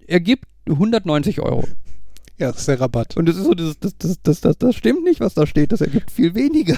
[0.06, 1.64] Ergibt 190 Euro.
[2.40, 3.16] Ja, das ist der Rabatt.
[3.16, 5.72] Und das ist so, das, das, das, das, das, stimmt nicht, was da steht.
[5.72, 6.78] Das ergibt viel weniger.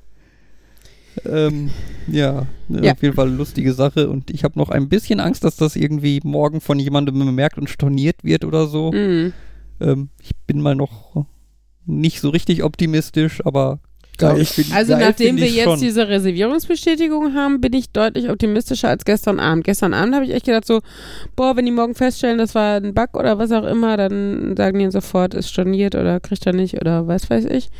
[1.24, 1.70] ähm,
[2.06, 2.92] ja, Ja.
[2.92, 4.08] auf jeden Fall eine lustige Sache.
[4.08, 7.68] Und ich habe noch ein bisschen Angst, dass das irgendwie morgen von jemandem bemerkt und
[7.68, 8.92] storniert wird oder so.
[8.92, 9.32] Mhm.
[9.80, 11.26] Ähm, ich bin mal noch
[11.84, 13.80] nicht so richtig optimistisch, aber
[14.20, 15.80] Geil ich- find- Also geil nachdem wir ich jetzt schon.
[15.80, 19.64] diese Reservierungsbestätigung haben, bin ich deutlich optimistischer als gestern Abend.
[19.64, 20.80] Gestern Abend habe ich echt gedacht so,
[21.36, 24.78] boah, wenn die morgen feststellen, das war ein Bug oder was auch immer, dann sagen
[24.78, 27.70] die ihnen sofort, ist storniert oder kriegt er nicht oder was weiß ich.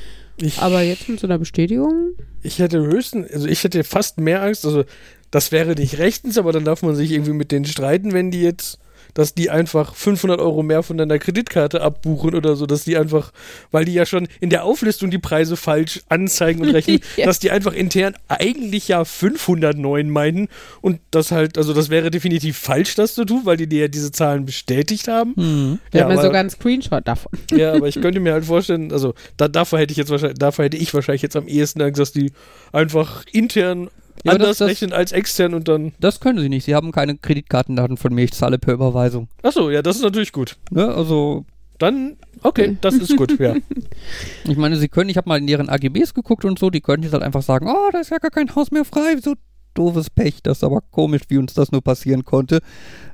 [0.42, 2.12] Ich, Aber jetzt mit so einer Bestätigung,
[2.42, 4.84] ich hätte höchstens, also ich hätte fast mehr Angst, also
[5.30, 8.40] das wäre nicht rechtens, aber dann darf man sich irgendwie mit denen streiten, wenn die
[8.42, 8.78] jetzt,
[9.14, 13.32] dass die einfach 500 Euro mehr von deiner Kreditkarte abbuchen oder so, dass die einfach,
[13.70, 17.26] weil die ja schon in der Auflistung die Preise falsch anzeigen und rechnen, Ja.
[17.26, 20.48] dass die einfach intern eigentlich ja 509 meinen
[20.80, 23.88] und das halt, also das wäre definitiv falsch, das zu tun, weil die dir ja
[23.88, 25.34] diese Zahlen bestätigt haben.
[25.36, 25.78] Hm.
[25.90, 27.32] wir haben ja sogar einen Screenshot davon.
[27.52, 30.64] Ja, aber ich könnte mir halt vorstellen, also da, davor hätte ich jetzt wahrscheinlich, davor
[30.64, 32.32] hätte ich wahrscheinlich jetzt am ehesten Angst, dass die
[32.72, 33.88] einfach intern
[34.24, 35.92] Ja, anders das- das- rechnen als extern und dann.
[36.00, 36.64] Das können sie nicht.
[36.64, 38.24] Sie haben keine Kreditkartendaten von mir.
[38.24, 39.28] Ich zahle per Überweisung.
[39.42, 40.56] Achso, ja, das ist natürlich gut.
[40.70, 40.86] Ne?
[40.94, 41.44] Also
[41.78, 43.54] Dann, okay, das ist gut, ja.
[44.44, 47.02] Ich meine, sie können, ich habe mal in deren AGBs geguckt und so, die können
[47.02, 49.32] jetzt halt einfach sagen, oh, da ist ja gar kein Haus mehr frei, so
[49.72, 52.60] doofes Pech, das ist aber komisch, wie uns das nur passieren konnte.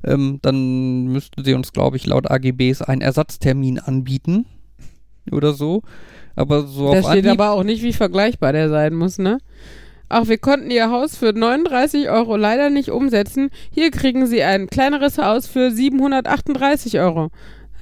[0.02, 4.46] Ähm, dann müssten sie uns, glaube ich, laut AGBs einen Ersatztermin anbieten
[5.30, 5.82] oder so.
[6.34, 9.38] Aber so Da auf steht Anhieb, aber auch nicht, wie vergleichbar der sein muss, ne?
[10.08, 13.50] Ach, wir konnten Ihr Haus für 39 Euro leider nicht umsetzen.
[13.70, 17.30] Hier kriegen Sie ein kleineres Haus für 738 Euro.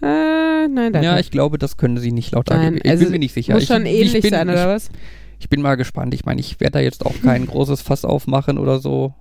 [0.03, 1.03] Äh, nein, danke.
[1.03, 2.81] ja, ich glaube, das können sie nicht laut Nein, AGB.
[2.85, 3.55] Ich also bin mir nicht sicher.
[3.55, 4.91] Muss ich, schon ich ähnlich bin, sein, oder ich, was?
[5.39, 6.15] Ich bin mal gespannt.
[6.15, 9.15] Ich meine, ich werde da jetzt auch kein großes Fass aufmachen oder so.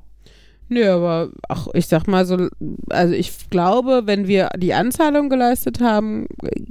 [0.70, 2.48] Nö, aber ach, ich sag mal so,
[2.90, 6.28] also ich glaube, wenn wir die Anzahlung geleistet haben,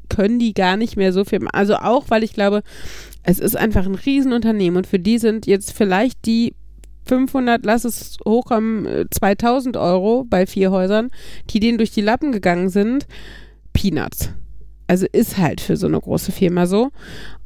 [0.09, 1.47] können die gar nicht mehr so viel.
[1.53, 2.63] Also auch, weil ich glaube,
[3.23, 6.55] es ist einfach ein Riesenunternehmen und für die sind jetzt vielleicht die
[7.05, 11.11] 500, lass es hochkommen, äh, 2000 Euro bei vier Häusern,
[11.51, 13.07] die denen durch die Lappen gegangen sind,
[13.73, 14.31] Peanuts.
[14.93, 16.91] Also ist halt für so eine große Firma so.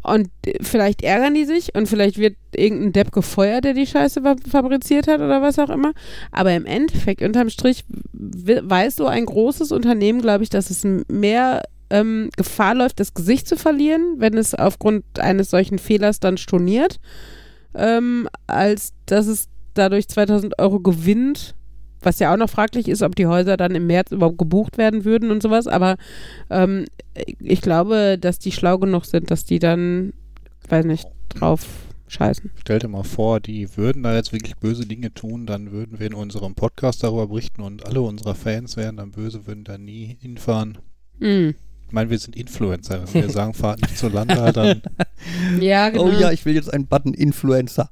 [0.02, 4.20] Und äh, vielleicht ärgern die sich und vielleicht wird irgendein Depp gefeuert, der die Scheiße
[4.22, 5.92] fa- fabriziert hat oder was auch immer.
[6.32, 10.82] Aber im Endeffekt, unterm Strich, we- weiß so ein großes Unternehmen, glaube ich, dass es
[11.06, 16.38] mehr ähm, Gefahr läuft, das Gesicht zu verlieren, wenn es aufgrund eines solchen Fehlers dann
[16.38, 16.98] storniert,
[17.76, 21.54] ähm, als dass es dadurch 2000 Euro gewinnt.
[22.02, 25.04] Was ja auch noch fraglich ist, ob die Häuser dann im März überhaupt gebucht werden
[25.04, 25.66] würden und sowas.
[25.66, 25.96] Aber
[26.50, 26.84] ähm,
[27.40, 30.12] ich glaube, dass die schlau genug sind, dass die dann,
[30.68, 31.66] weiß nicht, drauf
[32.08, 32.50] scheißen.
[32.60, 36.06] Stell dir mal vor, die würden da jetzt wirklich böse Dinge tun, dann würden wir
[36.06, 40.16] in unserem Podcast darüber berichten und alle unserer Fans wären dann böse, würden da nie
[40.20, 40.78] hinfahren.
[41.18, 41.50] Mm.
[41.86, 43.04] Ich meine, wir sind Influencer.
[43.12, 44.82] Wenn wir sagen, fahrt nicht zur Landal, dann
[45.60, 46.06] Ja, genau.
[46.06, 47.90] Oh ja, ich will jetzt einen Button Influencer.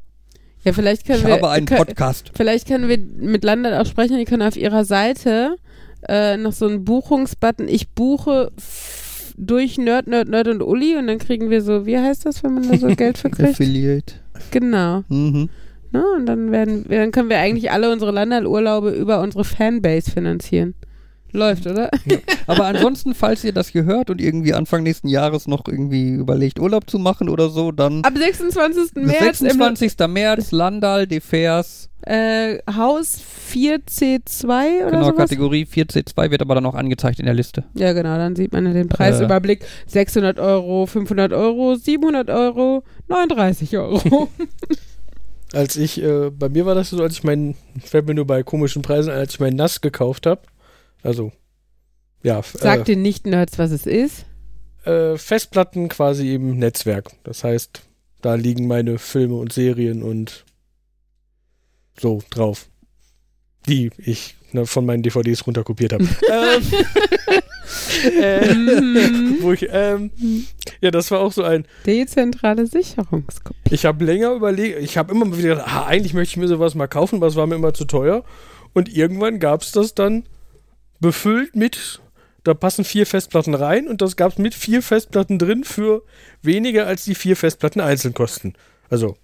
[0.65, 1.35] Ja, vielleicht können Ich wir.
[1.35, 2.31] habe einen können, Podcast.
[2.35, 4.17] Vielleicht können wir mit Landert auch sprechen.
[4.19, 5.57] Die können auf ihrer Seite
[6.09, 7.69] äh, noch so einen Buchungsbutton.
[7.69, 8.51] Ich buche
[9.37, 12.55] durch Nerd, Nerd, Nerd und Uli und dann kriegen wir so, wie heißt das, wenn
[12.55, 13.51] man da so Geld für kriegt?
[13.51, 14.15] Affiliate.
[14.51, 15.03] genau.
[15.09, 15.49] Mhm.
[15.93, 16.05] Ne?
[16.17, 20.75] Und dann werden, dann können wir eigentlich alle unsere Landal-Urlaube über unsere Fanbase finanzieren.
[21.35, 21.91] Läuft, oder?
[22.47, 26.61] Aber ansonsten, falls ihr das hier hört und irgendwie Anfang nächsten Jahres noch irgendwie überlegt,
[26.61, 28.95] Urlaub zu machen oder so, dann Ab 26.
[28.95, 29.99] März 26.
[30.09, 33.19] März, Landal, Defers, äh, Haus
[33.53, 35.17] 4C2 oder genau, sowas.
[35.17, 37.65] Kategorie 4C2 wird aber dann auch angezeigt in der Liste.
[37.75, 39.65] Ja, genau, dann sieht man ja den Preisüberblick.
[39.87, 44.29] 600 Euro, 500 Euro, 700 Euro, 39 Euro.
[45.53, 47.55] Als ich, äh, bei mir war das so, als ich meinen,
[47.85, 50.41] fällt mir nur bei komischen Preisen als ich meinen NAS gekauft habe.
[51.05, 51.31] Also,
[52.23, 54.25] ja, f- Sagt den Nicht-Nerds, was es ist.
[54.87, 57.11] äh, äh, Festplatten quasi im Netzwerk.
[57.23, 57.83] Das heißt,
[58.23, 60.45] da liegen meine Filme und Serien und
[62.01, 62.67] so drauf.
[63.67, 66.05] die ich ne, von meinen DVDs runterkopiert habe.
[66.33, 66.63] ähm,
[68.21, 69.53] äh, Mhm.
[69.53, 70.11] ich, ähm,
[70.83, 73.75] ja, das war auch so ein, Dezentrale Sicherungskopie.
[73.75, 76.75] ich habe länger überlegt, ich habe immer wieder gedacht, ah, eigentlich möchte ich mir sowas
[76.75, 78.25] mal kaufen, aber es war mir immer zu teuer.
[78.75, 80.25] Und irgendwann gab es das dann
[81.01, 82.01] befüllt mit,
[82.45, 86.03] da passen vier Festplatten rein und das gab es mit vier Festplatten drin für
[86.43, 88.55] weniger als die vier Festplatten einzeln kosten.
[88.91, 89.17] Also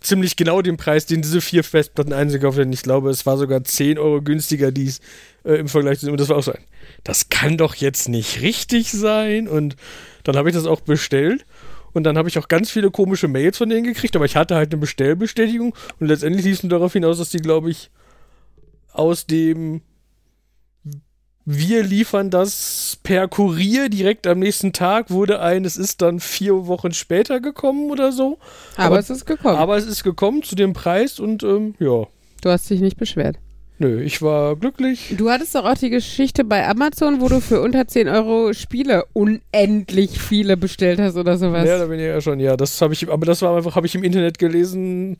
[0.00, 2.72] ziemlich genau den Preis, den diese vier Festplatten einzeln gekauft hätten.
[2.72, 5.00] Ich glaube, es war sogar 10 Euro günstiger dies
[5.44, 6.12] äh, im Vergleich zu dem.
[6.12, 6.64] Und das war auch so ein,
[7.04, 9.48] das kann doch jetzt nicht richtig sein.
[9.48, 9.76] Und
[10.24, 11.46] dann habe ich das auch bestellt.
[11.92, 14.54] Und dann habe ich auch ganz viele komische Mails von denen gekriegt, aber ich hatte
[14.54, 17.90] halt eine Bestellbestätigung und letztendlich ließ es darauf hinaus, dass die, glaube ich,
[18.92, 19.80] aus dem
[21.48, 26.66] wir liefern das per Kurier direkt am nächsten Tag, wurde ein, es ist dann vier
[26.66, 28.38] Wochen später gekommen oder so.
[28.74, 29.56] Aber, Aber- es ist gekommen.
[29.56, 32.04] Aber es ist gekommen zu dem Preis und ähm, ja,
[32.42, 33.36] du hast dich nicht beschwert.
[33.78, 35.14] nö, ich war glücklich.
[35.16, 39.04] Du hattest doch auch die Geschichte bei Amazon, wo du für unter 10 Euro Spiele
[39.12, 41.62] unendlich viele bestellt hast oder sowas.
[41.64, 42.56] Mehr oder weniger schon, ja.
[42.56, 45.16] Das habe ich, aber das war einfach, habe ich im Internet gelesen.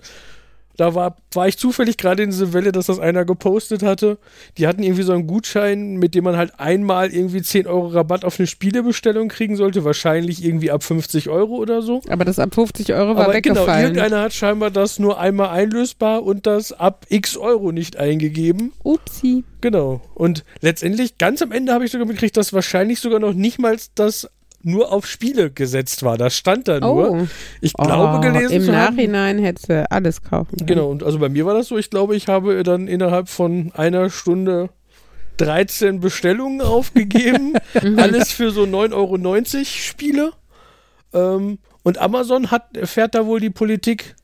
[0.77, 4.19] Da war, war ich zufällig gerade in diese Welle, dass das einer gepostet hatte.
[4.59, 8.25] Die hatten irgendwie so einen Gutschein, mit dem man halt einmal irgendwie 10 Euro Rabatt
[8.25, 9.85] auf eine Spielebestellung kriegen sollte.
[9.85, 12.03] Wahrscheinlich irgendwie ab 50 Euro oder so.
[12.09, 13.83] Aber das ab 50 Euro war Aber genau, weggefallen.
[13.97, 18.73] irgendeiner hat scheinbar das nur einmal einlösbar und das ab x Euro nicht eingegeben.
[18.83, 19.45] Upsi.
[19.61, 20.01] Genau.
[20.15, 23.77] Und letztendlich, ganz am Ende habe ich sogar mitgekriegt, dass wahrscheinlich sogar noch nicht mal
[23.95, 24.29] das
[24.67, 26.19] nur auf Spiele gesetzt war.
[26.19, 27.11] Das stand da nur.
[27.13, 27.27] Oh,
[27.61, 28.97] Ich glaube Oh, gelesen Im haben.
[28.97, 30.67] Nachhinein hättest du alles kaufen können.
[30.67, 33.73] Genau, und also bei mir war das so, ich glaube, ich habe dann innerhalb von
[33.75, 34.71] einer Stunde
[35.39, 37.55] 13 Bestellungen aufgegeben.
[37.97, 40.33] Alles für so 9,90 Euro Spiele.
[41.13, 44.17] Ähm, und Amazon hat, fährt da wohl die Politik,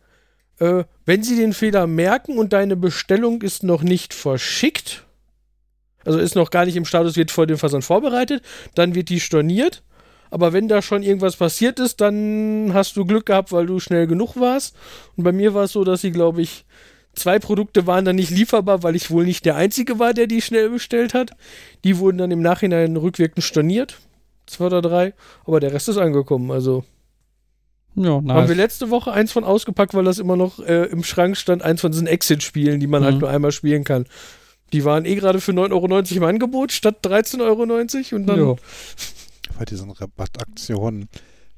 [0.59, 5.05] äh, wenn sie den Fehler merken und deine Bestellung ist noch nicht verschickt,
[6.05, 8.43] also ist noch gar nicht im Status, wird vor dem Versand vorbereitet,
[8.75, 9.85] dann wird die storniert.
[10.33, 14.07] Aber wenn da schon irgendwas passiert ist, dann hast du Glück gehabt, weil du schnell
[14.07, 14.75] genug warst.
[15.17, 16.65] Und bei mir war es so, dass sie, glaube ich,
[17.15, 20.41] zwei Produkte waren dann nicht lieferbar, weil ich wohl nicht der Einzige war, der die
[20.41, 21.33] schnell bestellt hat.
[21.85, 23.99] Die wurden dann im Nachhinein rückwirkend storniert.
[24.47, 25.13] Zwei oder drei.
[25.45, 26.51] Aber der Rest ist angekommen.
[26.51, 26.83] Also
[27.95, 28.57] Ja, haben wir nice.
[28.57, 31.63] letzte Woche eins von ausgepackt, weil das immer noch äh, im Schrank stand.
[31.63, 33.21] Eins von diesen Exit-Spielen, die man halt Mhm.
[33.21, 34.07] nur einmal spielen kann.
[34.73, 38.17] Die waren eh gerade für 9,90 Euro im Angebot statt 13,90 Euro.
[38.17, 38.57] Und dann Ja.
[39.59, 41.09] Bei diesen Rabattaktionen,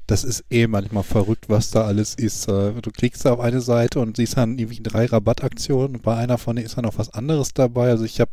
[0.07, 2.49] das ist eh manchmal verrückt, was da alles ist.
[2.49, 6.39] Äh, Du klickst auf eine Seite und siehst dann irgendwie drei Rabattaktionen und bei einer
[6.39, 7.91] von denen ist dann noch was anderes dabei.
[7.91, 8.33] Also ich habe,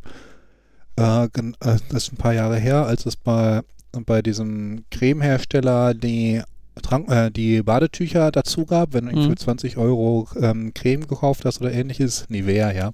[0.98, 3.61] äh, äh, das ist ein paar Jahre her, als es bei,
[4.06, 6.41] bei diesem Cremehersteller die
[6.81, 9.30] Trank, äh, die Badetücher dazu gab, wenn du Mhm.
[9.30, 12.91] für 20 Euro ähm, Creme gekauft hast oder ähnliches, Nivea, ja,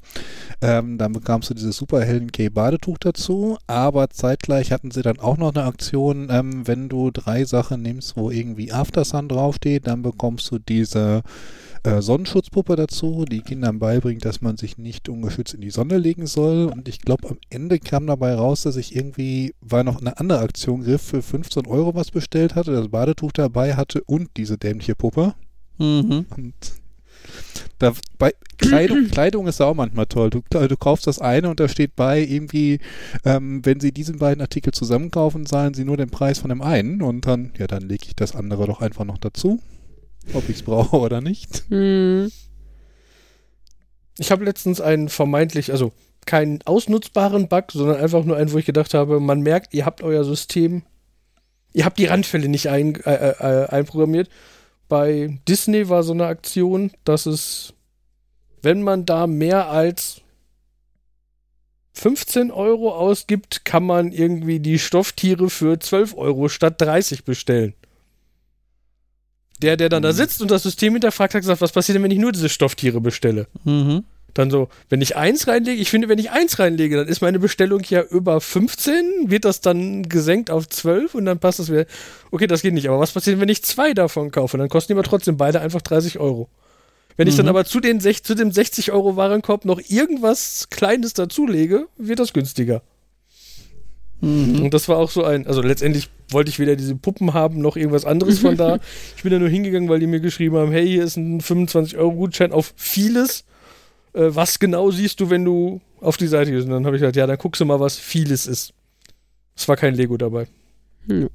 [0.62, 5.38] ähm, dann bekamst du dieses Superhelden K Badetuch dazu, aber zeitgleich hatten sie dann auch
[5.38, 10.50] noch eine Aktion, ähm, wenn du drei Sachen nimmst, wo irgendwie Aftersun draufsteht, dann bekommst
[10.52, 11.22] du diese
[11.84, 16.28] äh, Sonnenschutzpuppe dazu, die Kindern beibringt, dass man sich nicht ungeschützt in die Sonne legen
[16.28, 16.66] soll.
[16.66, 20.40] Und ich glaube, am Ende kam dabei raus, dass ich irgendwie, weil noch eine andere
[20.40, 24.96] Aktion griff, für 15 Euro was bestellt hatte, das Badetuch dabei hatte und diese dämliche
[24.96, 25.36] Puppe.
[25.78, 26.26] Mhm.
[26.36, 26.54] Und
[27.80, 30.30] da, bei Kleidung, Kleidung ist auch manchmal toll.
[30.30, 32.80] Du, du kaufst das eine und da steht bei irgendwie,
[33.26, 36.62] ähm, wenn sie diese beiden Artikel zusammen kaufen, zahlen sie nur den Preis von dem
[36.62, 39.60] einen und dann, ja, dann lege ich das andere doch einfach noch dazu,
[40.34, 41.64] ob ich es brauche oder nicht.
[41.70, 42.32] Hm.
[44.18, 45.94] Ich habe letztens einen vermeintlich, also
[46.26, 50.02] keinen ausnutzbaren Bug, sondern einfach nur einen, wo ich gedacht habe, man merkt, ihr habt
[50.02, 50.84] euer System,
[51.74, 54.30] ihr habt die Randfälle nicht ein, äh, äh, einprogrammiert.
[54.90, 57.74] Bei Disney war so eine Aktion, dass es,
[58.62, 60.22] wenn man da mehr als
[61.94, 67.74] 15 Euro ausgibt, kann man irgendwie die Stofftiere für 12 Euro statt 30 bestellen.
[69.62, 72.12] Der, der dann da sitzt und das System hinterfragt, hat gesagt, was passiert denn, wenn
[72.12, 73.48] ich nur diese Stofftiere bestelle?
[73.64, 74.04] Mhm.
[74.34, 77.40] Dann so, wenn ich eins reinlege, ich finde, wenn ich eins reinlege, dann ist meine
[77.40, 81.86] Bestellung ja über 15, wird das dann gesenkt auf 12 und dann passt das wieder.
[82.30, 84.58] Okay, das geht nicht, aber was passiert, wenn ich zwei davon kaufe?
[84.60, 86.50] Dann kosten die aber trotzdem beide einfach 30 Euro.
[87.16, 87.50] Wenn ich dann Mhm.
[87.50, 92.84] aber zu, den zu dem 60 Euro Warenkorb noch irgendwas Kleines dazulege, wird das günstiger.
[94.22, 94.64] Mhm.
[94.64, 97.78] Und das war auch so ein, also letztendlich wollte ich weder diese Puppen haben, noch
[97.78, 98.80] irgendwas anderes von da.
[99.16, 102.52] Ich bin da nur hingegangen, weil die mir geschrieben haben, hey, hier ist ein 25-Euro-Gutschein
[102.52, 103.46] auf vieles.
[104.14, 106.66] Äh, was genau siehst du, wenn du auf die Seite gehst?
[106.66, 108.74] Und dann habe ich gesagt, ja, dann guckst du mal, was vieles ist.
[109.56, 110.48] Es war kein Lego dabei.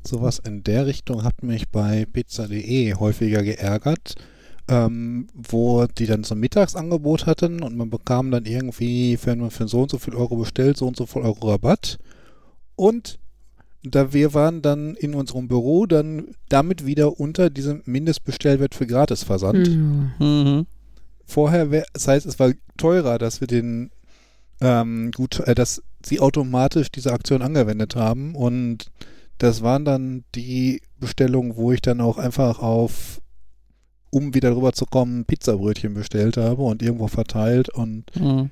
[0.06, 4.14] Sowas in der Richtung hat mich bei pizza.de häufiger geärgert.
[4.68, 9.50] ähm, wo die dann so ein Mittagsangebot hatten und man bekam dann irgendwie, wenn man
[9.50, 11.98] für so und so viel Euro bestellt, so und so viel Euro Rabatt.
[12.77, 13.19] Und
[13.82, 19.69] da wir waren dann in unserem Büro dann damit wieder unter diesem Mindestbestellwert für Gratisversand.
[19.69, 20.12] Mhm.
[20.19, 20.66] Mhm.
[21.27, 23.90] Vorher wär, das heißt, es war teurer, dass wir den
[24.61, 28.90] ähm, gut, äh, dass sie automatisch diese Aktion angewendet haben und
[29.39, 33.20] das waren dann die Bestellungen, wo ich dann auch einfach auf,
[34.11, 38.51] um wieder rüber zu kommen, Pizzabrötchen bestellt habe und irgendwo verteilt und Mhm.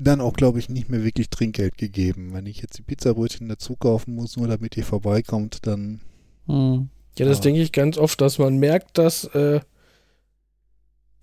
[0.00, 2.30] Dann auch, glaube ich, nicht mehr wirklich Trinkgeld gegeben.
[2.32, 6.00] Wenn ich jetzt die Pizzabrötchen dazu kaufen muss, nur damit ihr vorbeikommt, dann
[6.46, 6.88] Mhm.
[7.18, 7.42] Ja, das Ja.
[7.42, 9.60] denke ich ganz oft, dass man merkt, dass, äh,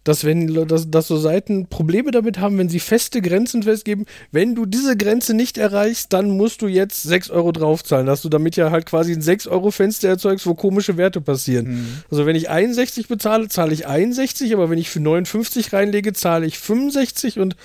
[0.03, 4.55] dass wenn dass, dass so Seiten Probleme damit haben, wenn sie feste Grenzen festgeben, wenn
[4.55, 8.55] du diese Grenze nicht erreichst, dann musst du jetzt 6 Euro draufzahlen, dass du damit
[8.55, 12.01] ja halt quasi ein 6-Euro-Fenster erzeugst, wo komische Werte passieren.
[12.09, 16.45] Also wenn ich 61 bezahle, zahle ich 61, aber wenn ich für 59 reinlege, zahle
[16.45, 17.57] ich 65 und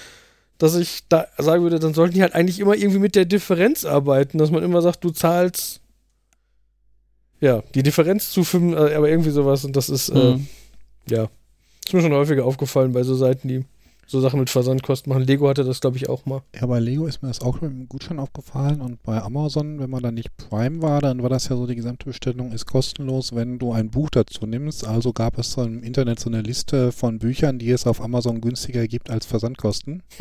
[0.62, 3.84] dass ich da sagen würde, dann sollten die halt eigentlich immer irgendwie mit der Differenz
[3.84, 5.80] arbeiten, dass man immer sagt, du zahlst
[7.40, 10.46] ja, die Differenz zu 5, äh, aber irgendwie sowas und das ist, äh, Mhm.
[11.08, 11.28] ja,
[11.84, 13.64] ist mir schon häufiger aufgefallen bei so Seiten, die
[14.12, 15.24] so Sachen mit Versandkosten machen.
[15.24, 16.42] Lego hatte das, glaube ich, auch mal.
[16.54, 19.90] Ja, bei Lego ist mir das auch mit dem Gutschein aufgefallen und bei Amazon, wenn
[19.90, 23.34] man da nicht Prime war, dann war das ja so, die gesamte Bestellung ist kostenlos,
[23.34, 24.86] wenn du ein Buch dazu nimmst.
[24.86, 28.40] Also gab es so im Internet so eine Liste von Büchern, die es auf Amazon
[28.40, 30.02] günstiger gibt als Versandkosten.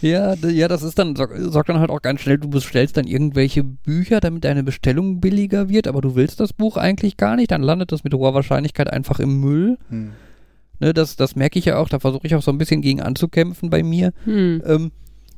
[0.00, 3.06] Ja, ja, das ist dann, sorg- sorgt dann halt auch ganz schnell, du bestellst dann
[3.06, 7.50] irgendwelche Bücher, damit deine Bestellung billiger wird, aber du willst das Buch eigentlich gar nicht,
[7.50, 9.76] dann landet das mit hoher Wahrscheinlichkeit einfach im Müll.
[9.90, 10.12] Hm.
[10.78, 13.00] Ne, das, das merke ich ja auch, da versuche ich auch so ein bisschen gegen
[13.00, 14.12] anzukämpfen bei mir.
[14.24, 14.62] Hm.
[14.66, 14.92] Ähm,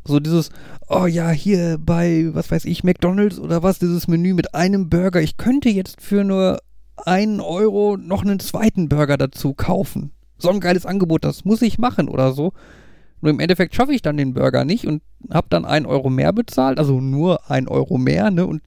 [0.05, 0.51] so dieses,
[0.89, 5.21] oh ja, hier bei, was weiß ich, McDonalds oder was, dieses Menü mit einem Burger.
[5.21, 6.59] Ich könnte jetzt für nur
[6.97, 10.13] einen Euro noch einen zweiten Burger dazu kaufen.
[10.39, 12.53] So ein geiles Angebot, das muss ich machen oder so.
[13.21, 16.33] Nur im Endeffekt schaffe ich dann den Burger nicht und habe dann einen Euro mehr
[16.33, 18.63] bezahlt, also nur ein Euro mehr, ne, und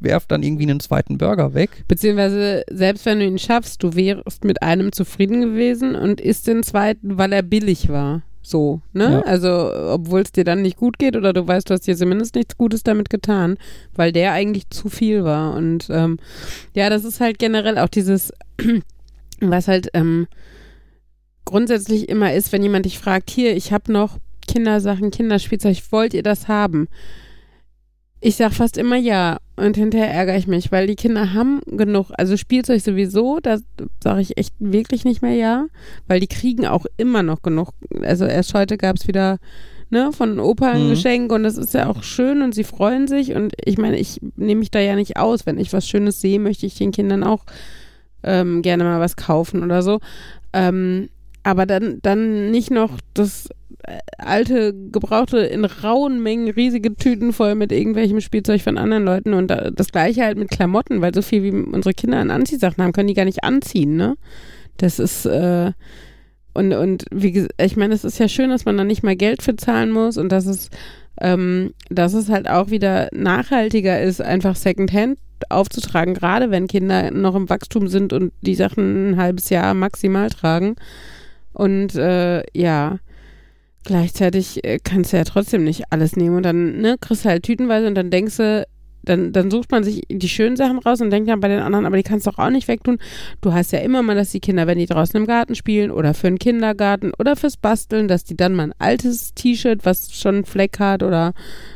[0.00, 1.84] werf dann irgendwie einen zweiten Burger weg.
[1.88, 6.62] Beziehungsweise, selbst wenn du ihn schaffst, du wärst mit einem zufrieden gewesen und isst den
[6.62, 8.22] zweiten, weil er billig war.
[8.42, 9.10] So, ne?
[9.10, 9.20] Ja.
[9.22, 12.36] Also, obwohl es dir dann nicht gut geht oder du weißt, du hast dir zumindest
[12.36, 13.56] nichts Gutes damit getan,
[13.94, 15.54] weil der eigentlich zu viel war.
[15.56, 16.18] Und ähm,
[16.72, 18.32] ja, das ist halt generell auch dieses,
[19.40, 20.28] was halt ähm,
[21.44, 26.22] grundsätzlich immer ist, wenn jemand dich fragt, hier, ich habe noch Kindersachen, Kinderspielzeug, wollt ihr
[26.22, 26.86] das haben?
[28.20, 32.10] Ich sag fast immer ja und hinterher ärgere ich mich, weil die Kinder haben genug,
[32.16, 33.58] also Spielzeug sowieso, da
[34.02, 35.66] sage ich echt wirklich nicht mehr ja,
[36.06, 37.70] weil die kriegen auch immer noch genug.
[38.02, 39.38] Also erst heute gab es wieder
[39.90, 40.90] ne, von Opa ein Mhm.
[40.90, 44.20] Geschenk und das ist ja auch schön und sie freuen sich und ich meine, ich
[44.36, 45.46] nehme mich da ja nicht aus.
[45.46, 47.44] Wenn ich was Schönes sehe, möchte ich den Kindern auch
[48.22, 50.00] ähm, gerne mal was kaufen oder so.
[50.52, 51.08] Ähm,
[51.44, 53.48] aber dann, dann nicht noch das
[54.18, 59.48] alte, gebrauchte in rauen Mengen riesige Tüten voll mit irgendwelchem Spielzeug von anderen Leuten und
[59.48, 62.92] da, das gleiche halt mit Klamotten, weil so viel wie unsere Kinder an Anziehsachen haben,
[62.92, 64.16] können die gar nicht anziehen, ne?
[64.78, 65.72] Das ist, äh,
[66.52, 69.16] und, und wie gesagt, ich meine, es ist ja schön, dass man da nicht mal
[69.16, 70.70] Geld für zahlen muss und dass es,
[71.20, 75.18] ähm, dass es halt auch wieder nachhaltiger ist, einfach Secondhand
[75.50, 80.30] aufzutragen, gerade wenn Kinder noch im Wachstum sind und die Sachen ein halbes Jahr maximal
[80.30, 80.76] tragen.
[81.52, 82.98] Und äh, ja,
[83.86, 87.44] gleichzeitig äh, kannst du ja trotzdem nicht alles nehmen und dann ne, kriegst du halt
[87.44, 88.66] tütenweise und dann denkst du,
[89.06, 91.86] dann, dann sucht man sich die schönen Sachen raus und denkt dann bei den anderen,
[91.86, 92.98] aber die kannst du auch nicht wegtun.
[93.40, 96.12] Du hast ja immer mal, dass die Kinder, wenn die draußen im Garten spielen oder
[96.12, 100.34] für den Kindergarten oder fürs Basteln, dass die dann mal ein altes T-Shirt, was schon
[100.34, 101.34] einen Fleck hat oder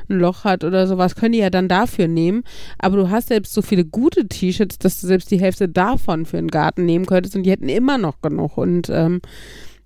[0.08, 2.42] ein Loch hat oder sowas, können die ja dann dafür nehmen.
[2.78, 6.36] Aber du hast selbst so viele gute T-Shirts, dass du selbst die Hälfte davon für
[6.36, 8.58] den Garten nehmen könntest und die hätten immer noch genug.
[8.58, 9.20] Und ähm,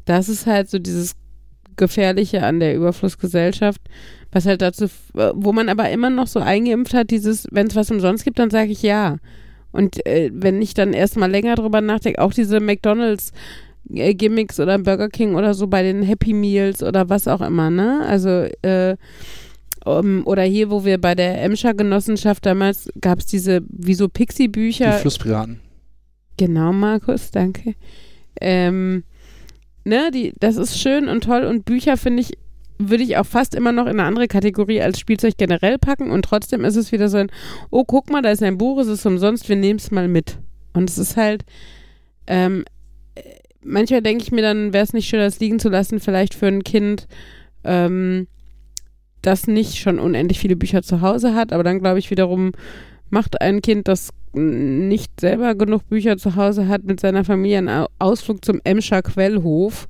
[0.07, 1.15] das ist halt so dieses
[1.77, 3.81] Gefährliche an der Überflussgesellschaft,
[4.33, 4.85] was halt dazu,
[5.17, 8.39] äh, wo man aber immer noch so eingeimpft hat, dieses, wenn es was umsonst gibt,
[8.39, 9.17] dann sage ich ja.
[9.73, 13.33] Und äh, wenn ich dann erst mal länger drüber nachdenke, auch diese McDonalds
[13.93, 17.71] äh, Gimmicks oder Burger King oder so bei den Happy Meals oder was auch immer,
[17.71, 18.05] ne?
[18.07, 18.97] Also, äh,
[19.85, 24.07] um, oder hier, wo wir bei der Emscher Genossenschaft damals gab es diese, wie so
[24.07, 24.93] Die Pixie-Bücher.
[24.95, 25.61] Flusspiraten.
[26.37, 27.75] Genau, Markus, danke.
[28.41, 29.05] Ähm,
[29.85, 32.33] ne, die, das ist schön und toll und Bücher finde ich,
[32.79, 36.25] würde ich auch fast immer noch in eine andere Kategorie als Spielzeug generell packen und
[36.25, 37.31] trotzdem ist es wieder so ein,
[37.71, 40.39] oh, guck mal, da ist ein Buch, es ist umsonst, wir nehmen es mal mit.
[40.73, 41.45] Und es ist halt,
[42.27, 42.65] ähm,
[43.15, 43.23] äh,
[43.63, 46.47] manchmal denke ich mir dann, wäre es nicht schön, das liegen zu lassen, vielleicht für
[46.47, 47.07] ein Kind,
[47.63, 48.27] ähm,
[49.23, 52.53] das nicht schon unendlich viele Bücher zu Hause hat, aber dann glaube ich wiederum,
[53.09, 57.69] macht ein Kind, das nicht selber genug Bücher zu Hause hat, mit seiner Familie einen
[57.69, 59.89] Au- Ausflug zum Emscher Quellhof.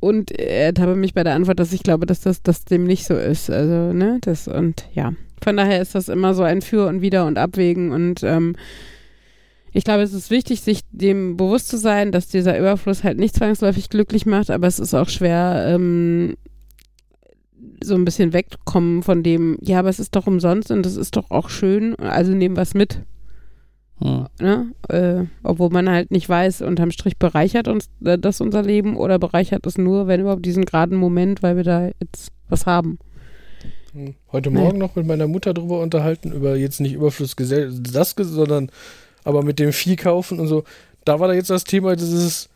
[0.00, 3.04] Und er ertappe mich bei der Antwort, dass ich glaube, dass das, das dem nicht
[3.06, 3.50] so ist.
[3.50, 5.12] Also, ne, das und ja.
[5.42, 8.56] Von daher ist das immer so ein Für und Wider und Abwägen und ähm,
[9.72, 13.36] ich glaube, es ist wichtig, sich dem bewusst zu sein, dass dieser Überfluss halt nicht
[13.36, 16.36] zwangsläufig glücklich macht, aber es ist auch schwer, ähm,
[17.82, 21.16] so ein bisschen wegkommen von dem, ja, aber es ist doch umsonst und es ist
[21.16, 23.00] doch auch schön, also nehmen wir es mit.
[24.02, 24.26] Hm.
[24.40, 24.72] Ne?
[24.88, 29.18] Äh, obwohl man halt nicht weiß, unterm Strich bereichert uns äh, das unser Leben oder
[29.18, 32.98] bereichert es nur, wenn überhaupt diesen geraden Moment, weil wir da jetzt was haben.
[33.92, 34.14] Hm.
[34.32, 38.70] Heute Morgen noch mit meiner Mutter drüber unterhalten, über jetzt nicht Überfluss gesell- das, sondern
[39.24, 40.64] aber mit dem Vieh kaufen und so.
[41.04, 42.48] Da war da jetzt das Thema, dieses,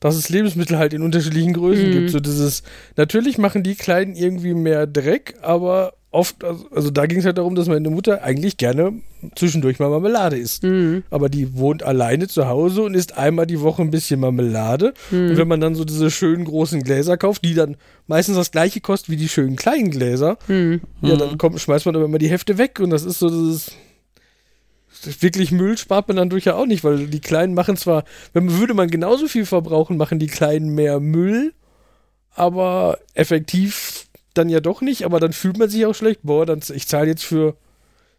[0.00, 1.92] dass es Lebensmittel halt in unterschiedlichen Größen Mhm.
[1.92, 2.10] gibt.
[2.10, 2.62] So dieses,
[2.96, 7.38] natürlich machen die Kleinen irgendwie mehr Dreck, aber oft, also, also da ging es halt
[7.38, 8.92] darum, dass meine Mutter eigentlich gerne
[9.34, 10.62] zwischendurch mal Marmelade isst.
[10.62, 11.02] Mhm.
[11.10, 14.94] Aber die wohnt alleine zu Hause und isst einmal die Woche ein bisschen Marmelade.
[15.10, 17.76] Und wenn man dann so diese schönen großen Gläser kauft, die dann
[18.06, 20.82] meistens das gleiche kosten wie die schönen kleinen Gläser, Mhm.
[21.00, 23.72] ja, dann kommt, schmeißt man aber immer die Hälfte weg und das ist so dieses.
[25.20, 28.44] Wirklich Müll spart man dann durch ja auch nicht, weil die Kleinen machen zwar, wenn
[28.46, 31.54] man, würde man genauso viel verbrauchen, machen die Kleinen mehr Müll,
[32.34, 34.01] aber effektiv
[34.34, 37.08] dann ja doch nicht, aber dann fühlt man sich auch schlecht, boah, dann, ich zahle
[37.08, 37.56] jetzt für,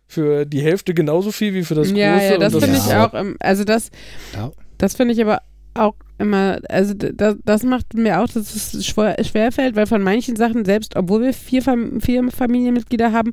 [0.08, 2.32] für die Hälfte genauso viel wie für das ja, Große.
[2.34, 3.90] ja, das und finde ich auch, also das,
[4.34, 4.52] Ja.
[4.78, 5.40] das finde ich aber
[5.76, 10.36] auch immer, also das, das macht mir auch, dass es schwer, schwerfällt, weil von manchen
[10.36, 13.32] Sachen, selbst obwohl wir vier, Fam vier Familienmitglieder haben,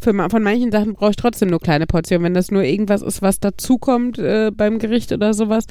[0.00, 2.24] für, von manchen Sachen brauche ich trotzdem nur kleine Portionen.
[2.24, 5.64] Wenn das nur irgendwas ist, was dazukommt äh, beim Gericht oder sowas.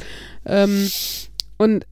[0.45, 0.89] Ähm,
[1.57, 1.85] und,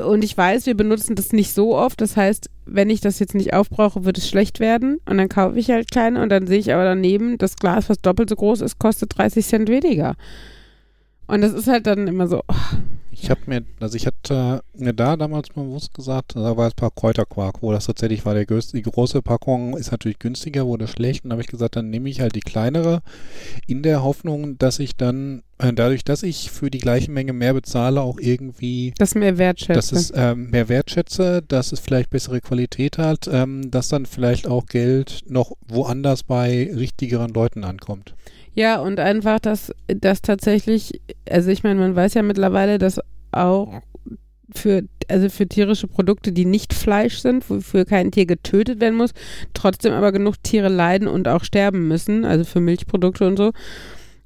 [0.00, 2.00] und ich weiß, wir benutzen das nicht so oft.
[2.00, 5.00] Das heißt, wenn ich das jetzt nicht aufbrauche, wird es schlecht werden.
[5.06, 7.98] Und dann kaufe ich halt kleine und dann sehe ich aber daneben, das Glas, was
[7.98, 10.14] doppelt so groß ist, kostet 30 Cent weniger.
[11.26, 12.76] Und das ist halt dann immer so, oh,
[13.12, 16.72] Ich habe mir, also ich hatte mir da damals mal bewusst gesagt, da war es
[16.72, 20.66] ein paar Kräuterquark, wo das tatsächlich war, der größte, die große Packung ist natürlich günstiger,
[20.66, 23.02] wurde schlecht und da habe ich gesagt, dann nehme ich halt die kleinere
[23.66, 27.52] in der Hoffnung, dass ich dann, äh, dadurch, dass ich für die gleiche Menge mehr
[27.52, 29.74] bezahle, auch irgendwie das mehr wertschätze.
[29.74, 34.46] dass es ähm, mehr wertschätze, dass es vielleicht bessere Qualität hat, ähm, dass dann vielleicht
[34.46, 38.14] auch Geld noch woanders bei richtigeren Leuten ankommt.
[38.54, 43.00] Ja, und einfach, dass das tatsächlich, also ich meine, man weiß ja mittlerweile, dass
[43.32, 43.80] auch
[44.54, 49.12] für, also für tierische Produkte, die nicht Fleisch sind, wofür kein Tier getötet werden muss,
[49.54, 53.52] trotzdem aber genug Tiere leiden und auch sterben müssen, also für Milchprodukte und so.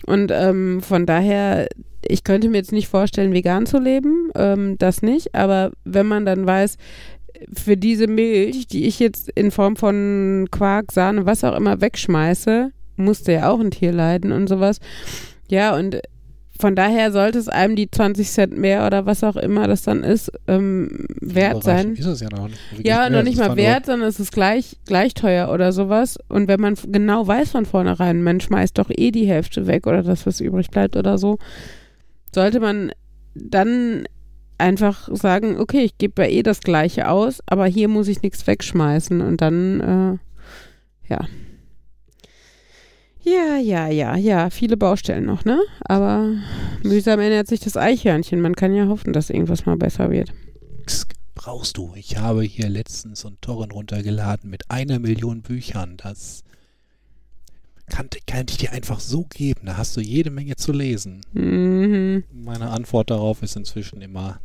[0.07, 1.69] Und ähm, von daher,
[2.07, 6.27] ich könnte mir jetzt nicht vorstellen, vegan zu leben, ähm, das nicht, aber wenn man
[6.27, 6.77] dann weiß,
[7.53, 12.73] für diese Milch, die ich jetzt in Form von Quark, Sahne, was auch immer wegschmeiße,
[12.97, 14.81] musste ja auch ein Tier leiden und sowas.
[15.49, 16.01] Ja, und
[16.59, 20.03] von daher sollte es einem die 20 Cent mehr oder was auch immer das dann
[20.03, 21.95] ist, ähm, wert sein.
[21.95, 22.59] Ist es ja noch nicht.
[22.83, 26.19] Ja, mehr, noch nicht mal wert, sondern es ist gleich, gleich teuer oder sowas.
[26.29, 30.03] Und wenn man genau weiß von vornherein, man schmeißt doch eh die Hälfte weg oder
[30.03, 31.39] das, was übrig bleibt oder so,
[32.35, 32.93] sollte man
[33.35, 34.05] dann
[34.59, 38.47] einfach sagen, okay, ich gebe ja eh das Gleiche aus, aber hier muss ich nichts
[38.47, 39.81] wegschmeißen und dann,
[41.09, 41.27] äh, ja.
[43.27, 45.61] Ja, ja, ja, ja, viele Baustellen noch, ne?
[45.81, 46.33] Aber
[46.85, 48.41] mühsam ernährt sich das Eichhörnchen.
[48.41, 50.33] Man kann ja hoffen, dass irgendwas mal besser wird.
[51.35, 51.93] Brauchst du.
[51.97, 55.97] Ich habe hier letztens so einen Torrent runtergeladen mit einer Million Büchern.
[55.97, 56.45] Das
[57.89, 59.63] kann, kann ich dir einfach so geben.
[59.67, 61.21] Da hast du jede Menge zu lesen.
[61.33, 62.25] Mhm.
[62.33, 64.41] Meine Antwort darauf ist inzwischen immer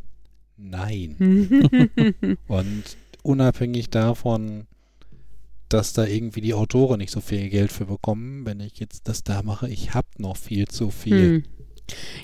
[0.56, 1.16] nein.
[2.48, 2.82] Und
[3.22, 4.66] unabhängig davon,
[5.72, 9.24] dass da irgendwie die Autoren nicht so viel Geld für bekommen, wenn ich jetzt das
[9.24, 11.26] da mache, ich habe noch viel zu viel.
[11.26, 11.44] Hm.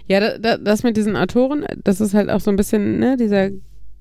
[0.07, 3.17] Ja, da, da, das mit diesen Autoren, das ist halt auch so ein bisschen, ne,
[3.17, 3.51] dieser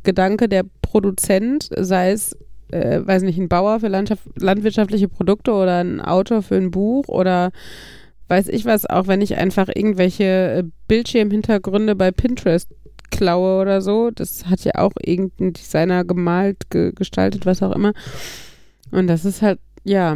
[0.04, 2.36] Gedanke, der Produzent, sei es,
[2.72, 7.52] äh, weiß nicht, ein Bauer für landwirtschaftliche Produkte oder ein Autor für ein Buch oder
[8.28, 12.70] weiß ich was, auch wenn ich einfach irgendwelche äh, Bildschirmhintergründe bei Pinterest
[13.10, 17.94] klaue oder so, das hat ja auch irgendein Designer gemalt, ge gestaltet, was auch immer.
[18.92, 20.16] Und das ist halt, ja,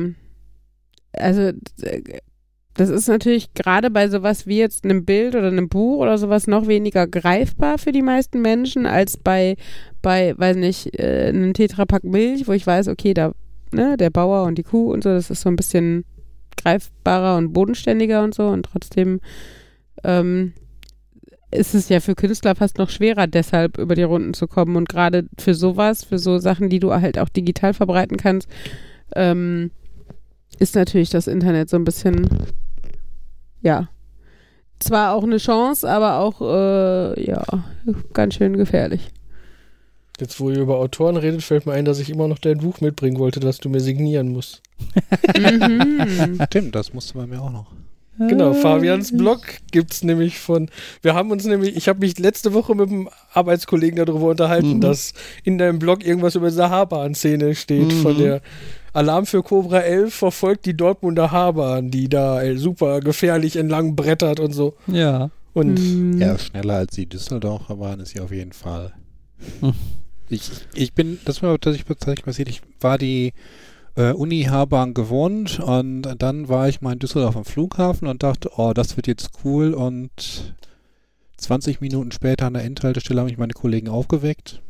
[1.13, 1.41] also
[1.81, 2.19] äh,
[2.73, 6.47] das ist natürlich gerade bei sowas wie jetzt einem Bild oder einem Buch oder sowas
[6.47, 9.57] noch weniger greifbar für die meisten Menschen als bei,
[10.01, 13.33] bei weiß nicht, äh, einem Tetrapack Milch, wo ich weiß, okay, da,
[13.73, 16.05] ne, der Bauer und die Kuh und so, das ist so ein bisschen
[16.57, 19.19] greifbarer und bodenständiger und so und trotzdem
[20.03, 20.53] ähm,
[21.51, 24.89] ist es ja für Künstler fast noch schwerer, deshalb über die Runden zu kommen und
[24.89, 28.47] gerade für sowas, für so Sachen, die du halt auch digital verbreiten kannst,
[29.15, 29.71] ähm,
[30.59, 32.27] ist natürlich das Internet so ein bisschen,
[33.61, 33.89] ja,
[34.79, 37.43] zwar auch eine Chance, aber auch, äh, ja,
[38.13, 39.09] ganz schön gefährlich.
[40.19, 42.79] Jetzt, wo ihr über Autoren redet, fällt mir ein, dass ich immer noch dein Buch
[42.79, 44.61] mitbringen wollte, das du mir signieren musst.
[45.37, 46.39] mhm.
[46.45, 47.71] Stimmt, das musste bei mir auch noch.
[48.27, 49.41] Genau, Fabians Blog
[49.71, 50.69] gibt's nämlich von.
[51.01, 54.81] Wir haben uns nämlich, ich habe mich letzte Woche mit einem Arbeitskollegen darüber unterhalten, Mhm.
[54.81, 58.01] dass in deinem Blog irgendwas über diese Haarbahn-Szene steht, Mhm.
[58.01, 58.41] von der
[58.93, 64.39] Alarm für Cobra 11 verfolgt die Dortmunder Haarbahn, die da äh, super gefährlich entlang brettert
[64.39, 64.75] und so.
[64.87, 65.29] Ja.
[65.53, 66.19] Und Mhm.
[66.19, 68.93] Ja, schneller als die Düsseldorfer waren, ist sie auf jeden Fall.
[69.61, 69.73] Hm.
[70.29, 73.33] Ich, ich bin, das war tatsächlich tatsächlich passiert, ich war die
[73.95, 78.51] äh, Uni Haarbahn gewohnt und dann war ich mal in Düsseldorf am Flughafen und dachte,
[78.55, 80.55] oh, das wird jetzt cool und
[81.37, 84.61] 20 Minuten später an der Endhaltestelle haben mich meine Kollegen aufgeweckt.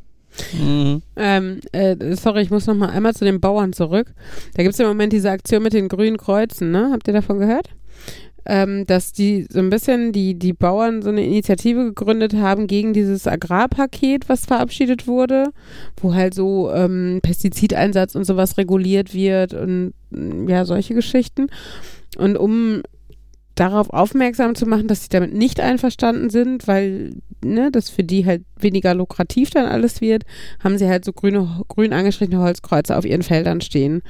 [0.53, 1.01] Mhm.
[1.17, 4.13] Ähm, äh, sorry, ich muss noch mal einmal zu den Bauern zurück.
[4.53, 6.89] Da gibt es im Moment diese Aktion mit den grünen Kreuzen, ne?
[6.93, 7.69] Habt ihr davon gehört?
[8.45, 12.93] Ähm, dass die so ein bisschen die, die Bauern so eine Initiative gegründet haben gegen
[12.93, 15.51] dieses Agrarpaket, was verabschiedet wurde,
[16.01, 21.47] wo halt so ähm, Pestizideinsatz und sowas reguliert wird und mm, ja, solche Geschichten.
[22.17, 22.81] Und um
[23.55, 27.11] darauf aufmerksam zu machen, dass sie damit nicht einverstanden sind, weil
[27.43, 30.23] ne, das für die halt weniger lukrativ dann alles wird,
[30.63, 34.01] haben sie halt so grüne, grün angestrichene Holzkreuze auf ihren Feldern stehen.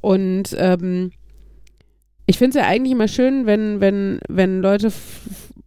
[0.00, 1.10] Und ähm,
[2.28, 4.92] ich finde es ja eigentlich immer schön, wenn, wenn, wenn Leute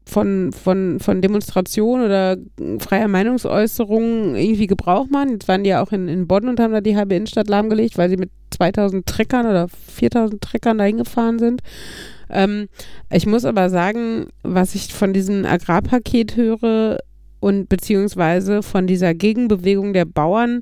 [0.06, 2.38] von, von, von Demonstrationen oder
[2.78, 5.30] freier Meinungsäußerung irgendwie Gebrauch machen.
[5.32, 7.98] Jetzt waren die ja auch in, in Bonn und haben da die halbe Innenstadt lahmgelegt,
[7.98, 11.64] weil sie mit 2000 Treckern oder 4000 Treckern da hingefahren sind.
[12.30, 12.68] Ähm,
[13.12, 17.00] ich muss aber sagen, was ich von diesem Agrarpaket höre
[17.40, 20.62] und beziehungsweise von dieser Gegenbewegung der Bauern,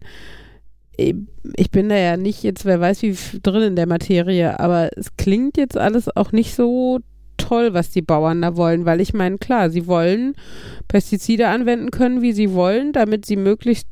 [1.56, 5.16] ich bin da ja nicht jetzt, wer weiß wie drin in der Materie, aber es
[5.18, 7.00] klingt jetzt alles auch nicht so
[7.38, 10.36] toll, was die Bauern da wollen, weil ich meine, klar, sie wollen
[10.88, 13.88] Pestizide anwenden können, wie sie wollen, damit sie möglichst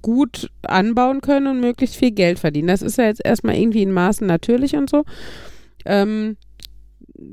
[0.00, 2.68] gut anbauen können und möglichst viel Geld verdienen.
[2.68, 5.04] Das ist ja jetzt erstmal irgendwie in Maßen natürlich und so.
[5.84, 6.36] Ähm,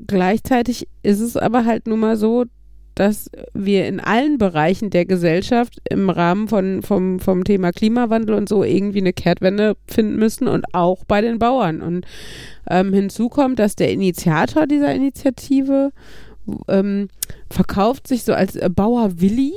[0.06, 2.44] gleichzeitig ist es aber halt nun mal so,
[2.96, 8.48] dass wir in allen Bereichen der Gesellschaft im Rahmen von, vom, vom Thema Klimawandel und
[8.48, 11.82] so irgendwie eine Kehrtwende finden müssen und auch bei den Bauern.
[11.82, 12.06] Und
[12.68, 15.92] ähm, hinzu kommt, dass der Initiator dieser Initiative
[16.68, 17.08] ähm,
[17.50, 19.52] verkauft sich so als äh, Bauer Willi.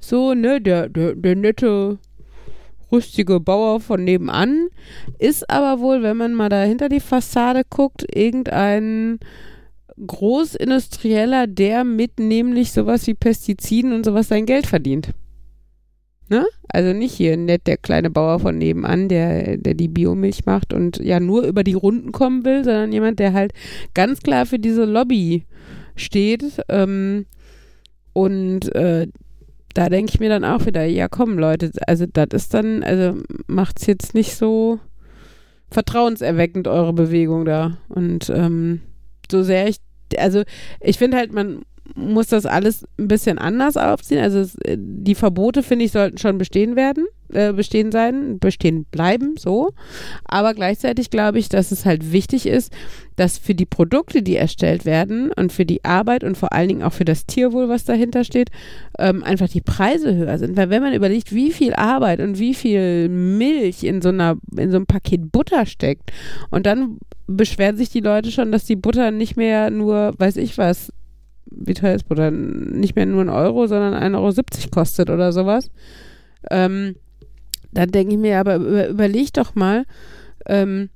[0.00, 1.98] So, ne, der, der, der nette,
[2.90, 4.68] rüstige Bauer von nebenan.
[5.20, 9.20] Ist aber wohl, wenn man mal da hinter die Fassade guckt, irgendein
[10.06, 15.12] Großindustrieller, der mit nämlich sowas wie Pestiziden und sowas sein Geld verdient.
[16.28, 16.46] Ne?
[16.68, 20.98] Also nicht hier nett der kleine Bauer von nebenan, der, der die Biomilch macht und
[20.98, 23.52] ja nur über die Runden kommen will, sondern jemand, der halt
[23.92, 25.44] ganz klar für diese Lobby
[25.94, 26.62] steht.
[26.68, 27.26] Ähm,
[28.14, 29.08] und äh,
[29.74, 33.20] da denke ich mir dann auch wieder, ja komm Leute, also das ist dann, also
[33.46, 34.78] macht's jetzt nicht so
[35.70, 37.78] vertrauenserweckend, eure Bewegung da.
[37.88, 38.80] Und ähm,
[39.30, 39.76] so sehr ich,
[40.18, 40.42] also
[40.80, 41.62] ich finde halt, man
[41.94, 44.20] muss das alles ein bisschen anders aufziehen.
[44.20, 48.84] Also es, äh, die Verbote, finde ich, sollten schon bestehen werden, äh, bestehen sein, bestehen
[48.90, 49.70] bleiben, so.
[50.24, 52.72] Aber gleichzeitig glaube ich, dass es halt wichtig ist,
[53.16, 56.82] dass für die Produkte, die erstellt werden und für die Arbeit und vor allen Dingen
[56.82, 58.50] auch für das Tierwohl, was dahinter steht,
[58.98, 60.56] ähm, einfach die Preise höher sind.
[60.56, 64.70] Weil wenn man überlegt, wie viel Arbeit und wie viel Milch in so einer, in
[64.70, 66.10] so einem Paket Butter steckt
[66.50, 70.58] und dann beschweren sich die Leute schon, dass die Butter nicht mehr nur, weiß ich
[70.58, 70.92] was,
[71.46, 72.30] wie teuer ist Butter?
[72.30, 75.70] Nicht mehr nur ein Euro, sondern 1,70 Euro kostet oder sowas.
[76.50, 76.96] Ähm,
[77.72, 79.84] dann denke ich mir, aber über, überleg doch mal,
[80.46, 80.90] ähm,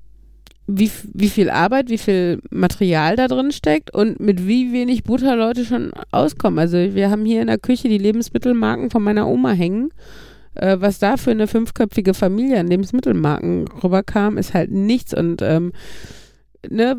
[0.67, 5.37] wie, wie viel Arbeit, wie viel Material da drin steckt und mit wie wenig Butter
[5.37, 6.59] Leute schon auskommen.
[6.59, 9.91] Also wir haben hier in der Küche die Lebensmittelmarken von meiner Oma hängen.
[10.55, 15.15] Äh, was da für eine fünfköpfige Familie an Lebensmittelmarken rüberkam, ist halt nichts.
[15.15, 15.73] Und ähm,
[16.69, 16.97] ne,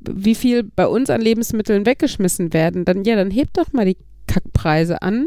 [0.00, 3.98] wie viel bei uns an Lebensmitteln weggeschmissen werden, dann ja, dann hebt doch mal die
[4.26, 5.26] Kackpreise an,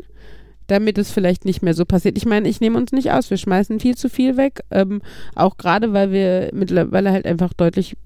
[0.72, 2.18] damit es vielleicht nicht mehr so passiert.
[2.18, 5.02] Ich meine, ich nehme uns nicht aus, wir schmeißen viel zu viel weg, ähm,
[5.35, 7.98] auch gerade weil wir mittlerweile halt einfach deutlich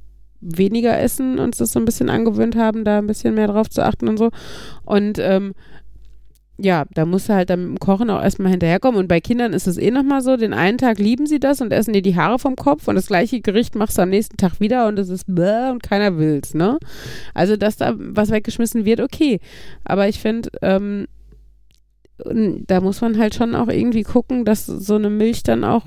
[0.41, 3.83] weniger essen, uns das so ein bisschen angewöhnt haben, da ein bisschen mehr drauf zu
[3.83, 4.31] achten und so.
[4.83, 5.53] Und ähm,
[6.57, 8.99] ja, da musst du halt dann mit dem Kochen auch erstmal hinterherkommen.
[8.99, 11.71] Und bei Kindern ist es eh nochmal so, den einen Tag lieben sie das und
[11.71, 14.59] essen dir die Haare vom Kopf und das gleiche Gericht machst du am nächsten Tag
[14.59, 16.79] wieder und es ist bäh und keiner will's, ne?
[17.33, 19.39] Also, dass da was weggeschmissen wird, okay.
[19.83, 21.07] Aber ich finde, ähm,
[22.17, 25.83] da muss man halt schon auch irgendwie gucken, dass so eine Milch dann auch,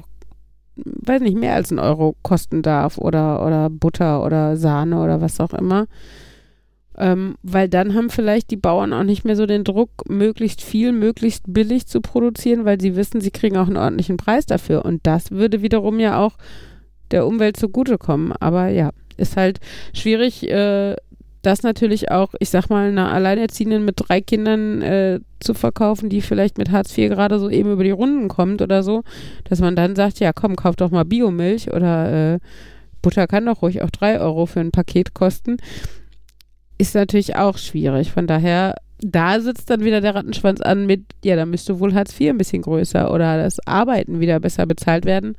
[0.77, 5.41] weiß nicht, mehr als einen Euro kosten darf oder, oder Butter oder Sahne oder was
[5.41, 5.87] auch immer.
[6.97, 10.93] Ähm, weil dann haben vielleicht die Bauern auch nicht mehr so den Druck, möglichst viel,
[10.93, 14.85] möglichst billig zu produzieren, weil sie wissen, sie kriegen auch einen ordentlichen Preis dafür.
[14.85, 16.37] Und das würde wiederum ja auch
[17.13, 18.33] der Umwelt zugutekommen.
[18.33, 19.61] Aber ja, ist halt
[19.93, 20.97] schwierig, äh,
[21.43, 26.21] das natürlich auch, ich sag mal, einer Alleinerziehenden mit drei Kindern äh, zu verkaufen, die
[26.21, 29.03] vielleicht mit Hartz IV gerade so eben über die Runden kommt oder so,
[29.45, 32.39] dass man dann sagt, ja komm, kauf doch mal Biomilch oder äh,
[33.03, 35.59] Butter kann doch ruhig auch drei Euro für ein Paket kosten,
[36.79, 38.11] ist natürlich auch schwierig.
[38.11, 42.19] Von daher, da sitzt dann wieder der Rattenschwanz an mit, ja, da müsste wohl Hartz
[42.19, 45.37] IV ein bisschen größer oder das Arbeiten wieder besser bezahlt werden.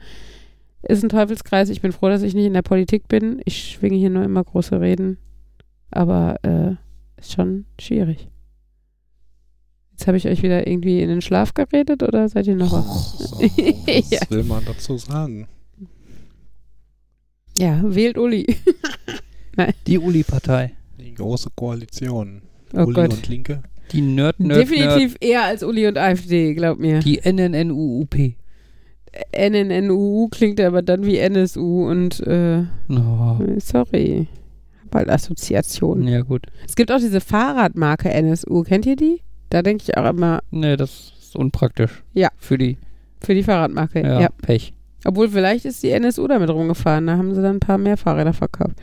[0.82, 1.70] Ist ein Teufelskreis.
[1.70, 3.42] Ich bin froh, dass ich nicht in der Politik bin.
[3.44, 5.18] Ich schwinge hier nur immer große Reden.
[5.92, 6.76] Aber äh,
[7.20, 8.28] ist schon schwierig.
[9.92, 12.86] Jetzt habe ich euch wieder irgendwie in den Schlaf geredet oder seid ihr noch wach?
[13.18, 14.20] So, was Ja.
[14.30, 15.48] will man dazu sagen?
[17.58, 18.46] Ja, wählt Uli.
[19.88, 20.72] Die Uli-Partei.
[21.00, 22.42] Die große Koalition.
[22.74, 23.14] Oh Uli Gott.
[23.14, 23.64] und Linke.
[23.92, 27.00] Die Nerd, Nerd, Definitiv eher als Uli und AfD, glaub mir.
[27.00, 27.06] Nerd.
[27.06, 28.16] Die NNNUUP.
[29.36, 33.38] NNNUU klingt aber dann wie NSU und äh, Oh.
[33.58, 34.28] sorry.
[34.94, 36.08] Hab Assoziationen.
[36.08, 36.48] Ja, gut.
[36.68, 38.64] Es gibt auch diese Fahrradmarke NSU.
[38.64, 39.22] Kennt ihr die?
[39.50, 42.04] Da denke ich auch immer Nee, das ist unpraktisch.
[42.14, 42.30] Ja.
[42.38, 42.78] Für die.
[43.22, 44.02] für die Fahrradmarke.
[44.02, 44.30] Ja, ja.
[44.42, 44.74] Pech.
[45.06, 47.08] Obwohl, vielleicht ist die NSU damit rumgefahren.
[47.08, 48.76] Da haben sie dann ein paar mehr Fahrräder verkauft.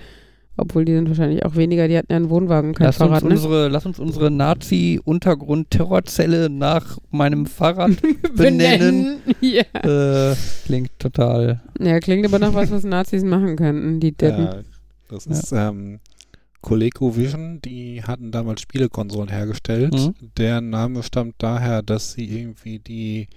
[0.58, 1.86] Obwohl, die sind wahrscheinlich auch weniger.
[1.86, 3.36] Die hatten ja einen Wohnwagen, kein Lass Fahrrad, uns, ne?
[3.36, 7.90] unsere, lass uns unsere Nazi-Untergrund-Terrorzelle nach meinem Fahrrad
[8.34, 9.18] benennen.
[9.40, 9.64] ja.
[9.82, 10.34] äh,
[10.64, 11.60] klingt total.
[11.78, 14.44] ja, klingt aber nach was, was Nazis machen könnten, die Deppen.
[14.44, 14.60] Ja,
[15.08, 16.00] das ist ähm,
[16.62, 19.94] ColecoVision, die hatten damals Spielekonsolen hergestellt.
[19.94, 20.14] Mhm.
[20.36, 23.28] Der Name stammt daher, dass sie irgendwie die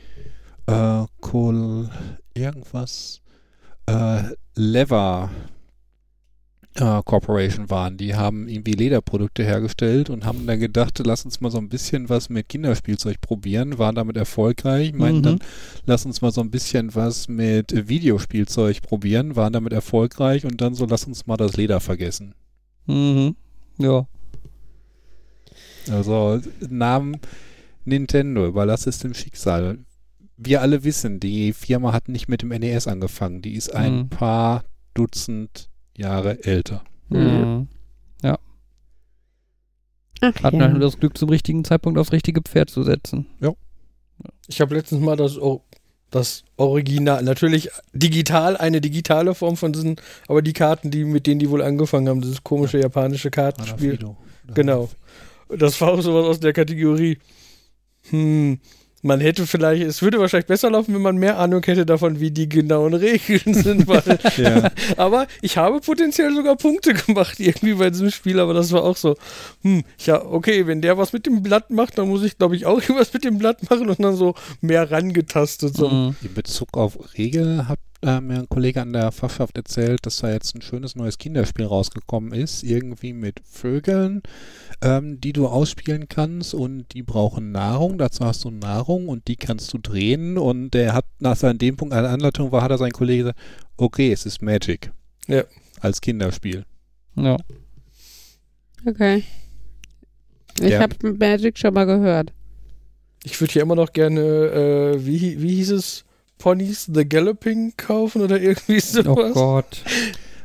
[0.65, 1.89] äh, Col
[2.33, 3.21] irgendwas
[3.85, 4.23] äh,
[4.55, 5.29] Lever
[6.75, 7.97] äh, Corporation waren.
[7.97, 12.09] Die haben irgendwie Lederprodukte hergestellt und haben dann gedacht, lass uns mal so ein bisschen
[12.09, 15.23] was mit Kinderspielzeug probieren, waren damit erfolgreich, meinten Mhm.
[15.23, 15.39] dann,
[15.85, 20.75] lass uns mal so ein bisschen was mit Videospielzeug probieren, waren damit erfolgreich und dann
[20.75, 22.33] so, lass uns mal das Leder vergessen.
[22.85, 23.35] Mhm.
[23.77, 24.07] Ja.
[25.89, 26.39] Also
[26.69, 27.17] Namen
[27.85, 29.79] Nintendo, überlass es dem Schicksal.
[30.37, 34.09] Wir alle wissen, die Firma hat nicht mit dem NES angefangen, die ist ein Mhm.
[34.09, 34.63] paar
[34.93, 35.69] Dutzend
[35.99, 36.83] Jahre älter.
[37.09, 37.67] Mhm.
[40.21, 40.63] Ach, Hatten ja.
[40.63, 43.25] halt nur das Glück, zum richtigen Zeitpunkt aufs richtige Pferd zu setzen.
[44.47, 45.39] Ich habe letztens mal das,
[46.09, 49.95] das Original, natürlich digital, eine digitale Form von diesen,
[50.27, 53.97] aber die Karten, die mit denen die wohl angefangen haben, dieses komische japanische Kartenspiel.
[54.53, 54.89] Genau.
[55.47, 57.17] Das war auch sowas aus der Kategorie.
[58.09, 58.59] Hm,
[59.01, 62.31] man hätte vielleicht, es würde wahrscheinlich besser laufen, wenn man mehr Ahnung hätte davon, wie
[62.31, 63.87] die genauen Regeln sind.
[64.37, 64.71] Ja.
[64.97, 68.95] aber ich habe potenziell sogar Punkte gemacht irgendwie bei diesem Spiel, aber das war auch
[68.95, 69.15] so,
[69.63, 72.65] hm, ja, okay, wenn der was mit dem Blatt macht, dann muss ich, glaube ich,
[72.65, 75.75] auch was mit dem Blatt machen und dann so mehr rangetastet.
[75.75, 75.89] So.
[75.89, 76.15] Mhm.
[76.21, 80.31] In Bezug auf Regel hat äh, mir ein Kollege an der Fachschaft erzählt, dass da
[80.31, 84.21] jetzt ein schönes neues Kinderspiel rausgekommen ist, irgendwie mit Vögeln,
[84.81, 87.97] ähm, die du ausspielen kannst und die brauchen Nahrung.
[87.97, 91.75] Dazu hast du Nahrung und die kannst du drehen und der hat nach seinem dem
[91.77, 93.39] Punkt eine Anleitung war, hat er sein Kollege gesagt,
[93.77, 94.91] okay, es ist Magic.
[95.27, 95.43] Ja.
[95.81, 96.65] Als Kinderspiel.
[97.15, 97.37] Ja.
[98.85, 99.23] Okay.
[100.61, 100.81] Ich Ja.
[100.81, 102.33] habe Magic schon mal gehört.
[103.23, 106.05] Ich würde hier immer noch gerne, äh, wie, wie hieß es?
[106.39, 109.33] Ponies the Galloping kaufen oder irgendwie Oh sowas.
[109.33, 109.83] Gott.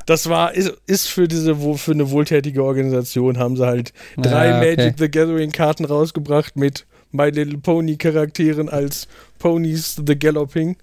[0.06, 4.58] Das war, ist, ist für diese, für eine wohltätige Organisation, haben sie halt drei Ja,
[4.58, 4.76] okay.
[4.76, 9.08] Magic the Gathering Karten rausgebracht mit My Little Pony Charakteren als
[9.38, 10.76] Ponies the Galloping.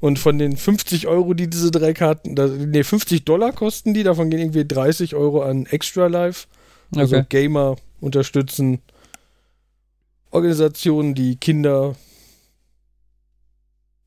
[0.00, 2.34] Und von den 50 Euro, die diese drei Karten,
[2.70, 6.46] nee, 50 Dollar kosten die, davon gehen irgendwie 30 Euro an Extra Life.
[6.96, 7.26] Also Okay.
[7.28, 8.80] Gamer unterstützen
[10.30, 11.94] Organisationen, die Kinder,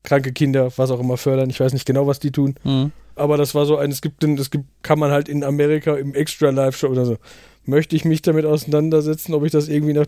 [0.02, 1.50] kranke Kinder, was auch immer fördern.
[1.50, 2.54] Ich weiß nicht genau, was die tun.
[2.64, 2.92] Mhm.
[3.14, 6.14] Aber das war so ein, es gibt, es gibt, kann man halt in Amerika im
[6.14, 7.18] Extra Live Show oder so.
[7.64, 10.06] Möchte ich mich damit auseinandersetzen, ob ich das irgendwie nach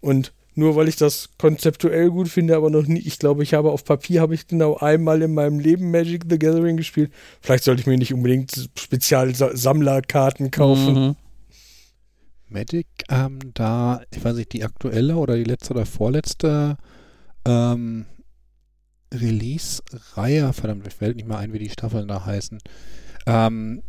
[0.00, 3.70] und nur weil ich das konzeptuell gut finde, aber noch nie, ich glaube, ich habe
[3.70, 7.10] auf Papier habe ich genau einmal in meinem Leben Magic the Gathering gespielt.
[7.40, 10.94] Vielleicht sollte ich mir nicht unbedingt Spezial-Sammlerkarten kaufen.
[10.94, 11.16] Mhm.
[12.48, 16.76] Magic, ähm, da, ich weiß nicht, die aktuelle oder die letzte oder vorletzte
[17.46, 18.04] ähm,
[19.12, 22.58] Release-Reihe, verdammt, mir fällt nicht mal ein, wie die Staffeln da heißen,
[23.26, 23.82] ähm,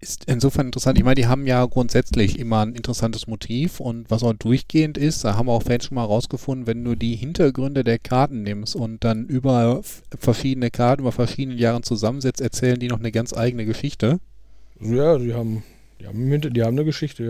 [0.00, 0.96] ist insofern interessant.
[0.96, 5.24] Ich meine, die haben ja grundsätzlich immer ein interessantes Motiv und was auch durchgehend ist,
[5.24, 9.02] da haben auch Fans schon mal rausgefunden, wenn du die Hintergründe der Karten nimmst und
[9.02, 9.82] dann über
[10.16, 14.20] verschiedene Karten über verschiedene Jahren zusammensetzt, erzählen die noch eine ganz eigene Geschichte.
[14.80, 15.64] Ja, die haben
[16.00, 17.24] Die haben, die haben eine Geschichte,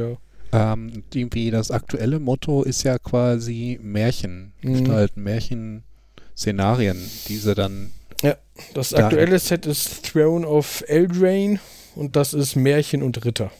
[0.52, 0.72] ja.
[0.72, 4.72] Ähm, irgendwie das aktuelle Motto ist ja quasi Märchen Mhm.
[4.74, 5.22] gestalten,
[6.38, 6.96] Märchen-Szenarien,
[7.28, 7.90] diese dann
[8.74, 11.60] Das Da- aktuelle Set ist Throne of Eldraine
[11.94, 13.50] und das ist Märchen und Ritter.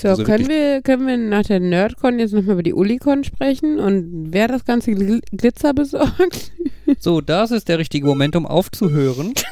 [0.00, 3.78] So, Also können, wir, können wir nach der Nerdcon jetzt nochmal über die Ulicon sprechen
[3.78, 6.52] und wer das ganze Gl Glitzer besorgt?
[6.98, 9.32] So, das ist der richtige Moment, um aufzuhören.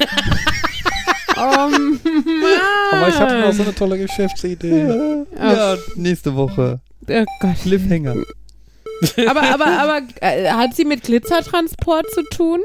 [1.41, 1.99] Oh Mann!
[2.91, 5.23] Aber ich habe noch so eine tolle Geschäftsidee.
[5.37, 6.81] ja, nächste Woche.
[7.07, 7.55] Oh Gott.
[7.63, 8.15] Cliffhanger.
[9.27, 12.59] Aber, aber, aber äh, hat sie mit Glitzertransport zu tun?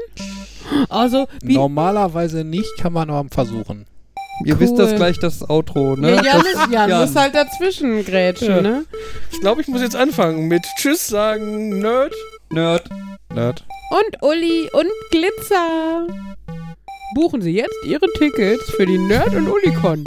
[0.89, 3.85] Also, wie, Normalerweise nicht, kann man aber versuchen.
[4.43, 4.59] Ihr Cool.
[4.61, 6.15] wisst das gleich, das Outro, ne?
[6.15, 7.01] ja, Jan, das, ist, Jan Jan.
[7.01, 8.61] muss halt dazwischen grätschen, Ja.
[8.61, 8.85] ne?
[9.31, 12.13] Ich glaube, ich muss jetzt anfangen mit Tschüss sagen, Nerd.
[12.51, 12.89] Nerd.
[13.33, 13.63] Nerd.
[13.91, 16.07] Und Uli und Glitzer.
[17.13, 20.03] Buchen Sie jetzt Ihre Tickets für die Nerd- und Ulicon.